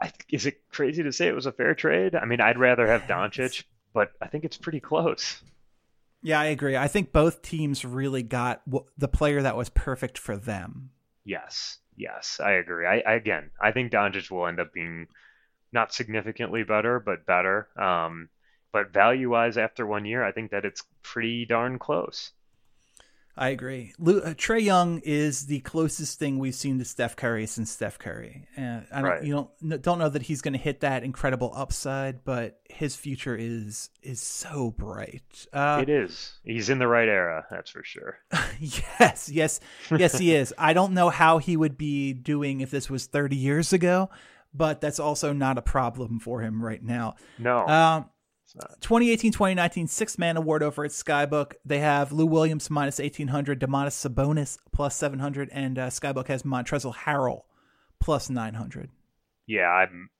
I, 0.00 0.12
is 0.30 0.46
it 0.46 0.60
crazy 0.70 1.02
to 1.02 1.12
say 1.12 1.28
it 1.28 1.34
was 1.34 1.46
a 1.46 1.52
fair 1.52 1.74
trade? 1.74 2.14
I 2.14 2.24
mean, 2.24 2.40
I'd 2.40 2.58
rather 2.58 2.86
have 2.86 3.02
Doncic, 3.02 3.64
but 3.92 4.12
I 4.20 4.28
think 4.28 4.44
it's 4.44 4.56
pretty 4.56 4.80
close. 4.80 5.42
Yeah, 6.22 6.40
I 6.40 6.46
agree. 6.46 6.76
I 6.76 6.88
think 6.88 7.12
both 7.12 7.42
teams 7.42 7.84
really 7.84 8.22
got 8.22 8.64
w- 8.68 8.86
the 8.96 9.08
player 9.08 9.42
that 9.42 9.56
was 9.56 9.68
perfect 9.70 10.18
for 10.18 10.36
them. 10.36 10.90
Yes, 11.24 11.78
yes, 11.96 12.40
I 12.42 12.52
agree. 12.52 12.86
I, 12.86 13.00
I 13.06 13.14
again, 13.14 13.50
I 13.60 13.72
think 13.72 13.92
Doncic 13.92 14.30
will 14.30 14.46
end 14.46 14.60
up 14.60 14.72
being 14.72 15.06
not 15.72 15.92
significantly 15.92 16.62
better, 16.64 17.00
but 17.00 17.26
better. 17.26 17.68
Um, 17.76 18.28
but 18.72 18.92
value-wise, 18.92 19.56
after 19.58 19.86
one 19.86 20.04
year, 20.04 20.24
I 20.24 20.32
think 20.32 20.50
that 20.50 20.64
it's 20.64 20.84
pretty 21.02 21.44
darn 21.44 21.78
close. 21.78 22.32
I 23.38 23.50
agree. 23.50 23.92
Uh, 24.00 24.34
Trae 24.34 24.60
Young 24.62 25.00
is 25.04 25.46
the 25.46 25.60
closest 25.60 26.18
thing 26.18 26.38
we've 26.40 26.54
seen 26.54 26.78
to 26.80 26.84
Steph 26.84 27.14
Curry 27.14 27.46
since 27.46 27.70
Steph 27.70 27.98
Curry. 27.98 28.46
Uh, 28.58 28.80
I 28.92 29.00
don't, 29.00 29.04
Right. 29.04 29.22
you 29.22 29.32
don't 29.32 29.80
don't 29.82 29.98
know 30.00 30.08
that 30.08 30.22
he's 30.22 30.42
going 30.42 30.54
to 30.54 30.58
hit 30.58 30.80
that 30.80 31.04
incredible 31.04 31.52
upside, 31.54 32.24
but 32.24 32.60
his 32.68 32.96
future 32.96 33.36
is 33.38 33.90
is 34.02 34.20
so 34.20 34.72
bright. 34.76 35.46
Uh, 35.52 35.78
it 35.82 35.88
is. 35.88 36.34
He's 36.42 36.68
in 36.68 36.78
the 36.80 36.88
right 36.88 37.08
era, 37.08 37.46
that's 37.50 37.70
for 37.70 37.84
sure. 37.84 38.18
yes, 38.58 39.28
yes, 39.28 39.60
yes, 39.96 40.18
he 40.18 40.34
is. 40.34 40.52
I 40.58 40.72
don't 40.72 40.92
know 40.92 41.08
how 41.08 41.38
he 41.38 41.56
would 41.56 41.78
be 41.78 42.12
doing 42.12 42.60
if 42.60 42.70
this 42.72 42.90
was 42.90 43.06
30 43.06 43.36
years 43.36 43.72
ago, 43.72 44.10
but 44.52 44.80
that's 44.80 44.98
also 44.98 45.32
not 45.32 45.58
a 45.58 45.62
problem 45.62 46.18
for 46.18 46.40
him 46.40 46.62
right 46.64 46.82
now. 46.82 47.14
No, 47.38 47.66
Um, 47.68 48.10
2018 48.52 49.32
2019 49.32 49.86
six 49.86 50.18
man 50.18 50.36
award 50.36 50.62
over 50.62 50.84
at 50.84 50.90
Skybook. 50.90 51.54
They 51.64 51.80
have 51.80 52.12
Lou 52.12 52.26
Williams 52.26 52.70
minus 52.70 52.98
1800, 52.98 53.60
Domantas 53.60 54.08
Sabonis 54.08 54.58
plus 54.72 54.96
700, 54.96 55.48
and 55.52 55.78
uh, 55.78 55.88
Skybook 55.88 56.28
has 56.28 56.42
Montrezl 56.42 56.94
Harrell 56.94 57.42
plus 58.00 58.30
900. 58.30 58.90
yeah, 59.46 59.68
I'm 59.68 60.10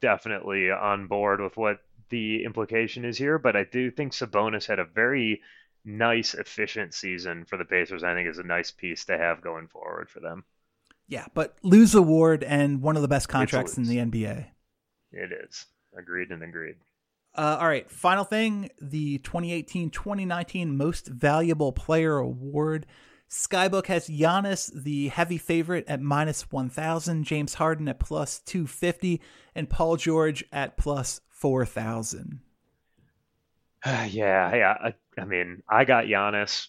definitely 0.00 0.70
on 0.70 1.06
board 1.06 1.40
with 1.40 1.56
what 1.56 1.78
the 2.10 2.44
implication 2.44 3.04
is 3.04 3.18
here, 3.18 3.38
but 3.38 3.56
I 3.56 3.64
do 3.64 3.90
think 3.90 4.12
Sabonis 4.12 4.66
had 4.66 4.78
a 4.78 4.84
very 4.84 5.40
nice, 5.84 6.34
efficient 6.34 6.94
season 6.94 7.44
for 7.44 7.56
the 7.56 7.64
Pacers. 7.64 8.04
I 8.04 8.14
think 8.14 8.28
is 8.28 8.38
a 8.38 8.42
nice 8.42 8.70
piece 8.70 9.04
to 9.06 9.18
have 9.18 9.40
going 9.42 9.68
forward 9.68 10.08
for 10.08 10.20
them. 10.20 10.44
Yeah, 11.08 11.26
but 11.34 11.56
Lou's 11.62 11.94
award 11.94 12.42
and 12.44 12.80
one 12.80 12.96
of 12.96 13.02
the 13.02 13.08
best 13.08 13.28
contracts 13.28 13.76
in 13.76 13.84
the 13.84 13.98
NBA. 13.98 14.46
It 15.12 15.30
is 15.32 15.66
agreed 15.96 16.30
and 16.30 16.42
agreed. 16.42 16.76
Uh, 17.36 17.58
all 17.60 17.66
right, 17.66 17.90
final 17.90 18.24
thing 18.24 18.70
the 18.80 19.18
2018 19.18 19.90
2019 19.90 20.76
Most 20.76 21.08
Valuable 21.08 21.72
Player 21.72 22.16
Award. 22.18 22.86
Skybook 23.28 23.86
has 23.86 24.06
Giannis, 24.08 24.70
the 24.72 25.08
heavy 25.08 25.38
favorite, 25.38 25.84
at 25.88 26.00
minus 26.00 26.52
1,000, 26.52 27.24
James 27.24 27.54
Harden 27.54 27.88
at 27.88 27.98
plus 27.98 28.38
250, 28.40 29.20
and 29.56 29.68
Paul 29.68 29.96
George 29.96 30.44
at 30.52 30.76
plus 30.76 31.20
4,000. 31.30 32.40
yeah, 33.86 34.54
yeah. 34.54 34.76
I, 34.80 34.94
I 35.20 35.24
mean, 35.24 35.62
I 35.68 35.84
got 35.84 36.04
Giannis 36.04 36.68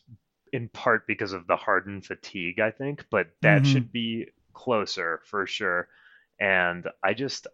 in 0.51 0.69
part 0.69 1.05
because 1.05 1.33
of 1.33 1.45
the 1.45 1.55
Harden 1.55 2.01
fatigue, 2.01 2.59
I 2.59 2.71
think, 2.71 3.05
but 3.11 3.27
that 3.41 3.63
Mhm. 3.63 3.65
should 3.65 3.91
be 3.91 4.27
closer 4.53 5.21
for 5.25 5.45
sure. 5.45 5.89
And 6.39 6.87
I 7.03 7.13
just, 7.13 7.45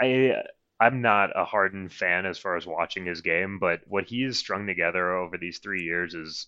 I, 0.00 0.42
I'm 0.80 1.02
not 1.02 1.30
a 1.34 1.44
Harden 1.44 1.88
fan 1.88 2.24
as 2.24 2.38
far 2.38 2.56
as 2.56 2.66
watching 2.66 3.04
his 3.04 3.20
game, 3.20 3.58
but 3.58 3.80
what 3.86 4.04
he's 4.04 4.38
strung 4.38 4.66
together 4.66 5.16
over 5.16 5.36
these 5.36 5.58
three 5.58 5.82
years 5.82 6.14
is 6.14 6.46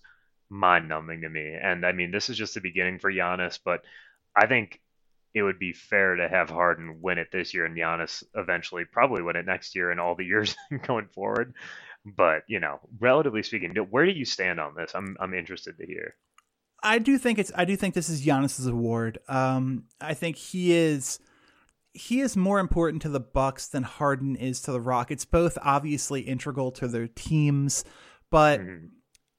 mind-numbing 0.49 1.23
to 1.23 1.29
me. 1.29 1.55
And 1.61 1.85
I 1.85 1.93
mean, 1.93 2.11
this 2.11 2.29
is 2.29 2.37
just 2.37 2.55
the 2.55 2.61
beginning 2.61 2.99
for 2.99 3.13
Giannis, 3.13 3.59
but 3.65 3.83
I 4.37 4.47
think 4.47 4.81
it 5.35 5.43
would 5.43 5.59
be 5.59 5.73
fair 5.73 6.17
to 6.17 6.29
have 6.29 6.51
Harden 6.51 7.01
win 7.01 7.19
it 7.19 7.29
this 7.33 7.55
year 7.55 7.65
and 7.65 7.77
Giannis 7.77 8.23
eventually 8.35 8.85
probably 8.85 9.23
win 9.23 9.37
it 9.37 9.47
next 9.47 9.75
year 9.75 9.91
and 9.91 10.01
all 10.01 10.15
the 10.15 10.25
years 10.25 10.57
going 10.87 11.07
forward. 11.09 11.55
But 12.05 12.45
you 12.47 12.61
know, 12.61 12.81
relatively 12.99 13.43
speaking, 13.43 13.75
where 13.91 14.07
do 14.07 14.13
you 14.13 14.25
stand 14.25 14.59
on 14.59 14.75
this? 14.75 14.93
I'm 14.95 15.17
I'm 15.21 15.35
interested 15.35 15.77
to 15.79 15.87
hear. 15.87 16.15
I 16.83 16.99
do 16.99 17.19
think 17.19 17.39
it's 17.39 17.53
I 17.55 17.65
do 17.65 17.77
think 17.77 17.95
this 17.95 18.09
is 18.09 18.25
Giannis's 18.25 18.67
award. 18.67 19.19
Um, 19.29 19.85
I 20.01 20.15
think 20.15 20.37
he 20.37 20.73
is 20.73 21.21
he 21.93 22.21
is 22.21 22.37
more 22.37 22.61
important 22.61 23.03
to 23.03 23.09
the 23.09 23.21
Bucks 23.21 23.67
than 23.67 23.83
Harden 23.83 24.37
is 24.37 24.61
to 24.63 24.73
the 24.73 24.81
Rockets. 24.81 25.25
Both 25.25 25.59
obviously 25.63 26.21
integral 26.23 26.71
to 26.73 26.87
their 26.89 27.09
teams, 27.09 27.85
but 28.31 28.61
Mhm. 28.61 28.91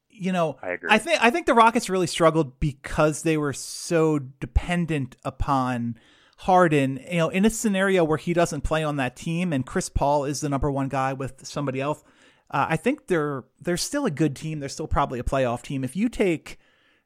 you 0.10 0.32
know, 0.32 0.58
I 0.62 0.72
agree. 0.72 0.90
I 0.92 0.98
think 0.98 1.24
I 1.24 1.30
think 1.30 1.46
the 1.46 1.54
Rockets 1.54 1.90
really 1.90 2.08
struggled 2.08 2.60
because 2.60 3.22
they 3.24 3.38
were 3.38 3.54
so 3.54 4.20
dependent 4.20 5.16
upon 5.24 5.96
Harden. 6.40 7.00
You 7.10 7.18
know, 7.18 7.30
in 7.30 7.46
a 7.46 7.50
scenario 7.50 8.04
where 8.04 8.18
he 8.18 8.34
doesn't 8.34 8.62
play 8.62 8.84
on 8.84 8.98
that 8.98 9.16
team 9.16 9.54
and 9.54 9.66
Chris 9.66 9.90
Paul 9.90 10.26
is 10.26 10.42
the 10.42 10.50
number 10.50 10.70
one 10.70 10.90
guy 10.90 11.14
with 11.14 11.46
somebody 11.46 11.80
else, 11.80 12.04
uh, 12.52 12.66
I 12.70 12.76
think 12.78 13.08
they're 13.08 13.46
they're 13.62 13.78
still 13.78 14.06
a 14.06 14.12
good 14.12 14.36
team. 14.36 14.60
They're 14.60 14.68
still 14.70 14.88
probably 14.88 15.20
a 15.20 15.24
playoff 15.24 15.62
team. 15.62 15.84
If 15.84 15.96
you 15.96 16.10
take 16.10 16.60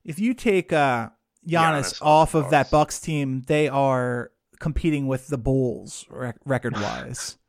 if 0.04 0.20
you 0.20 0.34
take 0.34 0.74
uh, 0.74 1.10
Giannis, 1.48 1.52
Giannis 1.52 2.02
off 2.02 2.34
of 2.34 2.50
that. 2.50 2.72
Bucks 2.72 3.00
team, 3.00 3.44
they 3.48 3.68
are 3.68 4.32
competing 4.66 5.06
with 5.06 5.28
the 5.28 5.38
Bulls 5.38 6.08
rec- 6.10 6.40
record 6.44 6.74
wise. 6.74 7.38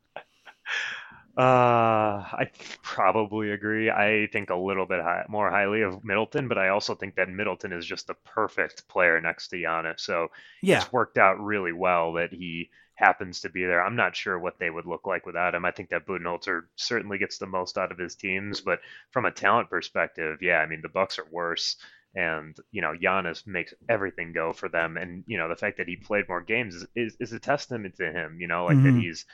Uh, 1.39 2.25
I 2.33 2.49
probably 2.83 3.51
agree. 3.51 3.91
I 3.91 4.27
think 4.33 4.49
a 4.49 4.57
little 4.57 4.87
bit 4.87 5.03
high, 5.03 5.27
more 5.29 5.51
highly 5.51 5.83
of 5.83 6.03
Middleton, 6.03 6.49
but 6.49 6.57
I 6.57 6.69
also 6.69 6.95
think 6.95 7.15
that 7.17 7.29
Middleton 7.29 7.75
is 7.75 7.85
just 7.85 8.07
the 8.07 8.15
perfect 8.25 8.89
player 8.89 9.21
next 9.21 9.49
to 9.49 9.57
Giannis. 9.57 10.01
So 10.01 10.29
yeah, 10.63 10.79
it's 10.79 10.91
worked 10.91 11.19
out 11.19 11.39
really 11.39 11.73
well 11.73 12.15
that 12.15 12.33
he 12.33 12.71
happens 12.95 13.43
to 13.43 13.51
be 13.51 13.67
there. 13.67 13.83
I'm 13.83 13.97
not 13.97 14.17
sure 14.17 14.39
what 14.39 14.59
they 14.59 14.71
would 14.71 14.87
look 14.87 15.07
like 15.07 15.27
without 15.27 15.55
him. 15.55 15.67
I 15.67 15.73
think 15.73 15.91
that 15.91 16.07
Budenholzer 16.07 16.63
certainly 16.77 17.19
gets 17.19 17.37
the 17.37 17.47
most 17.47 17.77
out 17.77 17.93
of 17.93 17.99
his 17.99 18.15
teams, 18.15 18.63
but 18.63 18.81
from 19.11 19.27
a 19.27 19.31
talent 19.31 19.69
perspective, 19.69 20.39
yeah, 20.41 20.57
I 20.57 20.67
mean 20.67 20.81
the 20.81 20.89
Bucks 20.89 21.19
are 21.19 21.29
worse, 21.31 21.77
And 22.17 22.57
you 22.73 22.83
know, 22.83 22.95
Giannis 22.95 23.47
makes 23.47 23.75
everything 23.89 24.33
go 24.35 24.53
for 24.55 24.69
them, 24.71 24.99
and 24.99 25.25
you 25.29 25.39
know 25.39 25.49
the 25.51 25.57
fact 25.57 25.79
that 25.79 25.89
he 25.89 25.97
played 25.97 26.29
more 26.29 26.43
games 26.43 26.75
is 26.77 26.87
is, 26.97 27.17
is 27.21 27.35
a 27.35 27.41
testament 27.41 27.97
to 27.99 28.13
him. 28.13 28.41
You 28.41 28.49
know, 28.49 28.67
like 28.67 28.83
Mhm. 28.83 28.85
that 28.85 28.97
he's 28.97 29.27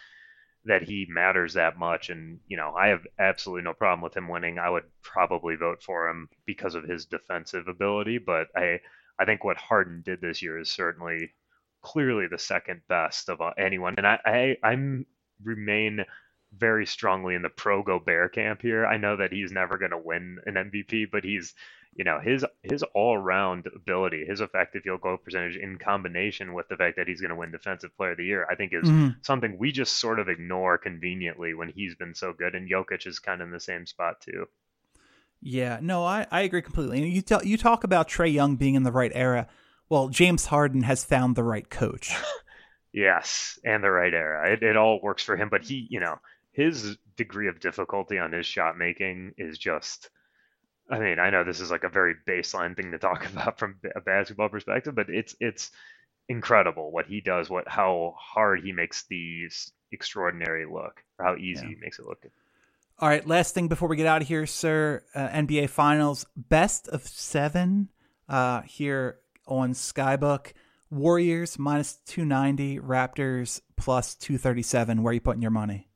that 0.64 0.82
he 0.82 1.06
matters 1.08 1.54
that 1.54 1.78
much. 1.78 2.10
And 2.10 2.40
you 2.46 2.56
know, 2.56 2.74
I 2.74 2.88
have 2.88 3.06
absolutely 3.18 3.64
no 3.64 3.74
problem 3.74 4.00
with 4.02 4.16
him 4.16 4.28
winning. 4.28 4.58
I 4.58 4.70
would 4.70 4.84
probably 5.02 5.56
vote 5.56 5.82
for 5.82 6.08
him 6.08 6.28
because 6.46 6.74
of 6.74 6.84
his 6.84 7.06
defensive 7.06 7.68
ability, 7.68 8.18
but 8.18 8.48
I 8.56 8.80
I 9.18 9.24
think 9.24 9.44
what 9.44 9.56
Harden 9.56 10.02
did 10.02 10.20
this 10.20 10.42
year 10.42 10.58
is 10.58 10.70
certainly 10.70 11.34
clearly 11.82 12.26
the 12.28 12.38
second 12.38 12.82
best 12.88 13.28
of 13.28 13.40
uh, 13.40 13.52
anyone. 13.58 13.94
And 13.98 14.06
I, 14.06 14.20
I 14.24 14.56
I'm 14.62 15.06
remain 15.42 16.04
very 16.56 16.86
strongly 16.86 17.34
in 17.34 17.42
the 17.42 17.48
pro 17.48 17.82
Gobert 17.82 18.34
camp 18.34 18.62
here. 18.62 18.86
I 18.86 18.96
know 18.98 19.16
that 19.16 19.32
he's 19.32 19.50
never 19.52 19.78
going 19.78 19.90
to 19.90 19.98
win 19.98 20.38
an 20.46 20.56
MVP, 20.56 21.06
but 21.06 21.24
he's 21.24 21.54
you 21.94 22.04
know 22.04 22.20
his 22.20 22.44
his 22.62 22.82
all 22.94 23.16
round 23.18 23.66
ability, 23.74 24.24
his 24.26 24.40
effective 24.40 24.82
field 24.82 25.00
goal 25.02 25.16
percentage 25.16 25.56
in 25.56 25.78
combination 25.78 26.54
with 26.54 26.68
the 26.68 26.76
fact 26.76 26.96
that 26.96 27.08
he's 27.08 27.20
going 27.20 27.30
to 27.30 27.36
win 27.36 27.50
Defensive 27.52 27.96
Player 27.96 28.12
of 28.12 28.16
the 28.18 28.24
Year, 28.24 28.46
I 28.50 28.54
think 28.54 28.72
is 28.72 28.88
Mhm. 28.88 29.16
something 29.24 29.58
we 29.58 29.72
just 29.72 29.96
sort 29.98 30.18
of 30.18 30.28
ignore 30.28 30.78
conveniently 30.78 31.54
when 31.54 31.68
he's 31.68 31.94
been 31.94 32.14
so 32.14 32.32
good. 32.32 32.54
And 32.54 32.68
Jokic 32.70 33.06
is 33.06 33.18
kind 33.18 33.40
of 33.40 33.48
in 33.48 33.52
the 33.52 33.60
same 33.60 33.86
spot 33.86 34.20
too. 34.20 34.46
Yeah, 35.40 35.80
no, 35.82 36.04
I, 36.04 36.26
I 36.30 36.42
agree 36.42 36.62
completely. 36.62 37.02
And 37.02 37.12
you 37.12 37.20
tell 37.20 37.44
you 37.44 37.56
talk 37.58 37.84
about 37.84 38.08
Trae 38.08 38.32
Young 38.32 38.56
being 38.56 38.74
in 38.74 38.84
the 38.84 38.92
right 38.92 39.12
era. 39.14 39.48
Well, 39.88 40.08
James 40.08 40.46
Harden 40.46 40.82
has 40.84 41.04
found 41.04 41.36
the 41.36 41.44
right 41.44 41.68
coach. 41.68 42.12
Yes, 42.94 43.58
and 43.64 43.82
the 43.82 43.90
right 43.90 44.12
era. 44.12 44.52
It, 44.52 44.62
it 44.62 44.76
all 44.76 45.00
works 45.02 45.22
for 45.22 45.34
him, 45.34 45.48
but 45.48 45.62
he, 45.62 45.86
you 45.88 45.98
know, 45.98 46.16
his 46.52 46.98
degree 47.16 47.48
of 47.48 47.58
difficulty 47.58 48.18
on 48.18 48.32
his 48.32 48.44
shot 48.46 48.76
making 48.76 49.32
is 49.38 49.56
just. 49.58 50.10
I 50.92 50.98
mean, 50.98 51.18
I 51.18 51.30
know 51.30 51.42
this 51.42 51.60
is 51.60 51.70
like 51.70 51.84
a 51.84 51.88
very 51.88 52.14
baseline 52.28 52.76
thing 52.76 52.90
to 52.92 52.98
talk 52.98 53.24
about 53.32 53.58
from 53.58 53.76
a 53.96 54.00
basketball 54.00 54.48
perspective, 54.50 54.94
but 54.94 55.08
it's 55.08 55.34
it's 55.40 55.70
incredible 56.28 56.92
what 56.92 57.06
he 57.06 57.20
does, 57.20 57.48
what 57.50 57.66
how 57.66 58.14
hard 58.18 58.60
he 58.62 58.72
makes 58.72 59.04
these 59.04 59.72
extraordinary 59.90 60.66
look, 60.66 61.02
or 61.18 61.24
how 61.24 61.36
easy 61.36 61.62
Yeah. 61.62 61.68
he 61.70 61.76
makes 61.76 61.98
it 61.98 62.04
look. 62.06 62.22
All 62.98 63.08
right, 63.08 63.26
last 63.26 63.54
thing 63.54 63.68
before 63.68 63.88
we 63.88 63.96
get 63.96 64.06
out 64.06 64.22
of 64.22 64.28
here, 64.28 64.46
sir. 64.46 65.02
Uh, 65.14 65.28
NBA 65.28 65.70
Finals, 65.70 66.24
best 66.36 66.86
of 66.88 67.02
seven 67.02 67.88
uh, 68.28 68.60
here 68.62 69.18
on 69.46 69.72
Skybook. 69.72 70.52
Warriors 70.90 71.58
minus 71.58 71.94
290, 72.06 72.78
Raptors 72.78 73.60
plus 73.76 74.14
237. 74.14 75.02
Where 75.02 75.10
are 75.10 75.14
you 75.14 75.20
putting 75.22 75.40
your 75.42 75.50
money? 75.50 75.88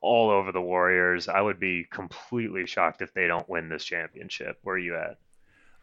All 0.00 0.30
over 0.30 0.52
the 0.52 0.60
Warriors. 0.60 1.28
I 1.28 1.40
would 1.40 1.60
be 1.60 1.86
completely 1.90 2.66
shocked 2.66 3.02
if 3.02 3.14
they 3.14 3.26
don't 3.26 3.48
win 3.48 3.68
this 3.68 3.84
championship. 3.84 4.58
Where 4.62 4.76
are 4.76 4.78
you 4.78 4.96
at? 4.96 5.18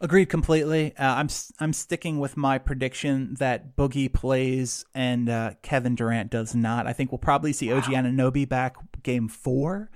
Agreed 0.00 0.26
completely. 0.26 0.96
Uh, 0.96 1.14
I'm 1.14 1.28
I'm 1.58 1.72
sticking 1.72 2.20
with 2.20 2.36
my 2.36 2.58
prediction 2.58 3.34
that 3.40 3.76
Boogie 3.76 4.12
plays 4.12 4.84
and 4.94 5.28
uh, 5.28 5.52
Kevin 5.62 5.96
Durant 5.96 6.30
does 6.30 6.54
not. 6.54 6.86
I 6.86 6.92
think 6.92 7.10
we'll 7.10 7.18
probably 7.18 7.52
see 7.52 7.72
OG 7.72 7.84
Anunoby 7.84 8.48
back 8.48 8.76
game 9.02 9.26
four, 9.26 9.90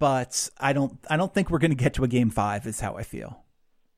but 0.00 0.50
I 0.58 0.72
don't 0.72 0.98
I 1.08 1.16
don't 1.16 1.32
think 1.32 1.50
we're 1.50 1.60
going 1.60 1.70
to 1.70 1.76
get 1.76 1.94
to 1.94 2.04
a 2.04 2.08
game 2.08 2.30
five. 2.30 2.66
Is 2.66 2.80
how 2.80 2.96
I 2.96 3.04
feel. 3.04 3.44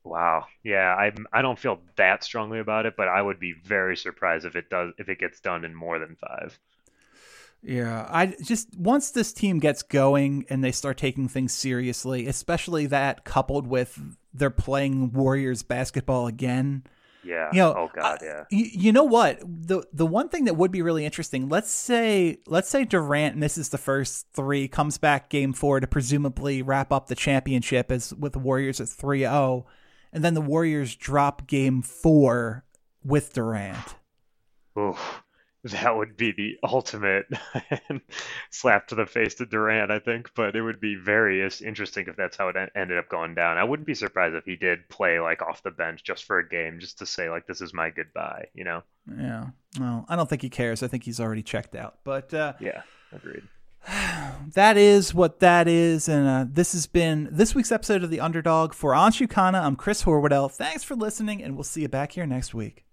Wow. 0.03 0.45
Yeah, 0.63 0.95
I 0.95 1.11
I 1.33 1.41
don't 1.41 1.57
feel 1.57 1.79
that 1.95 2.23
strongly 2.23 2.59
about 2.59 2.85
it, 2.85 2.95
but 2.95 3.07
I 3.07 3.21
would 3.21 3.39
be 3.39 3.53
very 3.53 3.97
surprised 3.97 4.45
if 4.45 4.55
it 4.55 4.69
does 4.69 4.93
if 4.99 5.09
it 5.09 5.19
gets 5.19 5.39
done 5.39 5.65
in 5.65 5.73
more 5.73 5.97
than 5.97 6.15
five. 6.15 6.59
Yeah, 7.63 8.07
I 8.09 8.35
just 8.43 8.75
once 8.75 9.11
this 9.11 9.33
team 9.33 9.59
gets 9.59 9.83
going 9.83 10.45
and 10.49 10.63
they 10.63 10.71
start 10.71 10.97
taking 10.97 11.27
things 11.27 11.53
seriously, 11.53 12.27
especially 12.27 12.87
that 12.87 13.23
coupled 13.23 13.67
with 13.67 13.99
they're 14.33 14.49
playing 14.49 15.11
Warriors 15.11 15.61
basketball 15.61 16.27
again. 16.27 16.83
Yeah. 17.23 17.49
You 17.53 17.59
know, 17.59 17.73
oh 17.73 17.89
God, 17.93 18.19
yeah. 18.23 18.45
You, 18.49 18.65
you 18.71 18.91
know 18.91 19.03
what? 19.03 19.39
The 19.41 19.83
the 19.93 20.07
one 20.07 20.29
thing 20.29 20.45
that 20.45 20.55
would 20.55 20.71
be 20.71 20.81
really 20.81 21.05
interesting. 21.05 21.49
Let's 21.49 21.69
say 21.69 22.39
let's 22.47 22.67
say 22.67 22.83
Durant 22.83 23.37
misses 23.37 23.69
the 23.69 23.77
first 23.77 24.25
three, 24.33 24.67
comes 24.67 24.97
back 24.97 25.29
game 25.29 25.53
four 25.53 25.79
to 25.79 25.87
presumably 25.87 26.63
wrap 26.63 26.91
up 26.91 27.07
the 27.07 27.15
championship 27.15 27.91
as 27.91 28.11
with 28.13 28.33
the 28.33 28.39
Warriors 28.39 28.81
at 28.81 28.87
3-0, 28.87 29.65
and 30.11 30.23
then 30.23 30.33
the 30.33 30.41
Warriors 30.41 30.95
drop 30.95 31.45
game 31.45 31.83
four 31.83 32.65
with 33.03 33.33
Durant. 33.33 33.95
Oof. 34.79 35.23
That 35.63 35.95
would 35.95 36.17
be 36.17 36.31
the 36.31 36.57
ultimate 36.63 37.27
slap 38.49 38.87
to 38.87 38.95
the 38.95 39.05
face 39.05 39.35
to 39.35 39.45
Durant, 39.45 39.91
I 39.91 39.99
think. 39.99 40.31
But 40.35 40.55
it 40.55 40.61
would 40.63 40.79
be 40.79 40.95
very 40.95 41.47
interesting 41.63 42.07
if 42.07 42.15
that's 42.15 42.35
how 42.35 42.47
it 42.47 42.55
ended 42.75 42.97
up 42.97 43.09
going 43.09 43.35
down. 43.35 43.57
I 43.57 43.63
wouldn't 43.63 43.85
be 43.85 43.93
surprised 43.93 44.35
if 44.35 44.45
he 44.45 44.55
did 44.55 44.89
play 44.89 45.19
like 45.19 45.43
off 45.43 45.61
the 45.61 45.69
bench 45.69 46.03
just 46.03 46.23
for 46.23 46.39
a 46.39 46.49
game, 46.49 46.79
just 46.79 46.97
to 46.99 47.05
say 47.05 47.29
like 47.29 47.45
this 47.45 47.61
is 47.61 47.75
my 47.75 47.91
goodbye. 47.91 48.47
You 48.55 48.63
know? 48.63 48.83
Yeah. 49.15 49.47
Well, 49.79 50.05
I 50.09 50.15
don't 50.15 50.27
think 50.27 50.41
he 50.41 50.49
cares. 50.49 50.81
I 50.81 50.87
think 50.87 51.03
he's 51.03 51.19
already 51.19 51.43
checked 51.43 51.75
out. 51.75 51.99
But 52.03 52.33
uh, 52.33 52.53
Yeah. 52.59 52.81
Agreed. 53.13 53.43
that 54.53 54.77
is 54.77 55.13
what 55.13 55.39
that 55.39 55.67
is. 55.67 56.07
And 56.07 56.27
uh, 56.27 56.45
this 56.49 56.73
has 56.73 56.87
been 56.87 57.29
this 57.31 57.55
week's 57.55 57.71
episode 57.71 58.03
of 58.03 58.09
The 58.09 58.19
Underdog. 58.19 58.73
For 58.73 58.93
Anshu 58.93 59.27
Khanna, 59.27 59.61
I'm 59.61 59.75
Chris 59.75 60.03
Horwedel. 60.03 60.51
Thanks 60.51 60.83
for 60.83 60.95
listening, 60.95 61.43
and 61.43 61.55
we'll 61.55 61.63
see 61.63 61.81
you 61.81 61.89
back 61.89 62.13
here 62.13 62.25
next 62.25 62.53
week. 62.53 62.85